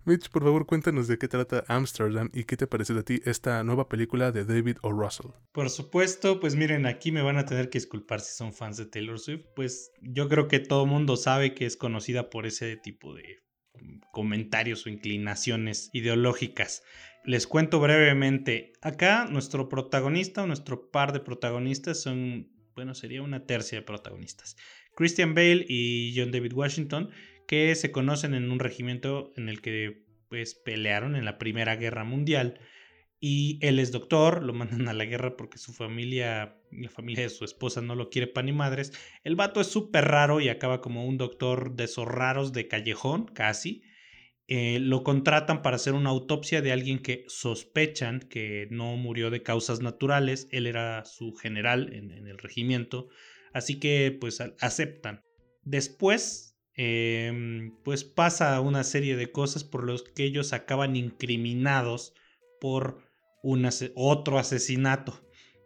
Mitch, 0.06 0.30
por 0.30 0.44
favor, 0.44 0.66
cuéntanos 0.66 1.08
de 1.08 1.18
qué 1.18 1.28
trata 1.28 1.64
Amsterdam 1.68 2.30
y 2.34 2.46
qué 2.46 2.58
te 2.58 2.68
parece 2.68 2.94
de 2.94 3.04
ti 3.04 3.22
esta 3.26 3.64
nueva 3.64 3.90
película 3.90 4.32
de 4.32 4.46
David 4.46 4.78
O. 4.82 4.92
Russell. 4.92 5.32
Por 5.52 5.70
supuesto, 5.70 6.40
pues 6.40 6.56
miren, 6.56 6.86
aquí 6.86 7.12
me 7.12 7.22
van 7.22 7.38
a 7.38 7.46
tener 7.46 7.70
que 7.70 7.80
disculpar 7.80 8.22
si 8.22 8.34
son 8.34 8.54
fans 8.54 8.78
de 8.78 8.86
Taylor 8.86 9.20
Swift, 9.20 9.46
pues 9.56 9.92
yo 10.02 10.28
creo 10.30 10.48
que 10.48 10.60
todo 10.60 10.86
mundo 10.86 11.18
sabe 11.18 11.54
que 11.54 11.66
es 11.66 11.78
conocida 11.78 12.30
por 12.30 12.46
ese 12.46 12.78
tipo 12.78 13.14
de 13.14 13.44
comentarios 14.12 14.86
o 14.86 14.90
inclinaciones 14.90 15.90
ideológicas. 15.94 16.84
Les 17.24 17.46
cuento 17.46 17.80
brevemente, 17.80 18.74
acá 18.82 19.26
nuestro 19.26 19.68
protagonista 19.70 20.44
o 20.44 20.48
nuestro 20.48 20.90
par 20.90 21.12
de 21.12 21.20
protagonistas 21.20 22.02
son 22.02 22.50
bueno, 22.78 22.94
sería 22.94 23.24
una 23.24 23.48
tercia 23.48 23.80
de 23.80 23.82
protagonistas. 23.82 24.56
Christian 24.96 25.34
Bale 25.34 25.66
y 25.68 26.14
John 26.16 26.32
David 26.32 26.54
Washington, 26.54 27.10
que 27.48 27.74
se 27.74 27.92
conocen 27.92 28.36
en 28.36 28.52
un 28.52 28.60
regimiento 28.60 29.34
en 29.36 29.50
el 29.50 29.62
que 29.62 30.06
pues 30.30 30.54
pelearon 30.54 31.16
en 31.16 31.26
la 31.26 31.40
Primera 31.40 31.76
Guerra 31.76 32.04
Mundial. 32.04 32.60
Y 33.20 33.58
él 33.64 33.80
es 33.80 33.92
doctor, 33.92 34.44
lo 34.44 34.54
mandan 34.54 34.88
a 34.88 34.94
la 34.94 35.06
guerra 35.06 35.36
porque 35.38 35.58
su 35.58 35.74
familia, 35.74 36.62
la 36.72 36.90
familia 36.92 37.24
de 37.24 37.32
su 37.32 37.46
esposa 37.46 37.82
no 37.82 37.96
lo 37.96 38.12
quiere 38.12 38.28
pan 38.28 38.46
ni 38.46 38.52
madres. 38.52 38.94
El 39.24 39.36
vato 39.36 39.60
es 39.60 39.68
súper 39.68 40.06
raro 40.06 40.40
y 40.40 40.50
acaba 40.50 40.80
como 40.80 41.08
un 41.08 41.18
doctor 41.18 41.76
de 41.76 41.86
esos 41.86 42.08
raros 42.08 42.54
de 42.54 42.68
callejón, 42.68 43.26
casi. 43.26 43.82
Eh, 44.50 44.80
lo 44.80 45.04
contratan 45.04 45.62
para 45.62 45.76
hacer 45.76 45.94
una 45.94 46.10
autopsia 46.10 46.62
de 46.62 46.72
alguien 46.72 47.00
que 47.00 47.26
sospechan 47.28 48.22
que 48.22 48.68
no 48.72 48.96
murió 48.96 49.30
de 49.30 49.44
causas 49.44 49.82
naturales. 49.82 50.48
Él 50.52 50.68
era 50.68 51.04
su 51.04 51.34
general 51.34 51.94
en, 51.94 52.12
el 52.12 52.38
regimiento. 52.38 53.10
Así 53.54 53.80
que 53.80 54.16
pues 54.20 54.42
aceptan. 54.62 55.22
Después, 55.64 56.58
em, 56.76 57.74
pues 57.84 58.06
pasa 58.06 58.60
una 58.62 58.86
serie 58.86 59.18
de 59.18 59.32
cosas 59.32 59.66
por 59.66 59.84
los 59.84 60.04
que 60.04 60.24
ellos 60.24 60.54
acaban 60.54 60.96
incriminados 60.96 62.14
por 62.62 63.04
un 63.44 63.68
otro 63.96 64.40
asesinato. 64.40 65.22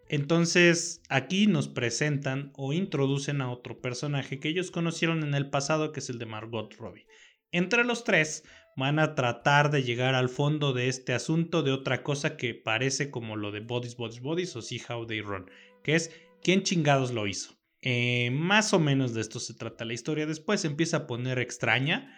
Entonces 0.10 1.02
aquí 1.08 1.48
nos 1.48 1.68
presentan 1.68 2.52
o 2.56 2.74
introducen 2.74 3.42
a 3.42 3.52
otro 3.52 3.80
personaje 3.80 4.40
que 4.40 4.50
ellos 4.50 4.72
conocieron 4.72 5.24
en 5.24 5.36
el 5.36 5.50
pasado, 5.50 5.92
que 5.92 6.00
es 6.00 6.10
el 6.10 6.20
de 6.20 6.26
Margot 6.26 6.74
Robbie. 6.76 7.06
Entre 7.52 7.84
los 7.84 8.04
tres 8.04 8.44
van 8.76 9.00
a 9.00 9.16
tratar 9.16 9.72
de 9.72 9.84
llegar 9.84 10.16
al 10.16 10.30
fondo 10.30 10.74
de 10.74 10.88
este 10.88 11.14
asunto 11.14 11.64
de 11.64 11.72
otra 11.72 12.04
cosa 12.04 12.38
que 12.38 12.54
parece 12.54 13.12
como 13.12 13.36
lo 13.36 13.52
de 13.52 13.60
Bodies, 13.60 13.96
Bodies, 13.96 14.22
Bodies 14.22 14.56
o 14.56 14.62
See 14.62 14.82
How 14.88 15.06
They 15.06 15.22
Run, 15.22 15.50
que 15.84 15.96
es 15.96 16.12
quién 16.42 16.64
chingados 16.64 17.12
lo 17.12 17.28
hizo. 17.28 17.56
Eh, 17.82 18.30
más 18.32 18.74
o 18.74 18.80
menos 18.80 19.14
de 19.14 19.22
esto 19.22 19.40
se 19.40 19.54
trata 19.54 19.86
la 19.86 19.94
historia. 19.94 20.26
Después 20.26 20.62
se 20.62 20.68
empieza 20.68 20.98
a 20.98 21.08
poner 21.08 21.40
extraña, 21.40 22.16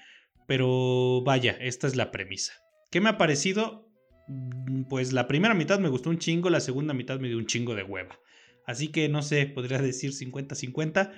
pero 0.48 1.22
vaya, 1.24 1.58
esta 1.60 1.88
es 1.88 1.96
la 1.96 2.12
premisa. 2.12 2.54
¿Qué 2.92 3.02
me 3.02 3.10
ha 3.10 3.18
parecido? 3.18 3.90
Mm, 4.28 4.84
pues 4.84 5.14
la 5.14 5.28
primera 5.28 5.54
mitad 5.54 5.80
me 5.80 5.90
gustó 5.90 6.10
un 6.10 6.20
chingo, 6.20 6.50
la 6.50 6.60
segunda 6.60 6.94
mitad 6.94 7.20
me 7.20 7.30
dio 7.30 7.38
un 7.38 7.46
chingo 7.48 7.76
de 7.76 7.84
hueva. 7.84 8.20
Así 8.66 8.90
que 8.90 9.10
no 9.10 9.22
sé, 9.22 9.46
podría 9.46 9.80
decir 9.80 10.12
50-50 10.12 11.12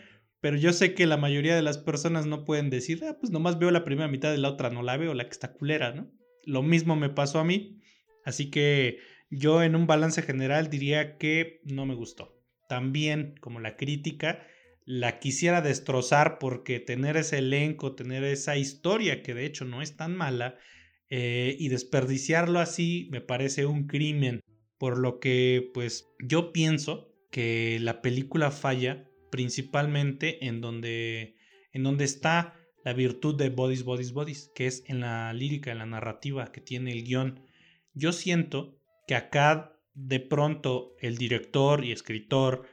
pero 0.46 0.58
yo 0.58 0.74
sé 0.74 0.94
que 0.94 1.08
la 1.08 1.18
mayoría 1.18 1.56
de 1.56 1.64
las 1.64 1.80
personas 1.80 2.28
no 2.28 2.46
pueden 2.46 2.70
decir, 2.70 3.04
ah, 3.04 3.18
pues 3.20 3.32
nomás 3.32 3.58
veo 3.58 3.72
la 3.72 3.84
primera 3.84 4.08
mitad 4.08 4.30
de 4.30 4.38
la 4.38 4.50
otra, 4.50 4.70
no 4.70 4.84
la 4.84 4.96
veo, 4.96 5.16
la 5.16 5.24
que 5.24 5.32
está 5.32 5.54
culera, 5.54 5.92
¿no? 5.92 6.12
Lo 6.44 6.62
mismo 6.62 6.96
me 6.96 7.10
pasó 7.10 7.40
a 7.40 7.44
mí. 7.44 7.82
Así 8.24 8.52
que 8.52 9.00
yo 9.32 9.64
en 9.64 9.76
un 9.76 9.88
balance 9.88 10.22
general 10.22 10.70
diría 10.70 11.18
que 11.18 11.62
no 11.64 11.88
me 11.88 11.96
gustó. 11.96 12.44
También, 12.70 13.34
como 13.42 13.60
la 13.60 13.76
crítica, 13.76 14.46
la 14.86 15.18
quisiera 15.18 15.62
destrozar 15.62 16.38
porque 16.38 16.80
tener 16.80 17.18
ese 17.18 17.40
elenco, 17.40 17.96
tener 17.96 18.24
esa 18.24 18.56
historia, 18.56 19.24
que 19.24 19.34
de 19.34 19.48
hecho 19.48 19.66
no 19.66 19.82
es 19.82 19.98
tan 19.98 20.16
mala, 20.16 20.60
eh, 21.10 21.56
y 21.58 21.70
desperdiciarlo 21.70 22.60
así 22.60 23.10
me 23.10 23.20
parece 23.20 23.66
un 23.66 23.88
crimen. 23.88 24.42
Por 24.78 25.00
lo 25.00 25.20
que, 25.20 25.72
pues, 25.74 26.08
yo 26.20 26.54
pienso 26.54 27.12
que 27.32 27.80
la 27.82 28.04
película 28.04 28.52
falla 28.52 29.10
principalmente 29.30 30.46
en 30.48 30.62
donde, 30.62 31.36
en 31.72 31.84
donde 31.84 32.06
está 32.06 32.56
la 32.84 32.94
virtud 32.94 33.36
de 33.36 33.50
Bodies, 33.50 33.84
Bodies, 33.84 34.14
Bodies, 34.14 34.52
que 34.54 34.68
es 34.68 34.84
en 34.88 35.00
la 35.00 35.34
lírica, 35.34 35.72
en 35.72 35.80
la 35.80 35.86
narrativa 35.86 36.52
que 36.52 36.62
tiene 36.62 36.92
el 36.92 37.04
guion. 37.04 37.42
Yo 37.94 38.14
siento 38.14 38.78
que 39.08 39.16
acá 39.16 39.80
de 39.94 40.20
pronto 40.20 40.96
el 41.00 41.18
director 41.18 41.84
y 41.84 41.92
escritor 41.92 42.68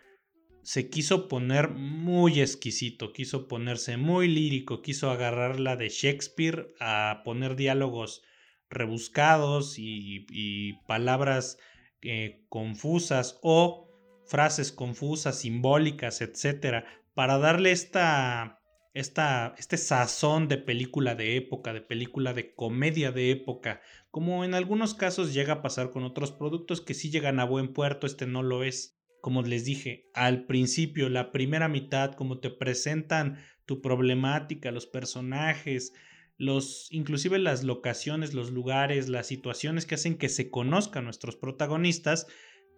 se 0.62 0.90
quiso 0.90 1.28
poner 1.28 1.70
muy 1.70 2.40
exquisito, 2.40 3.12
quiso 3.12 3.48
ponerse 3.48 3.96
muy 3.96 4.28
lírico, 4.28 4.82
quiso 4.82 5.10
agarrar 5.10 5.58
la 5.58 5.76
de 5.76 5.88
Shakespeare 5.88 6.74
a 6.78 7.22
poner 7.24 7.56
diálogos 7.56 8.22
rebuscados 8.70 9.76
y, 9.78 10.74
palabras 10.86 11.58
eh, 12.02 12.44
confusas 12.48 13.38
o 13.42 13.91
frases 14.32 14.72
confusas, 14.72 15.40
simbólicas, 15.40 16.22
etcétera, 16.22 16.86
para 17.12 17.36
darle 17.36 17.70
esta, 17.70 18.62
esta, 18.94 19.54
este 19.58 19.76
sazón 19.76 20.48
de 20.48 20.56
película 20.56 21.14
de 21.14 21.36
época, 21.36 21.74
de 21.74 21.82
película 21.82 22.32
de 22.32 22.54
comedia 22.54 23.12
de 23.12 23.30
época, 23.30 23.82
como 24.10 24.42
en 24.42 24.54
algunos 24.54 24.94
casos 24.94 25.34
llega 25.34 25.52
a 25.52 25.62
pasar 25.62 25.90
con 25.90 26.04
otros 26.04 26.32
productos 26.32 26.80
que 26.80 26.94
sí 26.94 27.10
llegan 27.10 27.40
a 27.40 27.44
buen 27.44 27.74
puerto, 27.74 28.06
este 28.06 28.26
no 28.26 28.42
lo 28.42 28.64
es. 28.64 28.98
Como 29.20 29.42
les 29.42 29.66
dije, 29.66 30.08
al 30.14 30.46
principio, 30.46 31.10
la 31.10 31.30
primera 31.30 31.68
mitad, 31.68 32.14
como 32.14 32.40
te 32.40 32.48
presentan 32.48 33.36
tu 33.66 33.82
problemática, 33.82 34.72
los 34.72 34.86
personajes, 34.86 35.92
los, 36.38 36.88
inclusive 36.90 37.38
las 37.38 37.64
locaciones, 37.64 38.32
los 38.32 38.50
lugares, 38.50 39.10
las 39.10 39.26
situaciones 39.26 39.84
que 39.84 39.96
hacen 39.96 40.16
que 40.16 40.30
se 40.30 40.48
conozcan 40.48 41.04
nuestros 41.04 41.36
protagonistas, 41.36 42.26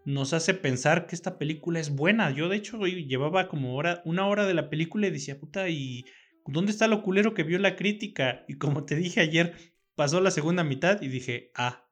nos 0.04 0.32
hace 0.32 0.54
pensar 0.54 1.06
que 1.06 1.14
esta 1.14 1.38
película 1.38 1.80
es 1.80 1.90
buena. 1.90 2.30
Yo, 2.30 2.48
de 2.48 2.56
hecho, 2.56 2.78
llevaba 2.86 3.48
como 3.48 3.76
hora, 3.76 4.02
una 4.04 4.26
hora 4.26 4.46
de 4.46 4.54
la 4.54 4.68
película 4.70 5.06
y 5.06 5.10
decía, 5.10 5.38
puta, 5.38 5.68
¿y 5.68 6.04
dónde 6.46 6.72
está 6.72 6.88
lo 6.88 7.02
culero 7.02 7.34
que 7.34 7.42
vio 7.42 7.58
la 7.58 7.76
crítica? 7.76 8.44
Y 8.48 8.54
como 8.54 8.84
te 8.84 8.96
dije 8.96 9.20
ayer, 9.20 9.54
pasó 9.94 10.20
la 10.20 10.30
segunda 10.30 10.64
mitad 10.64 11.00
y 11.02 11.08
dije, 11.08 11.50
ah, 11.54 11.86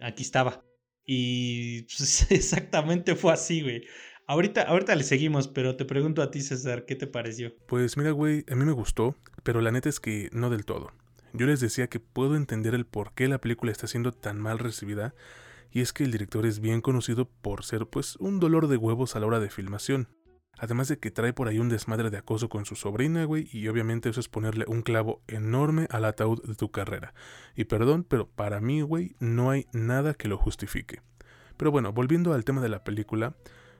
aquí 0.00 0.22
estaba. 0.22 0.64
Y 1.04 1.82
pues, 1.82 2.26
exactamente 2.30 3.16
fue 3.16 3.32
así, 3.32 3.62
güey. 3.62 3.84
Ahorita, 4.26 4.62
ahorita 4.62 4.94
le 4.94 5.04
seguimos, 5.04 5.48
pero 5.48 5.76
te 5.76 5.86
pregunto 5.86 6.20
a 6.20 6.30
ti, 6.30 6.42
César, 6.42 6.84
¿qué 6.84 6.94
te 6.94 7.06
pareció? 7.06 7.56
Pues 7.66 7.96
mira, 7.96 8.10
güey, 8.10 8.44
a 8.50 8.54
mí 8.54 8.64
me 8.66 8.72
gustó, 8.72 9.16
pero 9.42 9.62
la 9.62 9.72
neta 9.72 9.88
es 9.88 10.00
que 10.00 10.28
no 10.32 10.50
del 10.50 10.66
todo. 10.66 10.92
Yo 11.32 11.46
les 11.46 11.60
decía 11.60 11.88
que 11.88 11.98
puedo 11.98 12.36
entender 12.36 12.74
el 12.74 12.84
por 12.84 13.14
qué 13.14 13.26
la 13.26 13.40
película 13.40 13.72
está 13.72 13.86
siendo 13.86 14.12
tan 14.12 14.38
mal 14.38 14.58
recibida, 14.58 15.14
y 15.70 15.80
es 15.80 15.92
que 15.92 16.04
el 16.04 16.12
director 16.12 16.46
es 16.46 16.60
bien 16.60 16.80
conocido 16.80 17.26
por 17.26 17.64
ser 17.64 17.86
pues 17.86 18.16
un 18.16 18.40
dolor 18.40 18.68
de 18.68 18.76
huevos 18.76 19.16
a 19.16 19.20
la 19.20 19.26
hora 19.26 19.40
de 19.40 19.50
filmación. 19.50 20.08
Además 20.58 20.88
de 20.88 20.98
que 20.98 21.12
trae 21.12 21.32
por 21.32 21.46
ahí 21.46 21.60
un 21.60 21.68
desmadre 21.68 22.10
de 22.10 22.18
acoso 22.18 22.48
con 22.48 22.64
su 22.64 22.74
sobrina, 22.74 23.24
güey, 23.24 23.48
y 23.52 23.68
obviamente 23.68 24.08
eso 24.08 24.18
es 24.18 24.28
ponerle 24.28 24.64
un 24.66 24.82
clavo 24.82 25.22
enorme 25.28 25.86
al 25.90 26.04
ataúd 26.04 26.42
de 26.42 26.56
tu 26.56 26.72
carrera. 26.72 27.14
Y 27.54 27.64
perdón, 27.64 28.04
pero 28.08 28.28
para 28.28 28.60
mí, 28.60 28.82
güey, 28.82 29.14
no 29.20 29.50
hay 29.50 29.66
nada 29.72 30.14
que 30.14 30.26
lo 30.26 30.36
justifique. 30.36 31.00
Pero 31.56 31.70
bueno, 31.70 31.92
volviendo 31.92 32.34
al 32.34 32.44
tema 32.44 32.60
de 32.60 32.68
la 32.68 32.82
película, 32.82 33.36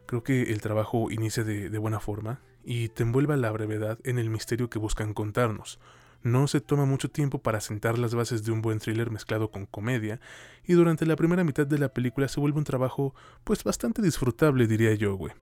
creo 0.06 0.22
que 0.22 0.52
el 0.52 0.60
trabajo 0.60 1.10
inicia 1.10 1.42
de, 1.42 1.76
buena 1.78 1.98
forma 1.98 2.40
y 2.64 2.88
te 2.88 3.02
envuelve 3.02 3.34
a 3.34 3.38
la 3.38 3.50
brevedad 3.50 3.98
en 4.04 4.18
el 4.18 4.30
misterio 4.30 4.70
que 4.70 4.78
buscan 4.78 5.14
contarnos. 5.14 5.80
No 6.22 6.48
se 6.48 6.60
toma 6.60 6.84
mucho 6.84 7.10
tiempo 7.10 7.40
para 7.40 7.60
sentar 7.60 7.98
las 7.98 8.14
bases 8.14 8.44
de 8.44 8.50
un 8.52 8.62
buen 8.62 8.80
thriller 8.80 9.10
mezclado 9.10 9.50
con 9.50 9.66
comedia, 9.66 10.20
y 10.64 10.72
durante 10.72 11.06
la 11.06 11.16
primera 11.16 11.44
mitad 11.44 11.66
de 11.66 11.78
la 11.78 11.92
película 11.92 12.28
se 12.28 12.40
vuelve 12.40 12.58
un 12.58 12.64
trabajo 12.64 13.14
pues 13.44 13.62
bastante 13.64 14.02
disfrutable 14.02 14.66
diría 14.66 14.94
yo, 14.94 15.14
güey. 15.14 15.32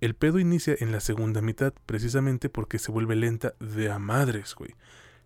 El 0.00 0.14
pedo 0.14 0.38
inicia 0.38 0.74
en 0.78 0.92
la 0.92 1.00
segunda 1.00 1.42
mitad 1.42 1.74
precisamente 1.84 2.48
porque 2.48 2.78
se 2.78 2.90
vuelve 2.90 3.16
lenta 3.16 3.54
de 3.60 3.90
a 3.90 3.98
madres, 3.98 4.54
güey. 4.54 4.74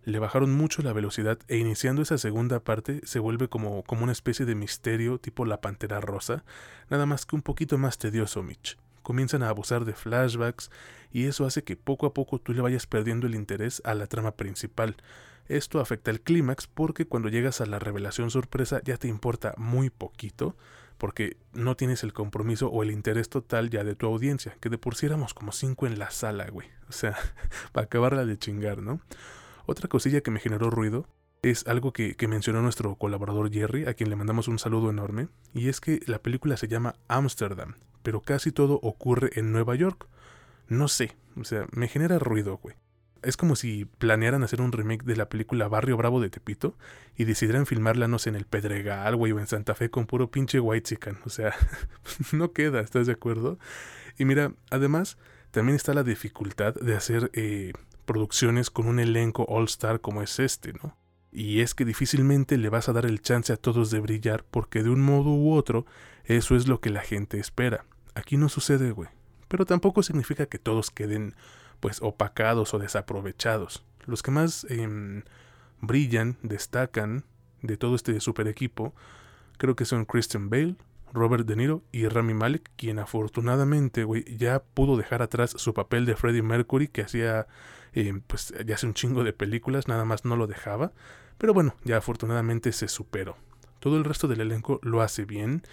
Le 0.03 0.19
bajaron 0.19 0.53
mucho 0.53 0.81
la 0.81 0.93
velocidad 0.93 1.39
e 1.47 1.57
iniciando 1.57 2.01
esa 2.01 2.17
segunda 2.17 2.59
parte 2.59 3.01
se 3.05 3.19
vuelve 3.19 3.47
como, 3.47 3.83
como 3.83 4.03
una 4.03 4.11
especie 4.11 4.45
de 4.45 4.53
misterio 4.53 5.17
tipo 5.17 5.45
la 5.45 5.61
pantera 5.61 6.01
rosa, 6.01 6.43
nada 6.89 7.05
más 7.05 7.25
que 7.25 7.35
un 7.35 7.41
poquito 7.41 7.77
más 7.77 7.97
tedioso, 7.97 8.43
Mitch. 8.43 8.77
Comienzan 9.05 9.43
a 9.43 9.49
abusar 9.49 9.85
de 9.85 9.93
flashbacks 9.93 10.71
y 11.11 11.27
eso 11.27 11.45
hace 11.45 11.63
que 11.63 11.75
poco 11.75 12.07
a 12.07 12.13
poco 12.15 12.39
tú 12.39 12.53
le 12.53 12.61
vayas 12.61 12.87
perdiendo 12.87 13.27
el 13.27 13.35
interés 13.35 13.79
a 13.85 13.93
la 13.93 14.07
trama 14.07 14.31
principal. 14.31 14.97
Esto 15.47 15.79
afecta 15.79 16.09
el 16.09 16.21
clímax 16.21 16.65
porque 16.65 17.05
cuando 17.05 17.29
llegas 17.29 17.61
a 17.61 17.67
la 17.67 17.77
revelación 17.77 18.31
sorpresa 18.31 18.81
ya 18.83 18.97
te 18.97 19.07
importa 19.07 19.53
muy 19.57 19.91
poquito 19.91 20.57
porque 20.97 21.37
no 21.53 21.75
tienes 21.77 22.01
el 22.01 22.13
compromiso 22.13 22.69
o 22.69 22.81
el 22.81 22.89
interés 22.89 23.29
total 23.29 23.69
ya 23.69 23.83
de 23.83 23.93
tu 23.93 24.07
audiencia, 24.07 24.57
que 24.59 24.69
de 24.69 24.79
por 24.79 24.95
sí 24.95 25.05
éramos 25.05 25.35
como 25.35 25.51
cinco 25.51 25.85
en 25.85 25.99
la 25.99 26.09
sala, 26.09 26.47
güey. 26.49 26.67
O 26.89 26.91
sea, 26.91 27.15
para 27.73 27.85
acabarla 27.85 28.25
de 28.25 28.39
chingar, 28.39 28.81
¿no? 28.81 29.01
Otra 29.67 29.87
cosilla 29.87 30.21
que 30.21 30.31
me 30.31 30.39
generó 30.39 30.71
ruido 30.71 31.07
es 31.43 31.67
algo 31.67 31.93
que, 31.93 32.15
que, 32.15 32.27
mencionó 32.27 32.63
nuestro 32.63 32.95
colaborador 32.95 33.51
Jerry, 33.51 33.85
a 33.85 33.93
quien 33.93 34.09
le 34.09 34.15
mandamos 34.15 34.47
un 34.47 34.57
saludo 34.57 34.89
enorme, 34.89 35.27
y 35.53 35.69
es 35.69 35.79
que 35.79 35.99
la 36.07 36.17
película 36.17 36.57
se 36.57 36.67
llama 36.67 36.95
Amsterdam, 37.07 37.75
pero 38.05 38.21
casi 38.21 38.53
todo 38.53 38.79
ocurre 38.81 39.31
en 39.33 39.51
Nueva 39.51 39.75
York. 39.75 40.07
No 40.69 40.87
sé, 40.87 41.17
o 41.35 41.43
sea, 41.43 41.65
me 41.73 41.89
genera 41.89 42.19
ruido, 42.19 42.57
güey 42.57 42.77
es 43.25 43.37
como 43.37 43.55
si 43.55 43.85
planearan 43.85 44.43
hacer 44.43 44.61
un 44.61 44.71
remake 44.71 45.03
de 45.03 45.15
la 45.15 45.27
película 45.27 45.67
Barrio 45.67 45.97
Bravo 45.97 46.21
de 46.21 46.29
Tepito 46.29 46.77
y 47.17 47.25
decidieran 47.25 47.65
filmarla, 47.65 48.07
no 48.07 48.19
sé, 48.19 48.29
en 48.29 48.35
el 48.35 48.45
Pedregal, 48.45 49.15
güey, 49.15 49.31
o 49.31 49.39
en 49.39 49.47
Santa 49.47 49.73
Fe 49.73 49.89
con 49.89 50.05
puro 50.05 50.29
pinche 50.29 50.59
white 50.59 50.89
chican. 50.89 51.17
O 51.25 51.29
sea, 51.29 51.53
no 52.31 52.51
queda, 52.51 52.81
¿estás 52.81 53.07
de 53.07 53.13
acuerdo? 53.13 53.57
Y 54.17 54.25
mira, 54.25 54.53
además, 54.69 55.17
también 55.51 55.75
está 55.75 55.93
la 55.93 56.03
dificultad 56.03 56.75
de 56.75 56.95
hacer 56.95 57.31
eh, 57.33 57.73
producciones 58.05 58.69
con 58.69 58.87
un 58.87 58.99
elenco 58.99 59.45
all-star 59.49 60.01
como 60.01 60.21
es 60.21 60.39
este, 60.39 60.73
¿no? 60.73 60.95
Y 61.31 61.61
es 61.61 61.73
que 61.73 61.83
difícilmente 61.83 62.57
le 62.57 62.69
vas 62.69 62.87
a 62.87 62.93
dar 62.93 63.05
el 63.05 63.21
chance 63.21 63.51
a 63.51 63.57
todos 63.57 63.91
de 63.91 63.99
brillar 63.99 64.45
porque 64.49 64.83
de 64.83 64.89
un 64.89 65.01
modo 65.01 65.31
u 65.31 65.53
otro 65.53 65.85
eso 66.23 66.55
es 66.55 66.67
lo 66.67 66.79
que 66.79 66.91
la 66.91 67.01
gente 67.01 67.39
espera. 67.39 67.85
Aquí 68.15 68.37
no 68.37 68.49
sucede, 68.49 68.91
güey. 68.91 69.09
Pero 69.47 69.65
tampoco 69.65 70.01
significa 70.01 70.47
que 70.47 70.57
todos 70.57 70.89
queden 70.89 71.35
pues 71.79 72.01
opacados 72.01 72.73
o 72.73 72.79
desaprovechados. 72.79 73.83
Los 74.05 74.23
que 74.23 74.31
más 74.31 74.65
em, 74.69 75.23
brillan, 75.81 76.37
destacan 76.41 77.25
de 77.61 77.77
todo 77.77 77.95
este 77.95 78.19
super 78.19 78.47
equipo, 78.47 78.95
creo 79.57 79.75
que 79.75 79.85
son 79.85 80.05
Christian 80.05 80.49
Bale, 80.49 80.75
Robert 81.13 81.45
De 81.47 81.55
Niro 81.55 81.83
y 81.91 82.07
Rami 82.07 82.33
Malek, 82.33 82.71
quien 82.75 82.99
afortunadamente 82.99 84.05
ya 84.37 84.61
pudo 84.61 84.97
dejar 84.97 85.21
atrás 85.21 85.51
su 85.51 85.73
papel 85.73 86.05
de 86.05 86.15
Freddie 86.15 86.41
Mercury, 86.41 86.87
que 86.87 87.01
hacía 87.01 87.47
em, 87.93 88.21
pues 88.21 88.53
ya 88.65 88.75
hace 88.75 88.87
un 88.87 88.93
chingo 88.93 89.23
de 89.23 89.33
películas, 89.33 89.87
nada 89.87 90.05
más 90.05 90.25
no 90.25 90.35
lo 90.35 90.47
dejaba, 90.47 90.91
pero 91.37 91.53
bueno, 91.53 91.75
ya 91.83 91.97
afortunadamente 91.97 92.71
se 92.71 92.87
superó. 92.87 93.37
Todo 93.79 93.97
el 93.97 94.03
resto 94.03 94.27
del 94.27 94.41
elenco 94.41 94.79
lo 94.83 95.01
hace 95.01 95.25
bien, 95.25 95.63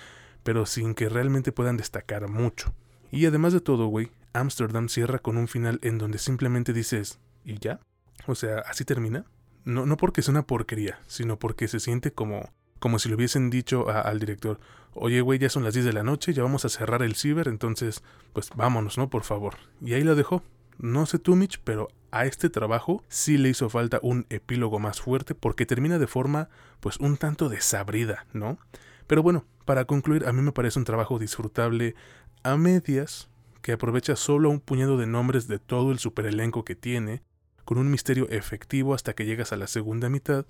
pero 0.42 0.66
sin 0.66 0.94
que 0.94 1.08
realmente 1.08 1.52
puedan 1.52 1.76
destacar 1.76 2.28
mucho. 2.28 2.74
Y 3.10 3.26
además 3.26 3.52
de 3.52 3.60
todo, 3.60 3.86
güey, 3.86 4.10
Amsterdam 4.32 4.88
cierra 4.88 5.18
con 5.18 5.36
un 5.36 5.48
final 5.48 5.78
en 5.82 5.98
donde 5.98 6.18
simplemente 6.18 6.72
dices, 6.72 7.20
¿y 7.44 7.58
ya? 7.58 7.80
O 8.26 8.34
sea, 8.34 8.60
¿así 8.60 8.84
termina? 8.84 9.24
No, 9.64 9.86
no 9.86 9.96
porque 9.96 10.22
sea 10.22 10.32
una 10.32 10.46
porquería, 10.46 10.98
sino 11.06 11.38
porque 11.38 11.68
se 11.68 11.80
siente 11.80 12.12
como, 12.12 12.50
como 12.78 12.98
si 12.98 13.08
le 13.08 13.14
hubiesen 13.14 13.50
dicho 13.50 13.88
al 13.88 14.18
director, 14.18 14.58
oye, 14.94 15.20
güey, 15.20 15.38
ya 15.38 15.48
son 15.48 15.64
las 15.64 15.74
10 15.74 15.86
de 15.86 15.92
la 15.92 16.02
noche, 16.02 16.32
ya 16.32 16.42
vamos 16.42 16.64
a 16.64 16.68
cerrar 16.68 17.02
el 17.02 17.14
ciber, 17.14 17.48
entonces, 17.48 18.02
pues 18.32 18.50
vámonos, 18.54 18.98
¿no? 18.98 19.08
Por 19.08 19.22
favor. 19.22 19.54
Y 19.80 19.94
ahí 19.94 20.02
lo 20.02 20.14
dejó. 20.14 20.42
No 20.78 21.06
sé 21.06 21.18
tú, 21.18 21.36
Mitch, 21.36 21.60
pero 21.62 21.88
a 22.10 22.26
este 22.26 22.50
trabajo 22.50 23.04
sí 23.08 23.38
le 23.38 23.50
hizo 23.50 23.68
falta 23.68 24.00
un 24.02 24.26
epílogo 24.30 24.78
más 24.78 25.00
fuerte 25.00 25.34
porque 25.34 25.66
termina 25.66 25.98
de 25.98 26.06
forma, 26.06 26.48
pues, 26.80 26.96
un 26.98 27.16
tanto 27.18 27.48
desabrida, 27.48 28.26
¿no? 28.32 28.58
Pero 29.06 29.22
bueno, 29.22 29.44
para 29.64 29.84
concluir, 29.84 30.26
a 30.26 30.32
mí 30.32 30.42
me 30.42 30.52
parece 30.52 30.78
un 30.78 30.84
trabajo 30.84 31.18
disfrutable 31.18 31.94
a 32.42 32.56
medias, 32.56 33.28
que 33.62 33.72
aprovecha 33.72 34.16
solo 34.16 34.50
un 34.50 34.60
puñado 34.60 34.96
de 34.96 35.06
nombres 35.06 35.46
de 35.46 35.58
todo 35.58 35.92
el 35.92 35.98
superelenco 35.98 36.64
que 36.64 36.74
tiene, 36.74 37.22
con 37.64 37.78
un 37.78 37.90
misterio 37.90 38.28
efectivo 38.28 38.94
hasta 38.94 39.14
que 39.14 39.24
llegas 39.24 39.52
a 39.52 39.56
la 39.56 39.68
segunda 39.68 40.08
mitad, 40.08 40.46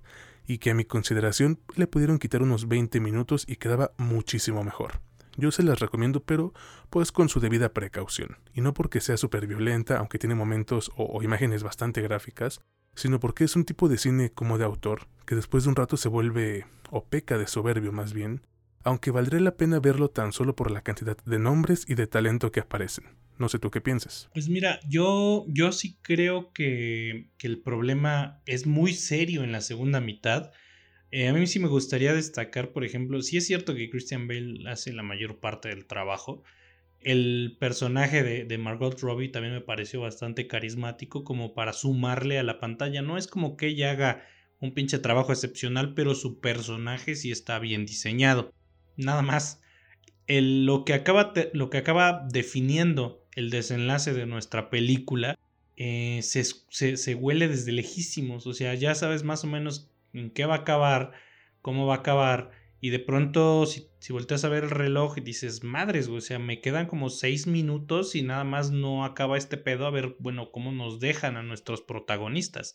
y 0.47 0.59
que 0.59 0.71
a 0.71 0.75
mi 0.75 0.85
consideración 0.85 1.61
le 1.77 1.87
pudieron 1.87 2.19
quitar 2.19 2.43
unos 2.43 2.69
20 2.69 3.01
minutos 3.01 3.45
y 3.47 3.57
quedaba 3.57 3.93
muchísimo 3.97 4.65
mejor. 4.65 5.01
Yo 5.37 5.51
se 5.51 5.63
las 5.63 5.79
recomiendo, 5.79 6.23
pero 6.23 6.53
pues 6.91 7.13
con 7.13 7.29
su 7.29 7.41
debida 7.41 7.73
precaución, 7.73 8.39
y 8.55 8.61
no 8.61 8.75
porque 8.75 9.01
sea 9.01 9.17
súper 9.17 9.47
violenta, 9.47 9.99
aunque 9.99 10.19
tiene 10.19 10.35
momentos 10.35 10.91
o, 10.97 11.05
o 11.05 11.23
imágenes 11.23 11.63
bastante 11.63 12.03
gráficas, 12.03 12.61
sino 12.95 13.21
porque 13.21 13.45
es 13.45 13.57
un 13.57 13.65
tipo 13.65 13.89
de 13.89 13.99
cine 13.99 14.31
como 14.31 14.59
de 14.59 14.65
autor, 14.65 15.07
que 15.25 15.35
después 15.35 15.65
de 15.65 15.71
un 15.71 15.77
rato 15.77 15.97
se 15.97 16.09
vuelve, 16.09 16.67
o 16.91 17.05
peca 17.05 17.39
de 17.39 17.47
soberbio 17.47 17.93
más 17.93 18.13
bien, 18.13 18.43
aunque 18.85 19.11
valdría 19.11 19.41
la 19.41 19.57
pena 19.57 19.81
verlo 19.81 20.09
tan 20.09 20.33
solo 20.33 20.57
por 20.57 20.71
la 20.71 20.83
cantidad 20.83 21.17
de 21.25 21.39
nombres 21.39 21.85
y 21.89 21.95
de 21.95 22.07
talento 22.07 22.51
que 22.53 22.61
aparecen. 22.61 23.05
No 23.39 23.49
sé 23.49 23.59
tú 23.59 23.71
qué 23.71 23.81
piensas. 23.81 24.29
Pues 24.35 24.49
mira, 24.49 24.81
yo, 24.89 25.47
yo 25.49 25.73
sí 25.73 25.97
creo 26.03 26.53
que, 26.53 27.29
el 27.41 27.61
problema 27.61 28.41
es 28.47 28.67
muy 28.67 28.93
serio 28.93 29.43
en 29.43 29.53
la 29.53 29.61
segunda 29.61 30.01
mitad. 30.01 30.53
Eh, 31.11 31.29
a 31.29 31.33
mí 31.33 31.47
sí 31.47 31.59
me 31.59 31.69
gustaría 31.69 32.15
destacar, 32.15 32.73
por 32.73 32.85
ejemplo, 32.85 33.21
si 33.23 33.37
es 33.37 33.47
cierto 33.47 33.75
que 33.75 33.91
Christian 33.91 34.29
Bale 34.29 34.69
hace 34.69 34.93
la 34.93 35.03
mayor 35.03 35.41
parte 35.41 35.69
del 35.69 35.87
trabajo. 35.87 36.43
El 37.01 37.57
personaje 37.59 38.23
de, 38.23 38.45
de 38.45 38.59
Margot 38.59 38.99
Robbie 39.01 39.29
también 39.29 39.55
me 39.55 39.61
pareció 39.61 40.01
bastante 40.01 40.47
carismático 40.47 41.25
como 41.25 41.53
para 41.53 41.73
sumarle 41.73 42.39
a 42.39 42.45
la 42.45 42.61
pantalla. 42.61 43.03
No 43.03 43.19
es 43.19 43.27
como 43.27 43.57
que 43.57 43.69
ella 43.69 43.91
haga 43.91 44.23
un 44.61 44.73
pinche 44.73 45.01
trabajo 45.01 45.33
excepcional, 45.33 45.95
pero 45.95 46.15
su 46.15 46.39
personaje 46.39 47.17
sí 47.17 47.33
está 47.33 47.59
bien 47.59 47.87
diseñado 47.87 48.53
nada 48.97 49.23
más. 49.23 49.61
Lo, 50.29 50.85
que 50.85 50.95
acaba 50.95 51.33
lo 51.53 51.69
que 51.69 51.79
acaba 51.79 52.27
definiendo 52.31 53.27
el 53.35 53.51
desenlace 53.51 54.15
de 54.15 54.25
nuestra 54.25 54.71
película 54.71 55.39
eh, 55.77 56.21
se, 56.23 56.45
se, 56.97 57.15
huele 57.15 57.49
desde 57.49 57.73
lejísimos. 57.73 58.47
O 58.47 58.55
sea, 58.55 58.75
ya 58.75 58.95
sabes 58.95 59.25
más 59.25 59.45
o 59.45 59.47
menos 59.47 59.91
en 60.13 60.31
qué 60.31 60.47
va 60.47 60.55
a 60.55 60.59
acabar, 60.59 61.13
cómo 61.61 61.87
va 61.87 61.97
a 61.97 61.99
acabar. 61.99 62.51
Y 62.81 62.91
de 62.91 62.99
pronto, 62.99 63.65
si, 63.67 63.89
si 64.01 64.13
volteas 64.13 64.45
a 64.45 64.49
ver 64.49 64.65
el 64.65 64.71
reloj 64.71 65.19
y 65.19 65.21
dices, 65.21 65.63
madres, 65.63 66.09
o 66.09 66.21
sea, 66.21 66.39
me 66.39 66.61
quedan 66.61 66.87
como 66.87 67.11
seis 67.11 67.47
minutos 67.47 68.15
y 68.15 68.23
nada 68.23 68.45
más 68.45 68.71
no 68.71 69.05
acaba 69.05 69.39
este 69.39 69.57
pedo. 69.57 69.87
A 69.87 69.91
ver, 69.91 70.17
bueno, 70.19 70.51
cómo 70.51 70.73
nos 70.73 71.01
dejan 71.01 71.37
a 71.37 71.43
nuestros 71.43 71.81
protagonistas. 71.83 72.75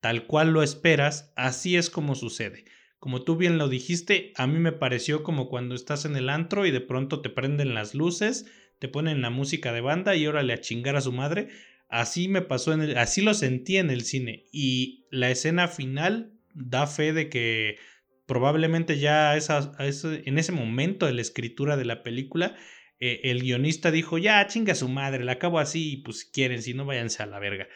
Tal 0.00 0.26
cual 0.26 0.50
lo 0.52 0.62
esperas, 0.62 1.32
así 1.36 1.76
es 1.76 1.90
como 1.90 2.14
sucede. 2.14 2.64
Como 2.98 3.22
tú 3.22 3.36
bien 3.36 3.58
lo 3.58 3.68
dijiste, 3.68 4.32
a 4.36 4.46
mí 4.46 4.58
me 4.58 4.72
pareció 4.72 5.22
como 5.22 5.48
cuando 5.48 5.74
estás 5.74 6.04
en 6.04 6.16
el 6.16 6.28
antro 6.28 6.66
y 6.66 6.70
de 6.70 6.80
pronto 6.80 7.20
te 7.20 7.30
prenden 7.30 7.74
las 7.74 7.94
luces, 7.94 8.46
te 8.78 8.88
ponen 8.88 9.22
la 9.22 9.30
música 9.30 9.72
de 9.72 9.80
banda 9.80 10.16
y 10.16 10.26
órale 10.26 10.52
a 10.52 10.60
chingar 10.60 10.96
a 10.96 11.00
su 11.00 11.12
madre. 11.12 11.48
Así 11.88 12.28
me 12.28 12.42
pasó 12.42 12.72
en 12.72 12.82
el, 12.82 12.98
así 12.98 13.22
lo 13.22 13.34
sentí 13.34 13.76
en 13.76 13.90
el 13.90 14.02
cine. 14.02 14.44
Y 14.52 15.06
la 15.10 15.30
escena 15.30 15.68
final 15.68 16.32
da 16.54 16.86
fe 16.86 17.12
de 17.12 17.28
que 17.28 17.76
probablemente 18.26 18.98
ya 18.98 19.36
esa, 19.36 19.72
en 19.78 20.38
ese 20.38 20.52
momento 20.52 21.06
de 21.06 21.14
la 21.14 21.20
escritura 21.20 21.76
de 21.76 21.84
la 21.84 22.02
película, 22.02 22.56
eh, 22.98 23.20
el 23.24 23.42
guionista 23.42 23.90
dijo, 23.90 24.18
ya 24.18 24.46
chinga 24.46 24.72
a 24.72 24.76
su 24.76 24.88
madre, 24.88 25.24
la 25.24 25.32
acabo 25.32 25.58
así, 25.58 25.92
y 25.92 25.96
pues 25.98 26.24
quieren, 26.24 26.62
si 26.62 26.74
no 26.74 26.84
váyanse 26.84 27.22
a 27.22 27.26
la 27.26 27.38
verga. 27.38 27.68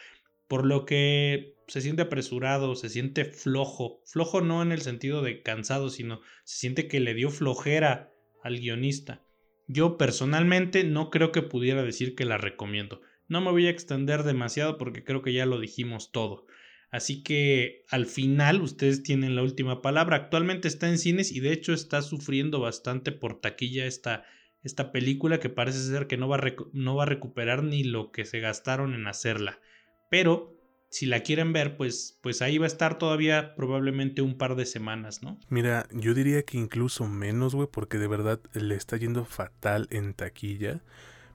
Por 0.47 0.65
lo 0.65 0.85
que 0.85 1.55
se 1.71 1.79
siente 1.79 2.01
apresurado, 2.01 2.75
se 2.75 2.89
siente 2.89 3.23
flojo. 3.23 4.01
Flojo 4.05 4.41
no 4.41 4.61
en 4.61 4.73
el 4.73 4.81
sentido 4.81 5.21
de 5.21 5.41
cansado, 5.41 5.89
sino 5.89 6.19
se 6.43 6.57
siente 6.57 6.89
que 6.89 6.99
le 6.99 7.13
dio 7.13 7.29
flojera 7.29 8.11
al 8.43 8.59
guionista. 8.59 9.23
Yo 9.69 9.97
personalmente 9.97 10.83
no 10.83 11.09
creo 11.09 11.31
que 11.31 11.41
pudiera 11.41 11.81
decir 11.81 12.13
que 12.13 12.25
la 12.25 12.37
recomiendo. 12.37 12.99
No 13.29 13.39
me 13.39 13.51
voy 13.51 13.67
a 13.67 13.69
extender 13.69 14.23
demasiado 14.23 14.77
porque 14.77 15.05
creo 15.05 15.21
que 15.21 15.31
ya 15.31 15.45
lo 15.45 15.61
dijimos 15.61 16.11
todo. 16.11 16.45
Así 16.89 17.23
que 17.23 17.85
al 17.87 18.05
final 18.05 18.59
ustedes 18.59 19.01
tienen 19.01 19.37
la 19.37 19.43
última 19.43 19.81
palabra. 19.81 20.17
Actualmente 20.17 20.67
está 20.67 20.89
en 20.89 20.97
cines 20.97 21.31
y 21.31 21.39
de 21.39 21.53
hecho 21.53 21.71
está 21.71 22.01
sufriendo 22.01 22.59
bastante 22.59 23.13
por 23.13 23.39
taquilla 23.39 23.85
esta, 23.85 24.25
esta 24.61 24.91
película 24.91 25.39
que 25.39 25.47
parece 25.47 25.79
ser 25.79 26.07
que 26.07 26.17
no 26.17 26.27
va, 26.27 26.41
no 26.73 26.97
va 26.97 27.03
a 27.03 27.05
recuperar 27.05 27.63
ni 27.63 27.85
lo 27.85 28.11
que 28.11 28.25
se 28.25 28.41
gastaron 28.41 28.93
en 28.93 29.07
hacerla. 29.07 29.61
Pero 30.09 30.60
si 30.91 31.05
la 31.05 31.21
quieren 31.21 31.53
ver, 31.53 31.77
pues, 31.77 32.19
pues 32.21 32.41
ahí 32.41 32.57
va 32.57 32.65
a 32.65 32.67
estar 32.67 32.97
todavía 32.97 33.55
probablemente 33.55 34.21
un 34.21 34.37
par 34.37 34.55
de 34.55 34.65
semanas, 34.65 35.23
¿no? 35.23 35.39
Mira, 35.47 35.87
yo 35.93 36.13
diría 36.13 36.43
que 36.43 36.57
incluso 36.57 37.07
menos, 37.07 37.55
güey, 37.55 37.69
porque 37.71 37.97
de 37.97 38.09
verdad 38.09 38.41
le 38.53 38.75
está 38.75 38.97
yendo 38.97 39.23
fatal 39.23 39.87
en 39.89 40.13
taquilla. 40.13 40.81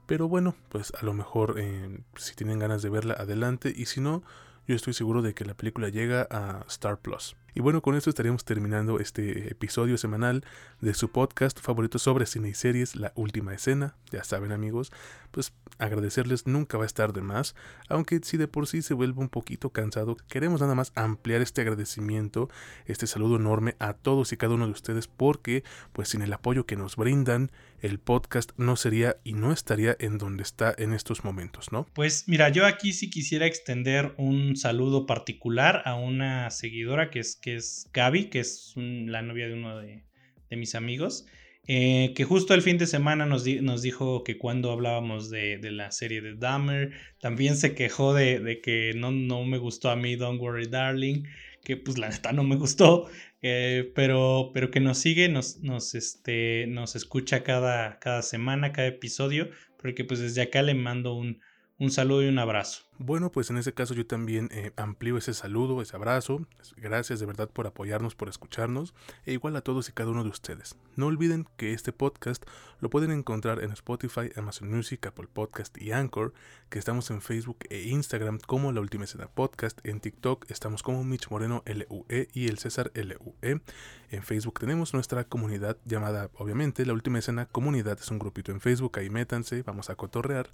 Pero 0.05 0.27
bueno, 0.27 0.55
pues 0.69 0.93
a 0.93 1.03
lo 1.03 1.13
mejor 1.13 1.55
eh, 1.57 2.01
si 2.17 2.35
tienen 2.35 2.59
ganas 2.59 2.83
de 2.83 2.89
verla, 2.89 3.15
adelante. 3.15 3.73
Y 3.75 3.87
si 3.87 3.99
no, 3.99 4.21
yo 4.67 4.75
estoy 4.75 4.93
seguro 4.93 5.23
de 5.23 5.33
que 5.33 5.43
la 5.43 5.55
película 5.55 5.89
llega 5.89 6.27
a 6.29 6.63
Star 6.67 6.99
Plus. 6.99 7.35
Y 7.57 7.59
bueno, 7.59 7.81
con 7.81 7.95
esto 7.95 8.11
estaríamos 8.11 8.45
terminando 8.45 8.99
este 8.99 9.49
episodio 9.49 9.97
semanal 9.97 10.45
de 10.79 10.93
su 10.93 11.09
podcast 11.09 11.59
favorito 11.59 11.97
sobre 11.97 12.27
cine 12.27 12.49
y 12.49 12.53
series, 12.53 12.95
La 12.95 13.13
Última 13.15 13.51
Escena. 13.51 13.95
Ya 14.11 14.23
saben 14.23 14.51
amigos, 14.51 14.91
pues 15.31 15.53
agradecerles 15.79 16.45
nunca 16.45 16.77
va 16.77 16.83
a 16.83 16.85
estar 16.85 17.13
de 17.13 17.21
más, 17.21 17.55
aunque 17.89 18.19
si 18.21 18.37
de 18.37 18.47
por 18.47 18.67
sí 18.67 18.83
se 18.83 18.93
vuelve 18.93 19.21
un 19.21 19.29
poquito 19.29 19.71
cansado, 19.71 20.17
queremos 20.27 20.61
nada 20.61 20.75
más 20.75 20.91
ampliar 20.93 21.41
este 21.41 21.61
agradecimiento, 21.61 22.47
este 22.85 23.07
saludo 23.07 23.37
enorme 23.37 23.75
a 23.79 23.93
todos 23.93 24.31
y 24.33 24.37
cada 24.37 24.53
uno 24.53 24.67
de 24.67 24.73
ustedes, 24.73 25.07
porque 25.07 25.63
pues 25.93 26.09
sin 26.09 26.21
el 26.21 26.33
apoyo 26.33 26.67
que 26.67 26.75
nos 26.75 26.95
brindan, 26.95 27.49
el 27.81 27.99
podcast 27.99 28.51
no 28.57 28.75
sería 28.75 29.17
y 29.23 29.33
no 29.33 29.51
estaría 29.51 29.95
en 29.99 30.17
donde 30.17 30.43
está 30.43 30.73
en 30.77 30.93
estos 30.93 31.23
momentos, 31.23 31.71
¿no? 31.71 31.87
Pues 31.93 32.25
mira, 32.27 32.49
yo 32.49 32.65
aquí 32.65 32.93
sí 32.93 33.09
quisiera 33.09 33.45
extender 33.45 34.13
un 34.17 34.55
saludo 34.55 35.05
particular 35.05 35.81
a 35.85 35.95
una 35.95 36.49
seguidora 36.49 37.09
que 37.09 37.19
es 37.19 37.35
que 37.35 37.55
es 37.55 37.89
Gaby, 37.93 38.29
que 38.29 38.39
es 38.39 38.73
la 38.75 39.21
novia 39.21 39.47
de 39.47 39.53
uno 39.53 39.77
de, 39.79 40.03
mis 40.49 40.75
amigos, 40.75 41.25
eh, 41.67 42.13
que 42.15 42.23
justo 42.23 42.53
el 42.53 42.61
fin 42.61 42.77
de 42.77 42.87
semana 42.87 43.25
nos, 43.25 43.43
dijo 43.43 44.23
que 44.23 44.37
cuando 44.37 44.71
hablábamos 44.71 45.29
de, 45.29 45.59
la 45.71 45.91
serie 45.91 46.21
de 46.21 46.35
Dahmer, 46.35 46.93
también 47.19 47.57
se 47.57 47.75
quejó 47.75 48.13
de, 48.13 48.61
que 48.63 48.93
no, 48.95 49.11
no, 49.11 49.43
me 49.43 49.57
gustó 49.57 49.89
a 49.89 49.97
mí 49.97 50.15
Don't 50.15 50.41
Worry 50.41 50.67
Darling, 50.67 51.23
que 51.67 51.75
pues 51.75 51.97
la 51.97 52.07
neta 52.07 52.31
no 52.31 52.45
me 52.45 52.55
gustó, 52.55 53.09
eh, 53.41 53.91
pero, 53.93 54.51
pero 54.53 54.71
que 54.71 54.79
nos 54.79 54.99
sigue, 54.99 55.27
nos, 55.27 55.59
nos, 55.59 55.95
este, 55.95 56.65
nos 56.65 56.95
escucha 56.95 57.43
cada, 57.43 57.99
cada 57.99 58.21
semana, 58.21 58.71
cada 58.71 58.87
episodio, 58.87 59.49
porque 59.77 60.05
pues 60.05 60.21
desde 60.21 60.43
acá 60.43 60.61
le 60.61 60.75
mando 60.75 61.13
un, 61.13 61.41
un 61.77 61.91
saludo 61.91 62.23
y 62.23 62.29
un 62.29 62.39
abrazo. 62.39 62.86
Bueno, 62.99 63.31
pues 63.31 63.51
en 63.51 63.57
ese 63.57 63.73
caso 63.73 63.93
yo 63.93 64.07
también 64.07 64.49
eh, 64.51 64.71
amplío 64.75 65.17
ese 65.17 65.35
saludo, 65.35 65.83
ese 65.83 65.95
abrazo. 65.95 66.47
Gracias 66.77 67.19
de 67.19 67.27
verdad 67.27 67.47
por 67.47 67.67
apoyarnos, 67.67 68.15
por 68.15 68.27
escucharnos, 68.27 68.95
e 69.25 69.33
igual 69.33 69.55
a 69.55 69.61
todos 69.61 69.87
y 69.89 69.91
cada 69.91 70.09
uno 70.09 70.23
de 70.23 70.29
ustedes. 70.29 70.75
No 70.95 71.05
olviden 71.05 71.47
que 71.57 71.73
este 71.73 71.93
podcast 71.93 72.43
lo 72.79 72.89
pueden 72.89 73.11
encontrar 73.11 73.63
en 73.63 73.71
Spotify, 73.71 74.31
Amazon 74.35 74.69
Music, 74.69 75.05
Apple 75.05 75.27
Podcast 75.31 75.77
y 75.79 75.91
Anchor, 75.91 76.33
que 76.69 76.79
estamos 76.79 77.09
en 77.11 77.21
Facebook 77.21 77.57
e 77.69 77.83
Instagram 77.83 78.39
como 78.39 78.71
La 78.71 78.81
Última 78.81 79.05
Escena 79.05 79.27
Podcast, 79.27 79.79
en 79.83 79.99
TikTok 79.99 80.49
estamos 80.49 80.83
como 80.83 81.03
Mitch 81.03 81.29
Moreno 81.29 81.63
LUE 81.65 82.29
y 82.33 82.47
el 82.47 82.57
César 82.57 82.91
LUE. 82.95 83.61
En 84.09 84.23
Facebook 84.23 84.59
tenemos 84.59 84.93
nuestra 84.93 85.23
comunidad 85.25 85.77
llamada, 85.85 86.29
obviamente, 86.35 86.85
La 86.85 86.93
Última 86.93 87.19
Escena 87.19 87.45
Comunidad, 87.45 87.97
es 87.99 88.09
un 88.09 88.19
grupito 88.19 88.51
en 88.51 88.61
Facebook, 88.61 88.97
ahí 88.99 89.09
métanse, 89.09 89.63
vamos 89.63 89.89
a 89.89 89.95
cotorrear. 89.95 90.49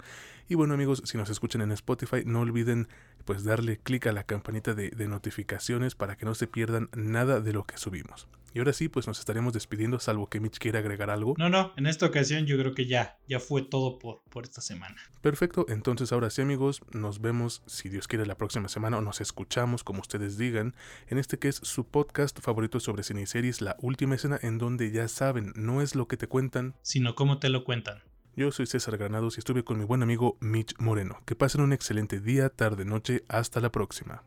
Y 0.50 0.56
bueno 0.56 0.74
amigos, 0.74 1.04
si 1.06 1.18
nos 1.18 1.30
escuchan 1.30 1.62
en 1.62 1.72
Spotify, 1.72 2.24
no 2.34 2.42
olviden 2.42 2.88
pues 3.24 3.44
darle 3.44 3.78
clic 3.78 4.08
a 4.08 4.12
la 4.12 4.24
campanita 4.24 4.74
de, 4.74 4.92
notificaciones 5.08 5.96
para 5.96 6.18
que 6.18 6.26
no 6.26 6.36
se 6.36 6.48
pierdan 6.48 6.90
nada 6.96 7.40
de 7.40 7.54
lo 7.54 7.66
que 7.66 7.78
subimos. 7.78 8.28
Y 8.54 8.60
ahora 8.60 8.74
sí, 8.74 8.88
pues 8.88 9.08
nos 9.08 9.18
estaremos 9.18 9.52
despidiendo, 9.54 10.00
salvo 10.00 10.30
que 10.30 10.40
Mitch 10.40 10.60
quiera 10.60 10.80
agregar 10.80 11.10
algo. 11.10 11.34
No, 11.40 11.50
no, 11.50 11.74
en 11.76 11.88
esta 11.88 12.06
ocasión 12.06 12.46
yo 12.46 12.56
creo 12.58 12.76
que 12.76 12.86
ya, 12.86 13.18
ya 13.28 13.40
fue 13.40 13.64
todo 13.64 13.98
por, 13.98 14.22
por 14.30 14.44
esta 14.44 14.62
semana. 14.62 14.96
Perfecto, 15.22 15.66
entonces 15.70 16.12
ahora 16.12 16.30
sí 16.30 16.44
amigos, 16.44 16.82
nos 16.92 17.20
vemos, 17.20 17.64
si 17.66 17.90
Dios 17.90 18.08
quiere, 18.08 18.28
la 18.28 18.38
próxima 18.38 18.68
semana 18.68 18.98
o 18.98 19.02
nos 19.02 19.22
escuchamos, 19.22 19.84
como 19.84 20.02
ustedes 20.02 20.38
digan, 20.38 20.76
en 21.08 21.18
este 21.18 21.40
que 21.40 21.48
es 21.48 21.56
su 21.56 21.88
podcast 21.88 22.40
favorito 22.42 22.80
sobre 22.80 23.02
cine 23.02 23.24
y 23.24 23.26
series, 23.26 23.62
La 23.62 23.76
Última 23.80 24.16
Escena, 24.16 24.40
en 24.42 24.60
donde 24.60 24.92
ya 24.92 25.08
saben, 25.08 25.52
no 25.56 25.82
es 25.82 25.96
lo 25.96 26.08
que 26.08 26.18
te 26.18 26.28
cuentan, 26.28 26.76
sino 26.84 27.16
cómo 27.16 27.40
te 27.40 27.50
lo 27.50 27.64
cuentan. 27.64 28.04
Yo 28.36 28.52
soy 28.52 28.66
César 28.66 28.98
Granados 28.98 29.38
y 29.38 29.42
estuve 29.42 29.64
con 29.64 29.78
mi 29.78 29.86
buen 29.86 30.02
amigo 30.02 30.38
Mitch 30.40 30.74
Moreno. 30.80 31.20
Que 31.26 31.36
pasen 31.36 31.62
un 31.62 31.72
excelente 31.72 32.20
día, 32.20 32.50
tarde, 32.50 32.84
noche. 32.84 33.24
Hasta 33.28 33.60
la 33.60 33.72
próxima. 33.72 34.24